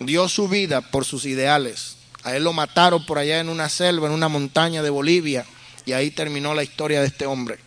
dio 0.00 0.28
su 0.28 0.48
vida 0.48 0.80
por 0.80 1.04
sus 1.04 1.26
ideales. 1.26 1.96
A 2.22 2.34
él 2.34 2.44
lo 2.44 2.52
mataron 2.52 3.04
por 3.04 3.18
allá 3.18 3.38
en 3.38 3.48
una 3.48 3.68
selva, 3.68 4.08
en 4.08 4.14
una 4.14 4.28
montaña 4.28 4.82
de 4.82 4.90
Bolivia, 4.90 5.46
y 5.84 5.92
ahí 5.92 6.10
terminó 6.10 6.54
la 6.54 6.64
historia 6.64 7.00
de 7.00 7.06
este 7.06 7.26
hombre. 7.26 7.58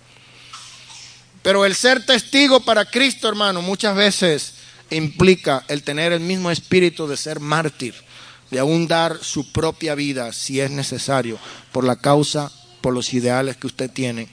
Pero 1.44 1.64
el 1.66 1.76
ser 1.76 2.06
testigo 2.06 2.60
para 2.60 2.86
Cristo, 2.86 3.30
hermano, 3.30 3.62
muchas 3.62 3.96
veces 3.96 4.56
implica 4.90 5.64
el 5.68 5.84
tener 5.84 6.12
el 6.12 6.20
mismo 6.20 6.52
espíritu 6.52 7.08
de 7.08 7.16
ser 7.16 7.40
mártir 7.40 8.09
de 8.52 8.60
aún 8.60 8.88
dar 8.88 9.24
su 9.24 9.52
propia 9.52 9.96
vida 9.96 10.34
si 10.34 10.60
es 10.60 10.72
necesario 10.72 11.40
por 11.72 11.84
la 11.84 11.98
causa, 11.98 12.52
por 12.82 12.94
los 12.94 13.14
ideales 13.14 13.58
que 13.58 13.68
usted 13.68 13.90
tiene. 13.90 14.30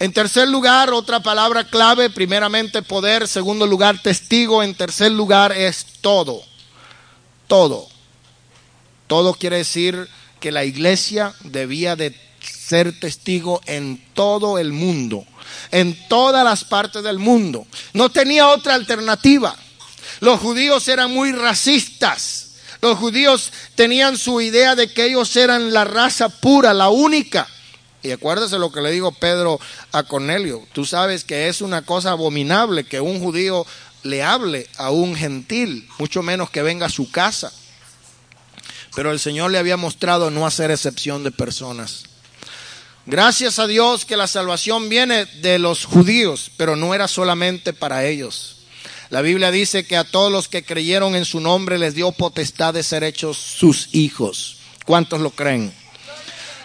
En 0.00 0.12
tercer 0.12 0.48
lugar, 0.48 0.90
otra 0.90 1.20
palabra 1.20 1.64
clave, 1.64 2.10
primeramente 2.10 2.82
poder, 2.82 3.28
segundo 3.28 3.66
lugar 3.66 4.02
testigo, 4.02 4.62
en 4.62 4.74
tercer 4.74 5.12
lugar 5.12 5.52
es 5.52 5.86
todo, 6.00 6.42
todo. 7.46 7.88
Todo 9.06 9.34
quiere 9.34 9.58
decir 9.58 10.08
que 10.40 10.50
la 10.50 10.64
iglesia 10.64 11.32
debía 11.44 11.94
de 11.94 12.14
ser 12.40 12.98
testigo 12.98 13.60
en 13.66 14.04
todo 14.14 14.58
el 14.58 14.72
mundo, 14.72 15.24
en 15.70 15.96
todas 16.08 16.44
las 16.44 16.64
partes 16.64 17.02
del 17.04 17.18
mundo. 17.18 17.66
No 17.92 18.08
tenía 18.08 18.48
otra 18.48 18.74
alternativa. 18.74 19.54
Los 20.20 20.40
judíos 20.40 20.88
eran 20.88 21.12
muy 21.12 21.32
racistas 21.32 22.43
los 22.84 22.98
judíos 22.98 23.50
tenían 23.74 24.18
su 24.18 24.40
idea 24.40 24.76
de 24.76 24.92
que 24.92 25.06
ellos 25.06 25.34
eran 25.36 25.72
la 25.72 25.84
raza 25.84 26.28
pura, 26.28 26.74
la 26.74 26.90
única. 26.90 27.48
Y 28.02 28.10
acuérdese 28.10 28.58
lo 28.58 28.70
que 28.70 28.82
le 28.82 28.90
digo 28.90 29.10
Pedro 29.10 29.58
a 29.90 30.02
Cornelio. 30.02 30.62
Tú 30.72 30.84
sabes 30.84 31.24
que 31.24 31.48
es 31.48 31.62
una 31.62 31.82
cosa 31.82 32.10
abominable 32.10 32.84
que 32.84 33.00
un 33.00 33.20
judío 33.20 33.66
le 34.02 34.22
hable 34.22 34.68
a 34.76 34.90
un 34.90 35.16
gentil, 35.16 35.88
mucho 35.98 36.22
menos 36.22 36.50
que 36.50 36.62
venga 36.62 36.86
a 36.86 36.90
su 36.90 37.10
casa. 37.10 37.50
Pero 38.94 39.10
el 39.10 39.18
Señor 39.18 39.50
le 39.50 39.58
había 39.58 39.78
mostrado 39.78 40.30
no 40.30 40.46
hacer 40.46 40.70
excepción 40.70 41.24
de 41.24 41.30
personas. 41.30 42.04
Gracias 43.06 43.58
a 43.58 43.66
Dios 43.66 44.04
que 44.04 44.18
la 44.18 44.26
salvación 44.26 44.90
viene 44.90 45.24
de 45.24 45.58
los 45.58 45.86
judíos, 45.86 46.50
pero 46.58 46.76
no 46.76 46.94
era 46.94 47.08
solamente 47.08 47.72
para 47.72 48.04
ellos. 48.04 48.53
La 49.14 49.22
Biblia 49.22 49.52
dice 49.52 49.86
que 49.86 49.96
a 49.96 50.02
todos 50.02 50.32
los 50.32 50.48
que 50.48 50.64
creyeron 50.64 51.14
en 51.14 51.24
su 51.24 51.38
nombre 51.38 51.78
les 51.78 51.94
dio 51.94 52.10
potestad 52.10 52.74
de 52.74 52.82
ser 52.82 53.04
hechos 53.04 53.36
sus 53.36 53.90
hijos. 53.92 54.56
¿Cuántos 54.84 55.20
lo 55.20 55.30
creen? 55.30 55.72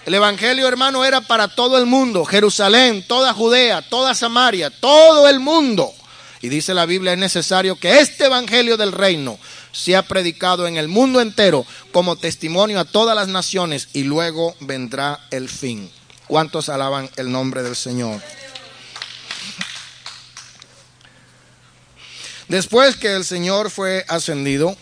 El 0.07 0.15
Evangelio, 0.15 0.67
hermano, 0.67 1.05
era 1.05 1.21
para 1.21 1.49
todo 1.49 1.77
el 1.77 1.85
mundo. 1.85 2.25
Jerusalén, 2.25 3.05
toda 3.07 3.33
Judea, 3.35 3.83
toda 3.83 4.15
Samaria, 4.15 4.71
todo 4.71 5.29
el 5.29 5.39
mundo. 5.39 5.93
Y 6.41 6.49
dice 6.49 6.73
la 6.73 6.87
Biblia, 6.87 7.13
es 7.13 7.19
necesario 7.19 7.75
que 7.75 7.99
este 7.99 8.25
Evangelio 8.25 8.77
del 8.77 8.93
reino 8.93 9.37
sea 9.71 10.01
predicado 10.01 10.65
en 10.65 10.77
el 10.77 10.87
mundo 10.87 11.21
entero 11.21 11.67
como 11.91 12.15
testimonio 12.15 12.79
a 12.79 12.85
todas 12.85 13.15
las 13.15 13.27
naciones 13.27 13.89
y 13.93 14.05
luego 14.05 14.55
vendrá 14.59 15.19
el 15.29 15.49
fin. 15.49 15.91
¿Cuántos 16.25 16.69
alaban 16.69 17.11
el 17.15 17.31
nombre 17.31 17.61
del 17.61 17.75
Señor? 17.75 18.19
Después 22.49 22.95
que 22.95 23.15
el 23.15 23.23
Señor 23.25 23.69
fue 23.69 24.03
ascendido, 24.07 24.75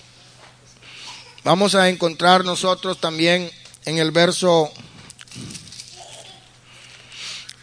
vamos 1.44 1.76
a 1.76 1.90
encontrar 1.90 2.46
nosotros 2.46 3.02
también 3.02 3.52
en 3.84 3.98
el 3.98 4.12
verso 4.12 4.72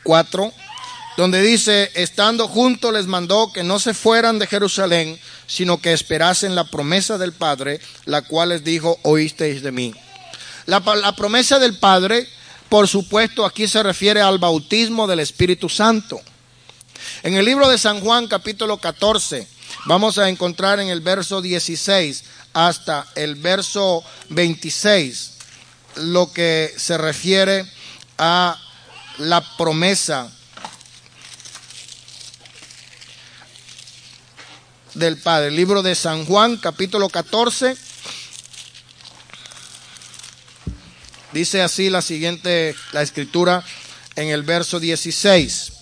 4, 0.03 0.53
donde 1.17 1.41
dice, 1.41 1.91
estando 1.95 2.49
juntos 2.49 2.93
les 2.93 3.07
mandó 3.07 3.51
que 3.51 3.65
no 3.65 3.79
se 3.79 3.95
fueran 3.95 4.39
de 4.39 4.47
Jerusalén, 4.47 5.19
sino 5.47 5.81
que 5.81 5.95
esperasen 5.95 6.55
la 6.55 6.65
promesa 6.65 7.17
del 7.17 7.33
Padre, 7.33 7.81
la 8.05 8.21
cual 8.21 8.51
les 8.51 8.63
dijo, 8.63 8.99
oísteis 9.05 9.63
de 9.63 9.73
mí. 9.73 9.95
La, 10.67 10.81
la 10.81 11.17
promesa 11.17 11.59
del 11.59 11.79
Padre, 11.79 12.29
por 12.69 12.89
supuesto, 12.89 13.47
aquí 13.47 13.67
se 13.67 13.83
refiere 13.83 14.21
al 14.21 14.39
bautismo 14.39 15.07
del 15.07 15.21
Espíritu 15.21 15.71
Santo. 15.71 16.21
En 17.23 17.37
el 17.37 17.47
libro 17.47 17.71
de 17.71 17.79
San 17.79 18.01
Juan, 18.01 18.27
capítulo 18.27 18.77
14, 18.77 19.54
vamos 19.85 20.18
a 20.18 20.28
encontrar 20.28 20.80
en 20.80 20.89
el 20.89 21.01
verso 21.01 21.43
16 21.43 22.24
hasta 22.53 23.07
el 23.14 23.35
verso 23.37 24.05
26 24.30 25.32
lo 25.97 26.32
que 26.32 26.72
se 26.76 26.99
refiere 26.99 27.64
a 28.18 28.59
la 29.18 29.57
promesa 29.57 30.30
del 34.95 35.18
Padre. 35.18 35.49
El 35.49 35.57
libro 35.57 35.82
de 35.82 35.95
San 35.95 36.24
Juan, 36.24 36.57
capítulo 36.57 37.09
14. 37.09 37.76
Dice 41.32 41.62
así 41.62 41.91
la 41.91 42.01
siguiente, 42.01 42.76
la 42.93 43.03
escritura 43.03 43.64
en 44.14 44.28
el 44.28 44.43
verso 44.43 44.78
16. 44.78 45.72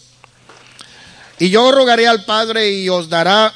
Y 1.38 1.50
yo 1.50 1.72
rogaré 1.72 2.06
al 2.06 2.24
Padre 2.24 2.70
y 2.70 2.88
os 2.88 3.08
dará 3.08 3.54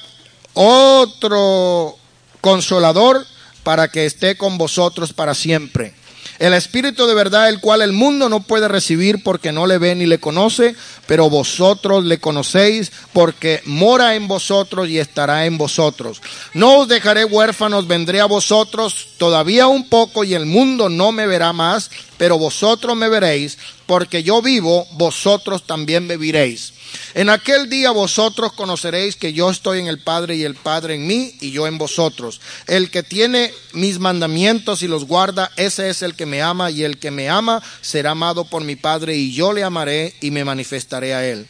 otro 0.57 1.97
consolador 2.41 3.25
para 3.63 3.89
que 3.89 4.07
esté 4.07 4.37
con 4.37 4.59
vosotros 4.59 5.13
para 5.13 5.35
siempre 5.35 5.95
el 6.39 6.53
Espíritu 6.53 7.07
de 7.07 7.15
verdad, 7.15 7.49
el 7.49 7.61
cual 7.61 7.83
el 7.83 7.93
mundo 7.93 8.29
no 8.29 8.41
puede 8.41 8.69
recibir 8.69 9.23
porque 9.23 9.53
no 9.53 9.67
le 9.67 9.79
ve 9.79 9.95
ni 9.95 10.07
le 10.07 10.19
conoce, 10.19 10.77
pero 11.07 11.31
vosotros 11.31 12.05
le 12.05 12.19
conocéis 12.19 12.93
porque 13.13 13.63
mora 13.65 14.15
en 14.15 14.29
vosotros 14.29 14.89
y 14.89 14.99
estará 14.99 15.47
en 15.47 15.57
vosotros. 15.57 16.21
No 16.53 16.81
os 16.81 16.89
dejaré 16.89 17.25
huérfanos, 17.25 17.87
vendré 17.87 18.21
a 18.21 18.27
vosotros 18.27 19.09
todavía 19.17 19.67
un 19.67 19.89
poco 19.89 20.25
y 20.25 20.35
el 20.35 20.47
mundo 20.47 20.89
no 20.89 21.11
me 21.13 21.27
verá 21.27 21.53
más, 21.53 21.91
pero 22.19 22.39
vosotros 22.39 22.97
me 22.97 23.09
veréis, 23.09 23.57
porque 23.87 24.23
yo 24.23 24.43
vivo, 24.43 24.87
vosotros 24.93 25.67
también 25.67 26.07
viviréis. 26.07 26.75
En 27.15 27.31
aquel 27.31 27.71
día 27.71 27.91
vosotros 27.91 28.53
conoceréis 28.53 29.17
que 29.17 29.33
yo 29.33 29.51
estoy 29.51 29.81
en 29.81 29.87
el 29.87 29.99
Padre 29.99 30.37
y 30.37 30.45
el 30.45 30.55
Padre 30.55 30.95
en 30.95 31.07
mí 31.07 31.35
y 31.41 31.51
yo 31.51 31.67
en 31.67 31.79
vosotros. 31.79 32.41
El 32.67 32.91
que 32.91 33.03
tiene 33.03 33.53
mis 33.73 33.99
mandamientos 33.99 34.83
y 34.83 34.89
los 34.89 35.07
guarda, 35.07 35.51
ese 35.57 35.89
es 35.89 36.03
el 36.03 36.15
que 36.15 36.27
me 36.27 36.43
ama 36.43 36.71
y 36.71 36.85
el 36.85 36.99
que 36.99 37.11
me 37.11 37.29
ama 37.29 37.63
será 37.81 38.11
amado 38.13 38.45
por 38.45 38.65
mi 38.65 38.77
Padre 38.77 39.17
y 39.17 39.33
yo 39.33 39.53
le 39.53 39.65
amaré 39.65 40.15
y 40.21 40.31
me 40.31 40.45
manifestaré 40.45 41.15
a 41.15 41.27
él. 41.27 41.47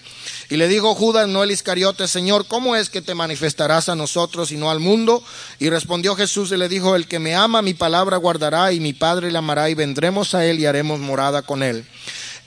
Y 0.48 0.56
le 0.56 0.68
dijo 0.68 0.94
Judas, 0.94 1.26
no 1.26 1.42
el 1.42 1.50
Iscariote, 1.50 2.06
Señor, 2.06 2.46
¿cómo 2.46 2.76
es 2.76 2.88
que 2.88 3.02
te 3.02 3.14
manifestarás 3.14 3.88
a 3.88 3.96
nosotros 3.96 4.52
y 4.52 4.56
no 4.56 4.70
al 4.70 4.78
mundo? 4.78 5.22
Y 5.58 5.70
respondió 5.70 6.14
Jesús 6.14 6.52
y 6.52 6.56
le 6.56 6.68
dijo, 6.68 6.94
el 6.94 7.08
que 7.08 7.18
me 7.18 7.34
ama 7.34 7.62
mi 7.62 7.74
palabra 7.74 8.16
guardará 8.16 8.72
y 8.72 8.78
mi 8.78 8.92
Padre 8.92 9.32
le 9.32 9.38
amará 9.38 9.68
y 9.70 9.74
vendremos 9.74 10.34
a 10.34 10.46
él 10.46 10.60
y 10.60 10.66
haremos 10.66 11.00
morada 11.00 11.42
con 11.42 11.64
él. 11.64 11.84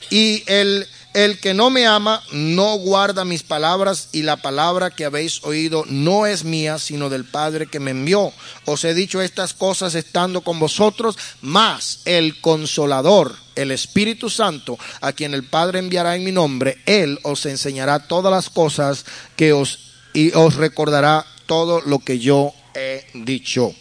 Y 0.10 0.44
el 0.48 0.88
el 1.14 1.40
que 1.40 1.54
no 1.54 1.70
me 1.70 1.88
ama 1.88 2.22
no 2.32 2.76
guarda 2.76 3.26
mis 3.26 3.42
palabras 3.42 4.10
y 4.12 4.22
la 4.22 4.38
palabra 4.38 4.92
que 4.92 5.06
habéis 5.06 5.44
oído 5.44 5.84
no 5.88 6.28
es 6.28 6.44
mía, 6.44 6.78
sino 6.78 7.10
del 7.10 7.26
Padre 7.26 7.68
que 7.68 7.80
me 7.80 7.92
envió. 7.92 8.32
Os 8.66 8.84
he 8.84 8.94
dicho 8.94 9.22
estas 9.22 9.54
cosas 9.54 9.96
estando 9.96 10.42
con 10.42 10.60
vosotros, 10.60 11.18
mas 11.42 12.02
el 12.06 12.40
consolador, 12.42 13.36
el 13.56 13.72
Espíritu 13.72 14.30
Santo, 14.30 14.78
a 15.02 15.12
quien 15.14 15.34
el 15.34 15.44
Padre 15.44 15.80
enviará 15.80 16.16
en 16.16 16.24
mi 16.24 16.32
nombre, 16.32 16.78
Él 16.86 17.20
os 17.24 17.46
enseñará 17.46 18.08
todas 18.08 18.32
las 18.32 18.50
cosas 18.50 19.06
que 19.36 19.54
os 19.54 19.80
y 20.14 20.32
os 20.34 20.56
recordará 20.56 21.26
todo 21.46 21.82
lo 21.82 22.00
que 22.00 22.20
yo 22.20 22.54
he 22.76 23.06
dicho. 23.14 23.74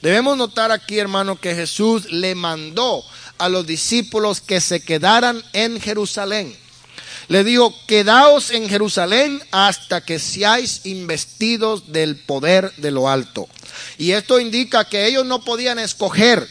Debemos 0.00 0.36
notar 0.36 0.70
aquí, 0.70 0.98
hermano, 0.98 1.40
que 1.40 1.54
Jesús 1.54 2.12
le 2.12 2.34
mandó 2.36 3.02
a 3.38 3.48
los 3.48 3.66
discípulos 3.66 4.40
que 4.40 4.60
se 4.60 4.80
quedaran 4.80 5.42
en 5.52 5.80
Jerusalén 5.80 6.56
le 7.28 7.44
dijo, 7.44 7.74
quedaos 7.86 8.50
en 8.50 8.68
Jerusalén 8.68 9.42
hasta 9.50 10.00
que 10.00 10.18
seáis 10.18 10.80
investidos 10.84 11.92
del 11.92 12.16
poder 12.16 12.72
de 12.76 12.90
lo 12.90 13.08
alto. 13.08 13.48
Y 13.98 14.12
esto 14.12 14.40
indica 14.40 14.88
que 14.88 15.06
ellos 15.06 15.26
no 15.26 15.44
podían 15.44 15.78
escoger. 15.78 16.48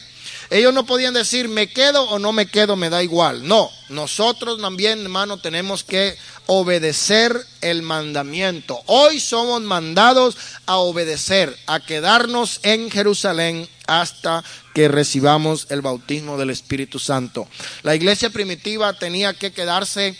Ellos 0.50 0.72
no 0.72 0.86
podían 0.86 1.12
decir, 1.12 1.48
me 1.48 1.68
quedo 1.68 2.04
o 2.04 2.18
no 2.18 2.32
me 2.32 2.46
quedo, 2.46 2.74
me 2.74 2.88
da 2.88 3.02
igual. 3.02 3.46
No, 3.46 3.70
nosotros 3.90 4.58
también, 4.60 5.02
hermano, 5.02 5.38
tenemos 5.38 5.84
que 5.84 6.16
obedecer 6.46 7.38
el 7.60 7.82
mandamiento. 7.82 8.80
Hoy 8.86 9.20
somos 9.20 9.60
mandados 9.60 10.38
a 10.64 10.78
obedecer, 10.78 11.54
a 11.66 11.80
quedarnos 11.80 12.60
en 12.62 12.90
Jerusalén 12.90 13.68
hasta 13.86 14.42
que 14.72 14.88
recibamos 14.88 15.66
el 15.68 15.82
bautismo 15.82 16.38
del 16.38 16.48
Espíritu 16.48 16.98
Santo. 16.98 17.46
La 17.82 17.94
iglesia 17.94 18.30
primitiva 18.30 18.94
tenía 18.94 19.34
que 19.34 19.52
quedarse 19.52 20.16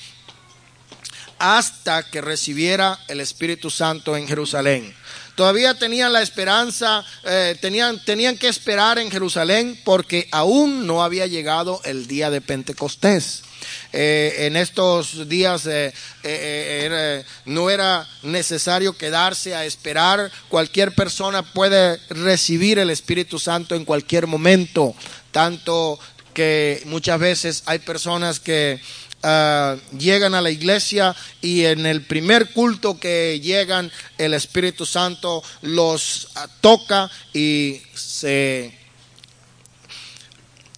hasta 1.38 2.02
que 2.02 2.20
recibiera 2.20 2.98
el 3.08 3.20
Espíritu 3.20 3.70
Santo 3.70 4.16
en 4.16 4.26
Jerusalén. 4.26 4.94
Todavía 5.38 5.74
tenían 5.74 6.12
la 6.12 6.20
esperanza, 6.20 7.04
eh, 7.24 7.56
tenían, 7.60 8.04
tenían 8.04 8.36
que 8.36 8.48
esperar 8.48 8.98
en 8.98 9.08
Jerusalén 9.08 9.78
porque 9.84 10.26
aún 10.32 10.84
no 10.84 11.04
había 11.04 11.28
llegado 11.28 11.80
el 11.84 12.08
día 12.08 12.28
de 12.28 12.40
Pentecostés. 12.40 13.44
Eh, 13.92 14.34
en 14.40 14.56
estos 14.56 15.28
días 15.28 15.62
eh, 15.66 17.24
no 17.44 17.70
era 17.70 18.04
necesario 18.24 18.98
quedarse 18.98 19.54
a 19.54 19.64
esperar. 19.64 20.28
Cualquier 20.48 20.92
persona 20.92 21.44
puede 21.44 22.00
recibir 22.10 22.80
el 22.80 22.90
Espíritu 22.90 23.38
Santo 23.38 23.76
en 23.76 23.84
cualquier 23.84 24.26
momento. 24.26 24.92
Tanto 25.30 26.00
que 26.34 26.82
muchas 26.86 27.18
veces 27.20 27.62
hay 27.66 27.78
personas 27.78 28.40
que 28.40 28.80
Ah, 29.30 29.76
llegan 29.98 30.34
a 30.34 30.40
la 30.40 30.50
iglesia 30.50 31.14
y 31.42 31.66
en 31.66 31.84
el 31.84 32.00
primer 32.00 32.50
culto 32.54 32.98
que 32.98 33.38
llegan 33.40 33.92
el 34.16 34.32
Espíritu 34.32 34.86
Santo 34.86 35.42
los 35.60 36.28
ah, 36.34 36.48
toca 36.62 37.10
y 37.34 37.82
se 37.92 38.72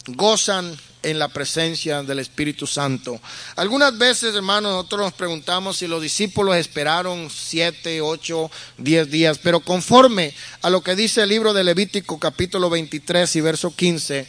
gozan 0.08 0.76
en 1.04 1.20
la 1.20 1.28
presencia 1.28 2.02
del 2.02 2.18
Espíritu 2.18 2.66
Santo. 2.66 3.20
Algunas 3.54 3.96
veces, 3.96 4.34
hermanos, 4.34 4.72
nosotros 4.72 5.02
nos 5.02 5.12
preguntamos 5.12 5.76
si 5.76 5.86
los 5.86 6.02
discípulos 6.02 6.56
esperaron 6.56 7.30
siete, 7.30 8.00
ocho, 8.00 8.50
diez 8.78 9.08
días, 9.12 9.38
pero 9.38 9.60
conforme 9.60 10.34
a 10.62 10.70
lo 10.70 10.82
que 10.82 10.96
dice 10.96 11.22
el 11.22 11.28
libro 11.28 11.52
de 11.52 11.62
Levítico 11.62 12.18
capítulo 12.18 12.68
23 12.68 13.36
y 13.36 13.40
verso 13.42 13.76
15, 13.76 14.26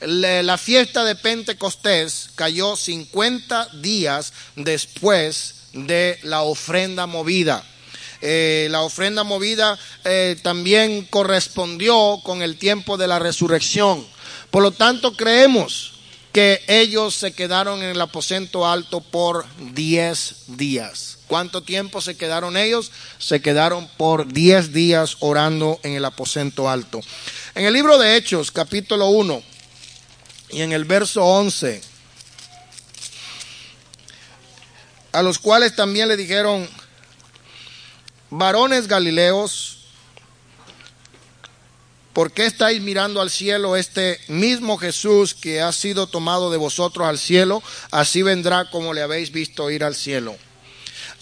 la 0.00 0.58
fiesta 0.58 1.04
de 1.04 1.14
Pentecostés 1.14 2.30
cayó 2.34 2.76
50 2.76 3.68
días 3.80 4.32
después 4.56 5.54
de 5.72 6.18
la 6.22 6.42
ofrenda 6.42 7.06
movida. 7.06 7.64
Eh, 8.22 8.68
la 8.70 8.82
ofrenda 8.82 9.24
movida 9.24 9.78
eh, 10.04 10.36
también 10.42 11.06
correspondió 11.06 12.20
con 12.22 12.42
el 12.42 12.56
tiempo 12.56 12.96
de 12.96 13.08
la 13.08 13.18
resurrección. 13.18 14.06
Por 14.50 14.62
lo 14.62 14.72
tanto, 14.72 15.16
creemos 15.16 15.92
que 16.32 16.62
ellos 16.68 17.14
se 17.14 17.32
quedaron 17.32 17.82
en 17.82 17.90
el 17.90 18.00
aposento 18.00 18.66
alto 18.66 19.00
por 19.00 19.46
10 19.72 20.34
días. 20.48 21.18
¿Cuánto 21.26 21.62
tiempo 21.62 22.00
se 22.00 22.16
quedaron 22.16 22.56
ellos? 22.56 22.92
Se 23.18 23.40
quedaron 23.40 23.88
por 23.96 24.32
10 24.32 24.72
días 24.72 25.16
orando 25.20 25.80
en 25.82 25.92
el 25.92 26.04
aposento 26.04 26.68
alto. 26.68 27.00
En 27.54 27.64
el 27.64 27.72
libro 27.72 27.98
de 27.98 28.16
Hechos, 28.16 28.50
capítulo 28.50 29.08
1, 29.08 29.42
y 30.52 30.62
en 30.62 30.72
el 30.72 30.84
verso 30.84 31.24
11 31.24 31.90
a 35.12 35.22
los 35.22 35.38
cuales 35.38 35.74
también 35.74 36.08
le 36.08 36.16
dijeron, 36.16 36.68
varones 38.30 38.86
galileos, 38.86 39.78
¿por 42.12 42.32
qué 42.32 42.46
estáis 42.46 42.80
mirando 42.80 43.20
al 43.20 43.30
cielo? 43.30 43.76
Este 43.76 44.20
mismo 44.28 44.78
Jesús 44.78 45.34
que 45.34 45.60
ha 45.60 45.72
sido 45.72 46.06
tomado 46.06 46.50
de 46.50 46.58
vosotros 46.58 47.06
al 47.06 47.18
cielo, 47.18 47.62
así 47.90 48.22
vendrá 48.22 48.70
como 48.70 48.94
le 48.94 49.02
habéis 49.02 49.32
visto 49.32 49.70
ir 49.70 49.82
al 49.82 49.94
cielo. 49.94 50.36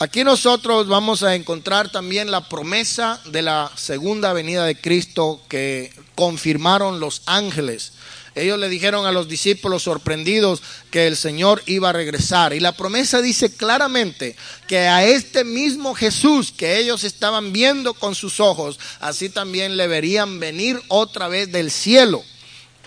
Aquí 0.00 0.22
nosotros 0.22 0.86
vamos 0.86 1.24
a 1.24 1.34
encontrar 1.34 1.90
también 1.90 2.30
la 2.30 2.48
promesa 2.48 3.20
de 3.32 3.42
la 3.42 3.68
segunda 3.74 4.32
venida 4.32 4.64
de 4.64 4.80
Cristo 4.80 5.40
que 5.48 5.92
confirmaron 6.14 7.00
los 7.00 7.22
ángeles. 7.26 7.94
Ellos 8.36 8.60
le 8.60 8.68
dijeron 8.68 9.06
a 9.06 9.12
los 9.12 9.26
discípulos 9.26 9.82
sorprendidos 9.82 10.62
que 10.92 11.08
el 11.08 11.16
Señor 11.16 11.64
iba 11.66 11.88
a 11.88 11.92
regresar. 11.92 12.52
Y 12.52 12.60
la 12.60 12.76
promesa 12.76 13.20
dice 13.20 13.52
claramente 13.52 14.36
que 14.68 14.86
a 14.86 15.04
este 15.04 15.42
mismo 15.42 15.96
Jesús 15.96 16.52
que 16.56 16.78
ellos 16.78 17.02
estaban 17.02 17.52
viendo 17.52 17.92
con 17.92 18.14
sus 18.14 18.38
ojos, 18.38 18.78
así 19.00 19.30
también 19.30 19.76
le 19.76 19.88
verían 19.88 20.38
venir 20.38 20.80
otra 20.86 21.26
vez 21.26 21.50
del 21.50 21.72
cielo 21.72 22.22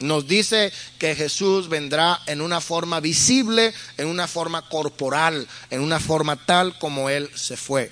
nos 0.01 0.27
dice 0.27 0.71
que 0.97 1.15
Jesús 1.15 1.69
vendrá 1.69 2.19
en 2.25 2.41
una 2.41 2.61
forma 2.61 2.99
visible, 2.99 3.73
en 3.97 4.07
una 4.07 4.27
forma 4.27 4.67
corporal, 4.67 5.47
en 5.69 5.81
una 5.81 5.99
forma 5.99 6.35
tal 6.35 6.77
como 6.79 7.09
Él 7.09 7.29
se 7.35 7.57
fue. 7.57 7.91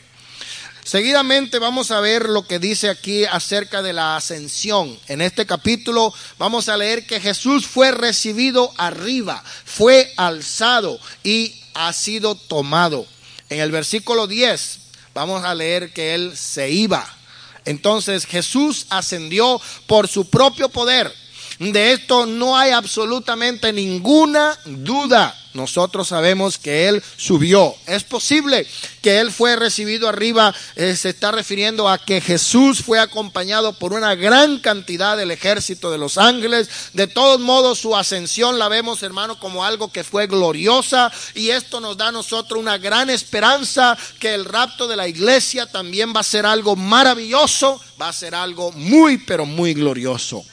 Seguidamente 0.84 1.60
vamos 1.60 1.92
a 1.92 2.00
ver 2.00 2.28
lo 2.30 2.48
que 2.48 2.58
dice 2.58 2.90
aquí 2.90 3.24
acerca 3.26 3.84
de 3.84 3.94
la 3.94 4.16
ascensión. 4.16 4.98
En 5.08 5.22
este 5.22 5.46
capítulo 5.46 6.12
vamos 6.40 6.68
a 6.68 6.78
leer 6.78 7.06
que 7.06 7.22
Jesús 7.22 7.68
fue 7.68 7.92
recibido 7.92 8.74
arriba, 8.76 9.44
fue 9.66 10.12
alzado 10.18 11.00
y 11.24 11.62
ha 11.76 11.94
sido 11.94 12.34
tomado. 12.34 13.06
En 13.50 13.60
el 13.60 13.72
versículo 13.72 14.26
10 14.26 14.80
vamos 15.14 15.44
a 15.44 15.54
leer 15.54 15.94
que 15.94 16.16
Él 16.16 16.36
se 16.36 16.72
iba. 16.72 17.08
Entonces 17.66 18.26
Jesús 18.26 18.88
ascendió 18.90 19.62
por 19.86 20.08
su 20.08 20.28
propio 20.28 20.70
poder 20.70 21.14
de 21.60 21.92
esto 21.92 22.26
no 22.26 22.58
hay 22.58 22.72
absolutamente 22.72 23.74
ninguna 23.74 24.58
duda. 24.66 25.36
Nosotros 25.54 26.08
sabemos 26.08 26.58
que 26.58 26.88
Él 26.88 27.04
subió. 27.18 27.76
Es 27.86 28.04
posible 28.04 28.66
que 29.02 29.20
Él 29.20 29.30
fue 29.30 29.58
recibido 29.58 30.08
arriba. 30.08 30.56
Eh, 30.76 30.96
se 30.96 31.10
está 31.10 31.32
refiriendo 31.32 31.90
a 31.90 31.98
que 31.98 32.22
Jesús 32.22 32.82
fue 32.82 33.00
acompañado 33.00 33.74
por 33.74 33.92
una 33.92 34.16
gran 34.16 34.60
cantidad 34.60 35.18
del 35.18 35.32
ejército 35.32 35.92
de 35.92 35.98
los 35.98 36.18
ángeles. 36.18 36.70
De 36.94 37.08
todos 37.08 37.42
modos, 37.42 37.80
su 37.80 37.94
ascensión 37.94 38.58
la 38.58 38.70
vemos, 38.70 39.04
hermano, 39.04 39.38
como 39.38 39.66
algo 39.66 39.92
que 39.92 40.06
fue 40.06 40.28
gloriosa. 40.28 41.12
Y 41.36 41.50
esto 41.50 41.82
nos 41.82 41.98
da 41.98 42.08
a 42.08 42.14
nosotros 42.14 42.58
una 42.58 42.78
gran 42.78 43.10
esperanza 43.10 43.98
que 44.20 44.34
el 44.34 44.46
rapto 44.46 44.88
de 44.88 44.96
la 44.96 45.10
iglesia 45.10 45.66
también 45.66 46.14
va 46.16 46.22
a 46.22 46.24
ser 46.24 46.46
algo 46.46 46.78
maravilloso. 46.78 47.82
Va 48.00 48.08
a 48.08 48.14
ser 48.14 48.34
algo 48.34 48.72
muy, 48.72 49.18
pero 49.18 49.46
muy 49.46 49.74
glorioso. 49.74 50.46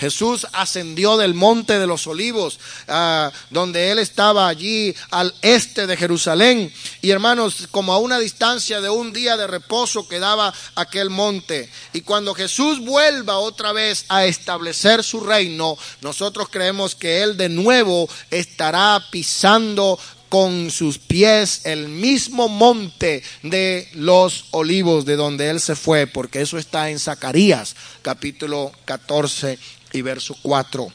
Jesús 0.00 0.46
ascendió 0.54 1.18
del 1.18 1.34
monte 1.34 1.78
de 1.78 1.86
los 1.86 2.06
olivos, 2.06 2.58
ah, 2.88 3.30
donde 3.50 3.90
él 3.90 3.98
estaba 3.98 4.48
allí 4.48 4.94
al 5.10 5.34
este 5.42 5.86
de 5.86 5.94
Jerusalén. 5.94 6.72
Y 7.02 7.10
hermanos, 7.10 7.68
como 7.70 7.92
a 7.92 7.98
una 7.98 8.18
distancia 8.18 8.80
de 8.80 8.88
un 8.88 9.12
día 9.12 9.36
de 9.36 9.46
reposo 9.46 10.08
quedaba 10.08 10.54
aquel 10.74 11.10
monte. 11.10 11.68
Y 11.92 12.00
cuando 12.00 12.34
Jesús 12.34 12.80
vuelva 12.80 13.38
otra 13.38 13.72
vez 13.72 14.06
a 14.08 14.24
establecer 14.24 15.04
su 15.04 15.20
reino, 15.20 15.76
nosotros 16.00 16.48
creemos 16.50 16.94
que 16.94 17.22
él 17.22 17.36
de 17.36 17.50
nuevo 17.50 18.08
estará 18.30 19.04
pisando 19.10 19.98
con 20.30 20.70
sus 20.70 20.98
pies 20.98 21.62
el 21.64 21.88
mismo 21.88 22.48
monte 22.48 23.22
de 23.42 23.88
los 23.94 24.46
olivos 24.52 25.04
de 25.04 25.16
donde 25.16 25.50
él 25.50 25.60
se 25.60 25.74
fue, 25.74 26.06
porque 26.06 26.40
eso 26.40 26.56
está 26.56 26.88
en 26.88 27.00
Zacarías 27.00 27.74
capítulo 28.00 28.72
14 28.84 29.58
y 29.92 30.02
verso 30.02 30.36
4. 30.42 30.88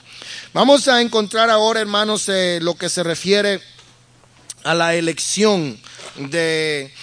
Vamos 0.53 0.87
a 0.87 1.01
encontrar 1.01 1.49
ahora, 1.49 1.81
hermanos, 1.81 2.29
eh, 2.29 2.59
lo 2.61 2.75
que 2.75 2.89
se 2.89 3.03
refiere 3.03 3.61
a 4.63 4.73
la 4.73 4.95
elección 4.95 5.79
de 6.15 6.93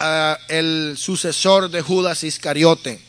ah, 0.00 0.38
el 0.48 0.96
sucesor 0.98 1.70
de 1.70 1.82
Judas 1.82 2.24
Iscariote. 2.24 3.06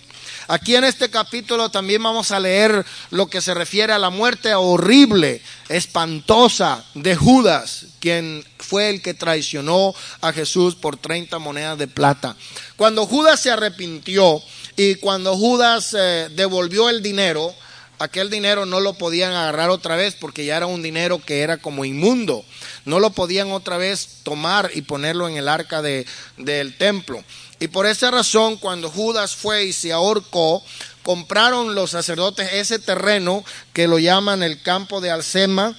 Aquí 0.49 0.77
en 0.77 0.85
este 0.85 1.09
capítulo 1.09 1.69
también 1.69 2.01
vamos 2.01 2.31
a 2.31 2.39
leer 2.39 2.85
lo 3.11 3.27
que 3.27 3.41
se 3.41 3.53
refiere 3.53 3.91
a 3.91 3.99
la 3.99 4.09
muerte 4.09 4.55
horrible, 4.55 5.41
espantosa 5.67 6.85
de 6.93 7.17
Judas, 7.17 7.87
quien 7.99 8.45
fue 8.57 8.89
el 8.89 9.01
que 9.01 9.13
traicionó 9.13 9.93
a 10.21 10.31
Jesús 10.31 10.75
por 10.75 10.95
30 10.95 11.37
monedas 11.39 11.77
de 11.77 11.87
plata. 11.87 12.37
Cuando 12.77 13.05
Judas 13.05 13.41
se 13.41 13.51
arrepintió 13.51 14.41
y 14.77 14.95
cuando 14.95 15.35
Judas 15.35 15.93
eh, 15.97 16.29
devolvió 16.33 16.89
el 16.89 17.03
dinero, 17.03 17.53
aquel 17.99 18.29
dinero 18.29 18.65
no 18.65 18.79
lo 18.79 18.93
podían 18.93 19.33
agarrar 19.33 19.69
otra 19.69 19.95
vez 19.95 20.15
porque 20.15 20.45
ya 20.45 20.57
era 20.57 20.65
un 20.65 20.81
dinero 20.81 21.19
que 21.19 21.41
era 21.41 21.57
como 21.57 21.85
inmundo. 21.85 22.43
No 22.85 22.99
lo 22.99 23.11
podían 23.11 23.51
otra 23.51 23.77
vez 23.77 24.19
tomar 24.23 24.71
y 24.73 24.81
ponerlo 24.83 25.27
en 25.27 25.37
el 25.37 25.47
arca 25.47 25.81
de, 25.81 26.05
del 26.37 26.77
templo. 26.77 27.23
Y 27.59 27.69
por 27.69 27.85
esa 27.87 28.11
razón, 28.11 28.57
cuando 28.57 28.89
Judas 28.89 29.35
fue 29.35 29.65
y 29.65 29.73
se 29.73 29.91
ahorcó, 29.91 30.63
compraron 31.01 31.73
los 31.73 31.91
sacerdotes 31.91 32.53
ese 32.53 32.79
terreno 32.79 33.43
que 33.73 33.87
lo 33.87 33.97
llaman 33.97 34.43
el 34.43 34.61
campo 34.61 35.01
de 35.01 35.09
Alcema, 35.09 35.75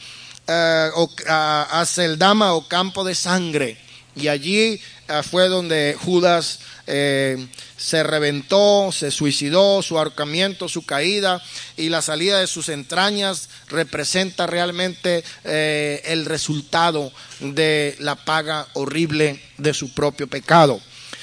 eh, 0.49 0.91
o 0.95 1.11
Aceldama 1.29 2.55
o 2.55 2.66
campo 2.66 3.05
de 3.05 3.14
sangre. 3.14 3.88
Y 4.19 4.29
allí 4.29 4.81
eh, 5.09 5.23
fue 5.23 5.49
donde 5.49 5.97
Judas 5.99 6.59
eh, 6.87 7.47
se 7.77 8.03
reventó, 8.03 8.91
se 8.93 9.11
suicidó, 9.11 9.83
su 9.83 9.99
ahorcamiento, 9.99 10.69
su 10.69 10.85
caída 10.85 11.43
y 11.77 11.89
la 11.89 12.03
salida 12.03 12.41
de 12.41 12.47
sus 12.47 12.69
entrañas 12.69 13.49
representa 13.69 14.47
realmente 14.47 15.23
eh, 15.45 16.03
el 16.07 16.25
resultado 16.25 17.12
de 17.41 17.95
la 18.01 18.16
paga 18.16 18.66
horrible 18.73 19.41
de 19.59 19.75
su 19.75 19.95
propio 19.95 20.27
pecado. 20.27 20.81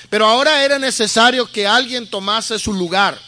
Pero 0.09 0.27
ahora 0.27 0.63
era 0.63 0.79
necesario 0.79 1.51
que 1.51 1.67
alguien 1.67 2.09
tomase 2.09 2.57
su 2.59 2.73
lugar. 2.73 3.19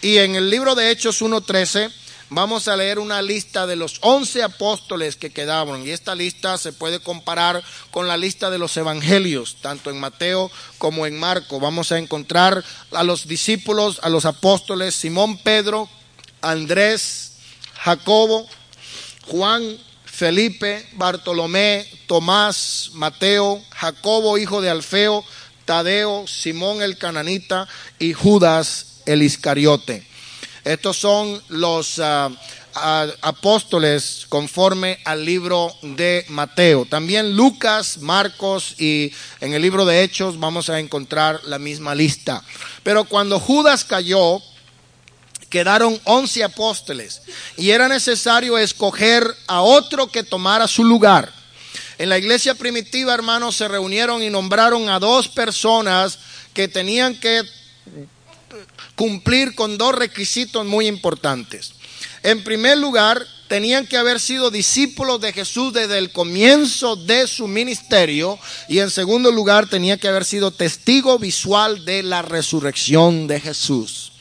Y 0.00 0.18
en 0.18 0.36
el 0.36 0.48
libro 0.48 0.74
de 0.74 0.90
Hechos 0.90 1.22
1.13 1.22 1.90
vamos 2.30 2.68
a 2.68 2.76
leer 2.76 2.98
una 2.98 3.22
lista 3.22 3.66
de 3.66 3.76
los 3.76 3.98
once 4.00 4.42
apóstoles 4.42 5.16
que 5.16 5.30
quedaban. 5.30 5.86
Y 5.86 5.90
esta 5.90 6.14
lista 6.14 6.58
se 6.58 6.72
puede 6.72 7.00
comparar 7.00 7.62
con 7.90 8.08
la 8.08 8.16
lista 8.16 8.50
de 8.50 8.58
los 8.58 8.76
evangelios, 8.76 9.56
tanto 9.60 9.90
en 9.90 10.00
Mateo 10.00 10.50
como 10.78 11.06
en 11.06 11.18
Marco. 11.18 11.60
Vamos 11.60 11.92
a 11.92 11.98
encontrar 11.98 12.64
a 12.92 13.04
los 13.04 13.26
discípulos, 13.26 14.00
a 14.02 14.08
los 14.08 14.24
apóstoles, 14.24 14.94
Simón 14.94 15.38
Pedro, 15.38 15.88
Andrés, 16.40 17.32
Jacobo, 17.74 18.46
Juan, 19.26 19.78
Felipe, 20.04 20.86
Bartolomé, 20.92 21.86
Tomás, 22.06 22.90
Mateo, 22.92 23.62
Jacobo, 23.70 24.38
hijo 24.38 24.60
de 24.60 24.70
Alfeo, 24.70 25.24
Tadeo, 25.64 26.26
Simón 26.26 26.82
el 26.82 26.98
cananita 26.98 27.66
y 27.98 28.12
Judas 28.12 29.02
el 29.06 29.22
Iscariote. 29.22 30.13
Estos 30.64 30.96
son 30.96 31.42
los 31.48 31.98
ah, 31.98 32.30
ah, 32.74 33.06
apóstoles 33.20 34.24
conforme 34.30 34.98
al 35.04 35.22
libro 35.22 35.74
de 35.82 36.24
Mateo. 36.28 36.86
También 36.86 37.36
Lucas, 37.36 37.98
Marcos 37.98 38.74
y 38.80 39.12
en 39.40 39.52
el 39.52 39.60
libro 39.60 39.84
de 39.84 40.02
Hechos 40.02 40.40
vamos 40.40 40.70
a 40.70 40.80
encontrar 40.80 41.40
la 41.44 41.58
misma 41.58 41.94
lista. 41.94 42.42
Pero 42.82 43.04
cuando 43.04 43.38
Judas 43.38 43.84
cayó, 43.84 44.40
quedaron 45.50 46.00
once 46.04 46.42
apóstoles 46.42 47.20
y 47.58 47.70
era 47.70 47.86
necesario 47.86 48.56
escoger 48.56 49.22
a 49.46 49.60
otro 49.60 50.10
que 50.10 50.22
tomara 50.22 50.66
su 50.66 50.82
lugar. 50.82 51.30
En 51.98 52.08
la 52.08 52.18
iglesia 52.18 52.54
primitiva, 52.54 53.12
hermanos, 53.12 53.54
se 53.54 53.68
reunieron 53.68 54.22
y 54.22 54.30
nombraron 54.30 54.88
a 54.88 54.98
dos 54.98 55.28
personas 55.28 56.18
que 56.54 56.68
tenían 56.68 57.14
que 57.20 57.42
cumplir 58.96 59.54
con 59.54 59.78
dos 59.78 59.94
requisitos 59.94 60.64
muy 60.66 60.86
importantes. 60.86 61.72
En 62.22 62.42
primer 62.42 62.78
lugar, 62.78 63.26
tenían 63.48 63.86
que 63.86 63.96
haber 63.96 64.18
sido 64.18 64.50
discípulos 64.50 65.20
de 65.20 65.32
Jesús 65.32 65.72
desde 65.72 65.98
el 65.98 66.10
comienzo 66.10 66.96
de 66.96 67.26
su 67.26 67.46
ministerio 67.46 68.38
y 68.68 68.78
en 68.78 68.90
segundo 68.90 69.30
lugar, 69.30 69.68
tenía 69.68 69.98
que 69.98 70.08
haber 70.08 70.24
sido 70.24 70.50
testigo 70.50 71.18
visual 71.18 71.84
de 71.84 72.02
la 72.02 72.22
resurrección 72.22 73.26
de 73.26 73.40
Jesús. 73.40 74.12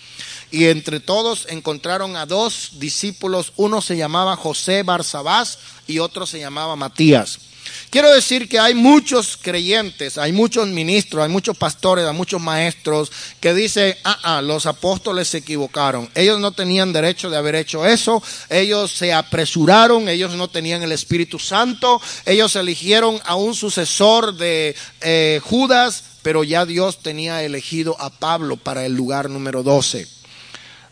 Y 0.52 0.66
entre 0.66 1.00
todos 1.00 1.48
encontraron 1.50 2.16
a 2.16 2.28
dos 2.28 2.74
discípulos, 2.74 3.54
uno 3.56 3.82
se 3.82 3.98
llamaba 3.98 4.36
José 4.36 4.84
Barsabás 4.84 5.58
y 5.88 6.00
otro 6.00 6.28
se 6.28 6.40
llamaba 6.40 6.76
Matías. 6.76 7.40
Quiero 7.89 8.11
decir 8.11 8.49
que 8.49 8.59
hay 8.59 8.74
muchos 8.74 9.38
creyentes, 9.39 10.18
hay 10.18 10.32
muchos 10.32 10.68
ministros, 10.68 11.24
hay 11.24 11.30
muchos 11.30 11.55
pastores, 11.55 12.05
hay 12.05 12.16
muchos 12.16 12.41
maestros 12.41 13.11
que 13.39 13.53
dicen, 13.53 13.95
ah, 14.03 14.20
ah, 14.24 14.41
los 14.41 14.66
apóstoles 14.66 15.28
se 15.28 15.39
equivocaron. 15.39 16.09
Ellos 16.16 16.39
no 16.39 16.51
tenían 16.51 16.91
derecho 16.91 17.30
de 17.30 17.38
haber 17.38 17.55
hecho 17.55 17.86
eso, 17.86 18.24
ellos 18.49 18.91
se 18.91 19.14
apresuraron, 19.14 20.09
ellos 20.09 20.34
no 20.34 20.47
tenían 20.47 20.82
el 20.82 20.91
Espíritu 20.91 21.38
Santo, 21.38 22.01
ellos 22.26 22.55
eligieron 22.55 23.20
a 23.26 23.36
un 23.36 23.53
sucesor 23.53 24.36
de 24.36 24.76
eh, 25.01 25.39
Judas, 25.43 26.03
pero 26.24 26.43
ya 26.43 26.66
Dios 26.66 27.03
tenía 27.03 27.43
elegido 27.43 27.95
a 27.99 28.09
Pablo 28.09 28.57
para 28.57 28.86
el 28.86 28.93
lugar 28.93 29.30
número 29.30 29.61
12. 29.61 30.07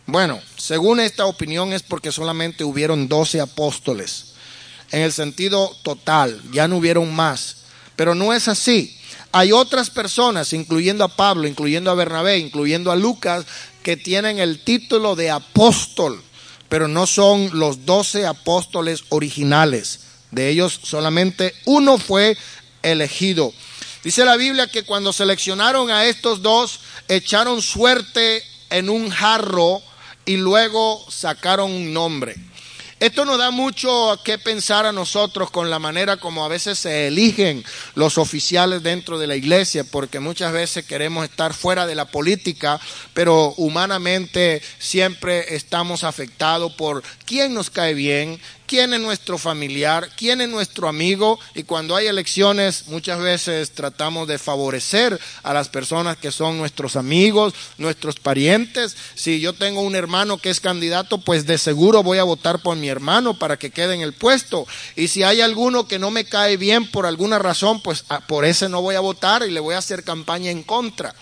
Bueno, 0.06 0.40
según 0.56 1.00
esta 1.00 1.26
opinión 1.26 1.72
es 1.72 1.82
porque 1.82 2.12
solamente 2.12 2.64
hubieron 2.64 3.08
12 3.08 3.40
apóstoles 3.40 4.31
en 4.92 5.02
el 5.02 5.12
sentido 5.12 5.74
total, 5.82 6.40
ya 6.52 6.68
no 6.68 6.76
hubieron 6.76 7.12
más. 7.14 7.56
Pero 7.96 8.14
no 8.14 8.32
es 8.32 8.46
así. 8.48 8.96
Hay 9.32 9.50
otras 9.50 9.90
personas, 9.90 10.52
incluyendo 10.52 11.04
a 11.04 11.16
Pablo, 11.16 11.48
incluyendo 11.48 11.90
a 11.90 11.94
Bernabé, 11.94 12.38
incluyendo 12.38 12.92
a 12.92 12.96
Lucas, 12.96 13.46
que 13.82 13.96
tienen 13.96 14.38
el 14.38 14.62
título 14.62 15.16
de 15.16 15.30
apóstol, 15.30 16.22
pero 16.68 16.86
no 16.86 17.06
son 17.06 17.50
los 17.58 17.86
doce 17.86 18.26
apóstoles 18.26 19.04
originales. 19.08 20.00
De 20.30 20.48
ellos 20.48 20.78
solamente 20.82 21.54
uno 21.64 21.98
fue 21.98 22.36
elegido. 22.82 23.52
Dice 24.04 24.24
la 24.24 24.36
Biblia 24.36 24.66
que 24.66 24.82
cuando 24.82 25.12
seleccionaron 25.12 25.90
a 25.90 26.04
estos 26.04 26.42
dos, 26.42 26.80
echaron 27.08 27.62
suerte 27.62 28.42
en 28.70 28.90
un 28.90 29.10
jarro 29.10 29.80
y 30.24 30.36
luego 30.36 31.04
sacaron 31.10 31.70
un 31.70 31.92
nombre. 31.92 32.36
Esto 33.02 33.24
nos 33.24 33.36
da 33.36 33.50
mucho 33.50 34.16
que 34.22 34.38
pensar 34.38 34.86
a 34.86 34.92
nosotros 34.92 35.50
con 35.50 35.70
la 35.70 35.80
manera 35.80 36.18
como 36.18 36.44
a 36.44 36.48
veces 36.48 36.78
se 36.78 37.08
eligen 37.08 37.64
los 37.96 38.16
oficiales 38.16 38.84
dentro 38.84 39.18
de 39.18 39.26
la 39.26 39.34
iglesia, 39.34 39.82
porque 39.82 40.20
muchas 40.20 40.52
veces 40.52 40.86
queremos 40.86 41.24
estar 41.24 41.52
fuera 41.52 41.84
de 41.84 41.96
la 41.96 42.04
política, 42.04 42.80
pero 43.12 43.54
humanamente 43.56 44.62
siempre 44.78 45.56
estamos 45.56 46.04
afectados 46.04 46.74
por 46.74 47.02
quién 47.26 47.54
nos 47.54 47.70
cae 47.70 47.94
bien, 47.94 48.40
quién 48.72 48.94
es 48.94 49.00
nuestro 49.00 49.36
familiar, 49.36 50.08
quién 50.16 50.40
es 50.40 50.48
nuestro 50.48 50.88
amigo 50.88 51.38
y 51.54 51.64
cuando 51.64 51.94
hay 51.94 52.06
elecciones 52.06 52.84
muchas 52.86 53.20
veces 53.20 53.72
tratamos 53.72 54.26
de 54.26 54.38
favorecer 54.38 55.20
a 55.42 55.52
las 55.52 55.68
personas 55.68 56.16
que 56.16 56.32
son 56.32 56.56
nuestros 56.56 56.96
amigos, 56.96 57.52
nuestros 57.76 58.18
parientes. 58.18 58.96
Si 59.14 59.40
yo 59.40 59.52
tengo 59.52 59.82
un 59.82 59.94
hermano 59.94 60.38
que 60.38 60.48
es 60.48 60.60
candidato, 60.60 61.18
pues 61.18 61.44
de 61.44 61.58
seguro 61.58 62.02
voy 62.02 62.16
a 62.16 62.24
votar 62.24 62.60
por 62.60 62.78
mi 62.78 62.88
hermano 62.88 63.38
para 63.38 63.58
que 63.58 63.68
quede 63.68 63.94
en 63.94 64.00
el 64.00 64.14
puesto. 64.14 64.66
Y 64.96 65.08
si 65.08 65.22
hay 65.22 65.42
alguno 65.42 65.86
que 65.86 65.98
no 65.98 66.10
me 66.10 66.24
cae 66.24 66.56
bien 66.56 66.90
por 66.90 67.04
alguna 67.04 67.38
razón, 67.38 67.82
pues 67.82 68.06
ah, 68.08 68.22
por 68.26 68.46
ese 68.46 68.70
no 68.70 68.80
voy 68.80 68.94
a 68.94 69.00
votar 69.00 69.42
y 69.46 69.50
le 69.50 69.60
voy 69.60 69.74
a 69.74 69.78
hacer 69.78 70.02
campaña 70.02 70.50
en 70.50 70.62
contra. 70.62 71.14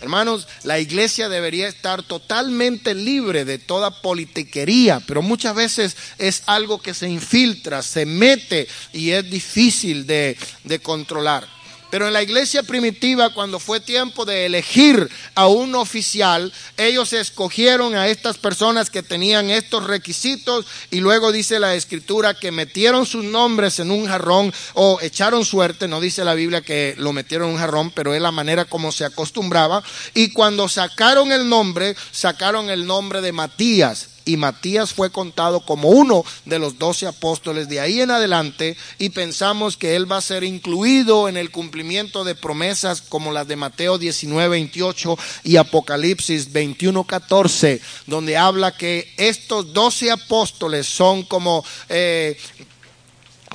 Hermanos, 0.00 0.46
la 0.62 0.78
iglesia 0.78 1.28
debería 1.28 1.68
estar 1.68 2.02
totalmente 2.02 2.94
libre 2.94 3.44
de 3.44 3.58
toda 3.58 4.02
politiquería, 4.02 5.00
pero 5.06 5.22
muchas 5.22 5.54
veces 5.54 5.96
es 6.18 6.42
algo 6.46 6.80
que 6.80 6.94
se 6.94 7.08
infiltra, 7.08 7.82
se 7.82 8.04
mete 8.04 8.68
y 8.92 9.10
es 9.10 9.28
difícil 9.30 10.06
de, 10.06 10.36
de 10.64 10.78
controlar. 10.80 11.55
Pero 11.90 12.08
en 12.08 12.12
la 12.12 12.22
iglesia 12.22 12.62
primitiva, 12.64 13.30
cuando 13.30 13.60
fue 13.60 13.78
tiempo 13.78 14.24
de 14.24 14.46
elegir 14.46 15.08
a 15.34 15.46
un 15.46 15.74
oficial, 15.76 16.52
ellos 16.76 17.12
escogieron 17.12 17.94
a 17.94 18.08
estas 18.08 18.38
personas 18.38 18.90
que 18.90 19.02
tenían 19.02 19.50
estos 19.50 19.84
requisitos 19.84 20.66
y 20.90 21.00
luego 21.00 21.30
dice 21.30 21.60
la 21.60 21.74
escritura 21.74 22.34
que 22.34 22.50
metieron 22.50 23.06
sus 23.06 23.24
nombres 23.24 23.78
en 23.78 23.90
un 23.90 24.06
jarrón 24.06 24.52
o 24.74 24.98
echaron 25.00 25.44
suerte, 25.44 25.86
no 25.86 26.00
dice 26.00 26.24
la 26.24 26.34
Biblia 26.34 26.60
que 26.60 26.94
lo 26.98 27.12
metieron 27.12 27.48
en 27.48 27.54
un 27.54 27.60
jarrón, 27.60 27.92
pero 27.92 28.14
es 28.14 28.20
la 28.20 28.32
manera 28.32 28.64
como 28.64 28.90
se 28.90 29.04
acostumbraba. 29.04 29.82
Y 30.14 30.32
cuando 30.32 30.68
sacaron 30.68 31.30
el 31.30 31.48
nombre, 31.48 31.94
sacaron 32.10 32.68
el 32.68 32.84
nombre 32.84 33.20
de 33.20 33.32
Matías 33.32 34.15
y 34.26 34.36
Matías 34.36 34.92
fue 34.92 35.10
contado 35.10 35.60
como 35.60 35.88
uno 35.88 36.24
de 36.44 36.58
los 36.58 36.78
doce 36.78 37.06
apóstoles 37.06 37.68
de 37.68 37.80
ahí 37.80 38.02
en 38.02 38.10
adelante 38.10 38.76
y 38.98 39.10
pensamos 39.10 39.78
que 39.78 39.96
él 39.96 40.10
va 40.10 40.18
a 40.18 40.20
ser 40.20 40.44
incluido 40.44 41.28
en 41.28 41.38
el 41.38 41.50
cumplimiento 41.50 42.24
de 42.24 42.34
promesas 42.34 43.00
como 43.00 43.32
las 43.32 43.48
de 43.48 43.56
Mateo 43.56 43.96
19, 43.96 44.48
28 44.48 45.18
y 45.44 45.56
Apocalipsis 45.56 46.52
21, 46.52 47.04
14, 47.04 47.80
donde 48.06 48.36
habla 48.36 48.76
que 48.76 49.14
estos 49.16 49.72
doce 49.72 50.10
apóstoles 50.10 50.86
son 50.86 51.22
como... 51.22 51.64
Eh, 51.88 52.36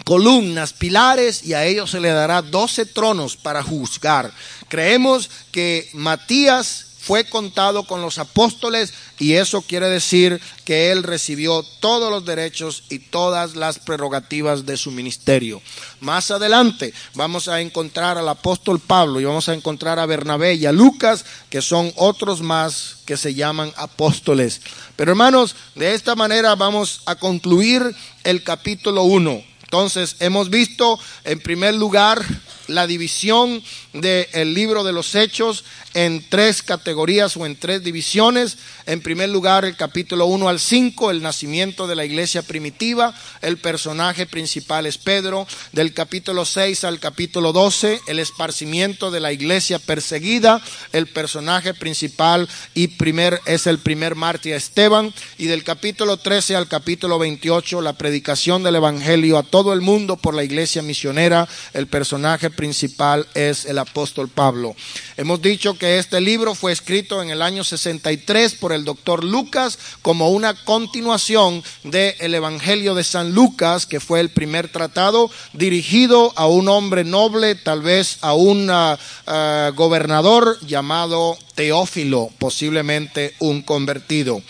columnas, 0.05 0.73
pilares, 0.73 1.45
y 1.45 1.53
a 1.53 1.63
ellos 1.65 1.91
se 1.91 1.99
le 1.99 2.09
dará 2.09 2.41
doce 2.41 2.85
tronos 2.87 3.37
para 3.37 3.61
juzgar. 3.61 4.31
Creemos 4.67 5.29
que 5.51 5.89
Matías 5.93 6.90
fue 7.01 7.23
contado 7.25 7.83
con 7.83 8.01
los 8.01 8.19
apóstoles 8.19 8.93
y 9.17 9.33
eso 9.33 9.63
quiere 9.63 9.89
decir 9.89 10.39
que 10.65 10.91
él 10.91 11.01
recibió 11.01 11.63
todos 11.79 12.11
los 12.11 12.25
derechos 12.25 12.83
y 12.89 12.99
todas 12.99 13.55
las 13.55 13.79
prerrogativas 13.79 14.67
de 14.67 14.77
su 14.77 14.91
ministerio. 14.91 15.63
Más 15.99 16.29
adelante 16.29 16.93
vamos 17.15 17.47
a 17.47 17.59
encontrar 17.59 18.19
al 18.19 18.29
apóstol 18.29 18.79
Pablo 18.79 19.19
y 19.19 19.25
vamos 19.25 19.49
a 19.49 19.55
encontrar 19.55 19.97
a 19.97 20.05
Bernabé 20.05 20.53
y 20.53 20.67
a 20.67 20.71
Lucas, 20.71 21.25
que 21.49 21.63
son 21.63 21.91
otros 21.95 22.41
más 22.41 22.97
que 23.05 23.17
se 23.17 23.33
llaman 23.33 23.73
apóstoles. 23.77 24.61
Pero 24.95 25.11
hermanos, 25.11 25.55
de 25.73 25.95
esta 25.95 26.15
manera 26.15 26.53
vamos 26.53 27.01
a 27.07 27.15
concluir 27.15 27.95
el 28.23 28.43
capítulo 28.43 29.03
1. 29.03 29.43
Entonces, 29.63 30.17
hemos 30.19 30.49
visto 30.49 30.99
en 31.23 31.39
primer 31.39 31.73
lugar 31.73 32.21
la 32.67 32.87
división 32.87 33.63
del 33.93 34.53
libro 34.53 34.83
de 34.83 34.93
los 34.93 35.15
hechos 35.15 35.63
en 35.93 36.23
tres 36.29 36.63
categorías 36.63 37.35
o 37.35 37.45
en 37.45 37.55
tres 37.55 37.83
divisiones. 37.83 38.57
En 38.85 39.01
primer 39.01 39.29
lugar, 39.29 39.65
el 39.65 39.75
capítulo 39.75 40.25
1 40.25 40.49
al 40.49 40.59
5, 40.59 41.11
el 41.11 41.21
nacimiento 41.21 41.87
de 41.87 41.95
la 41.95 42.05
iglesia 42.05 42.41
primitiva. 42.41 43.13
El 43.41 43.57
personaje 43.57 44.25
principal 44.25 44.85
es 44.85 44.97
Pedro. 44.97 45.47
Del 45.71 45.93
capítulo 45.93 46.45
6 46.45 46.83
al 46.83 46.99
capítulo 46.99 47.51
12, 47.51 48.01
el 48.07 48.19
esparcimiento 48.19 49.11
de 49.11 49.19
la 49.19 49.33
iglesia 49.33 49.79
perseguida. 49.79 50.61
El 50.93 51.07
personaje 51.07 51.73
principal 51.73 52.47
y 52.73 52.87
primer 52.87 53.41
es 53.45 53.67
el 53.67 53.79
primer 53.79 54.15
mártir 54.15 54.53
Esteban. 54.53 55.13
Y 55.37 55.45
del 55.45 55.63
capítulo 55.63 56.17
13 56.17 56.55
al 56.55 56.67
capítulo 56.67 57.19
28, 57.19 57.81
la 57.81 57.93
predicación 57.93 58.63
del 58.63 58.75
evangelio 58.75 59.37
a 59.37 59.43
todo 59.43 59.73
el 59.73 59.81
mundo 59.81 60.15
por 60.15 60.33
la 60.33 60.43
iglesia 60.43 60.81
misionera. 60.81 61.47
El 61.73 61.87
personaje 61.87 62.49
principal 62.51 63.27
es 63.33 63.65
el 63.65 63.79
apóstol 63.79 64.29
Pablo. 64.29 64.75
Hemos 65.17 65.41
dicho 65.41 65.77
que 65.77 65.97
este 65.97 66.21
libro 66.21 66.55
fue 66.55 66.71
escrito 66.71 67.21
en 67.21 67.29
el 67.29 67.41
año 67.41 67.63
63 67.63 68.55
por 68.55 68.73
el 68.73 68.85
doctor 68.85 69.23
Lucas 69.23 69.77
como 70.01 70.29
una 70.29 70.53
continuación 70.53 71.63
del 71.83 72.33
Evangelio 72.33 72.95
de 72.95 73.03
San 73.03 73.33
Lucas, 73.33 73.85
que 73.85 73.99
fue 73.99 74.19
el 74.19 74.29
primer 74.29 74.69
tratado 74.69 75.29
dirigido 75.53 76.33
a 76.35 76.47
un 76.47 76.69
hombre 76.69 77.03
noble, 77.03 77.55
tal 77.55 77.81
vez 77.81 78.17
a 78.21 78.33
un 78.33 78.69
ah, 78.69 78.97
ah, 79.27 79.71
gobernador 79.75 80.57
llamado 80.65 81.37
Teófilo, 81.55 82.29
posiblemente 82.39 83.35
un 83.39 83.61
convertido. 83.61 84.41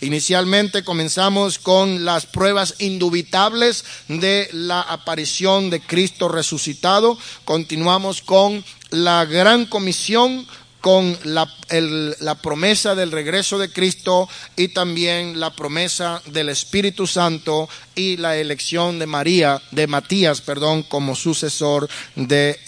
Inicialmente 0.00 0.82
comenzamos 0.82 1.58
con 1.58 2.04
las 2.04 2.26
pruebas 2.26 2.76
indubitables 2.78 3.84
de 4.08 4.48
la 4.52 4.80
aparición 4.80 5.70
de 5.70 5.80
Cristo 5.80 6.28
resucitado. 6.28 7.18
Continuamos 7.44 8.22
con 8.22 8.64
la 8.90 9.24
gran 9.26 9.66
comisión 9.66 10.46
con 10.80 11.18
la, 11.24 11.46
promesa 12.42 12.94
del 12.94 13.12
regreso 13.12 13.58
de 13.58 13.70
Cristo 13.70 14.28
y 14.56 14.68
también 14.68 15.38
la 15.38 15.54
promesa 15.54 16.22
del 16.26 16.48
Espíritu 16.48 17.06
Santo 17.06 17.68
y 18.00 18.16
la 18.16 18.38
elección 18.38 18.98
de 18.98 19.06
María, 19.06 19.60
de 19.72 19.86
Matías, 19.86 20.40
perdón, 20.40 20.82
como 20.84 21.14
sucesor 21.14 21.88
de 22.16 22.58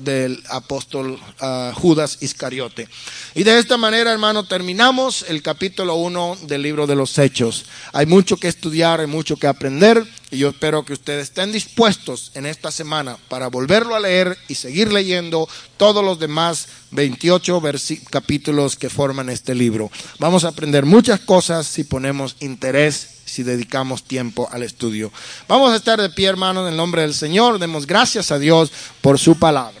del 0.00 0.42
apóstol 0.50 1.18
ah, 1.40 1.72
Judas 1.74 2.18
Iscariote. 2.20 2.86
Y 3.34 3.44
de 3.44 3.58
esta 3.58 3.78
manera, 3.78 4.12
hermano, 4.12 4.44
terminamos 4.44 5.24
el 5.28 5.42
capítulo 5.42 5.94
1 5.94 6.38
del 6.42 6.62
libro 6.62 6.86
de 6.86 6.96
los 6.96 7.18
Hechos. 7.18 7.64
Hay 7.92 8.04
mucho 8.04 8.36
que 8.36 8.48
estudiar, 8.48 9.00
hay 9.00 9.06
mucho 9.06 9.36
que 9.36 9.46
aprender. 9.46 10.04
Y 10.30 10.38
yo 10.38 10.50
espero 10.50 10.84
que 10.84 10.92
ustedes 10.92 11.28
estén 11.28 11.52
dispuestos 11.52 12.32
en 12.34 12.44
esta 12.44 12.70
semana 12.70 13.16
para 13.28 13.48
volverlo 13.48 13.94
a 13.94 14.00
leer 14.00 14.36
y 14.48 14.56
seguir 14.56 14.92
leyendo 14.92 15.48
todos 15.78 16.04
los 16.04 16.18
demás 16.18 16.68
28 16.90 17.62
capítulos 18.10 18.76
que 18.76 18.90
forman 18.90 19.30
este 19.30 19.54
libro. 19.54 19.90
Vamos 20.18 20.44
a 20.44 20.48
aprender 20.48 20.84
muchas 20.84 21.20
cosas 21.20 21.66
si 21.66 21.84
ponemos 21.84 22.36
interés, 22.40 23.17
si 23.28 23.42
dedicamos 23.42 24.02
tiempo 24.02 24.48
al 24.50 24.62
estudio. 24.62 25.12
Vamos 25.46 25.72
a 25.72 25.76
estar 25.76 26.00
de 26.00 26.10
pie, 26.10 26.28
hermanos, 26.28 26.66
en 26.66 26.72
el 26.72 26.76
nombre 26.76 27.02
del 27.02 27.14
Señor. 27.14 27.58
Demos 27.58 27.86
gracias 27.86 28.32
a 28.32 28.38
Dios 28.38 28.72
por 29.00 29.18
su 29.18 29.38
palabra. 29.38 29.74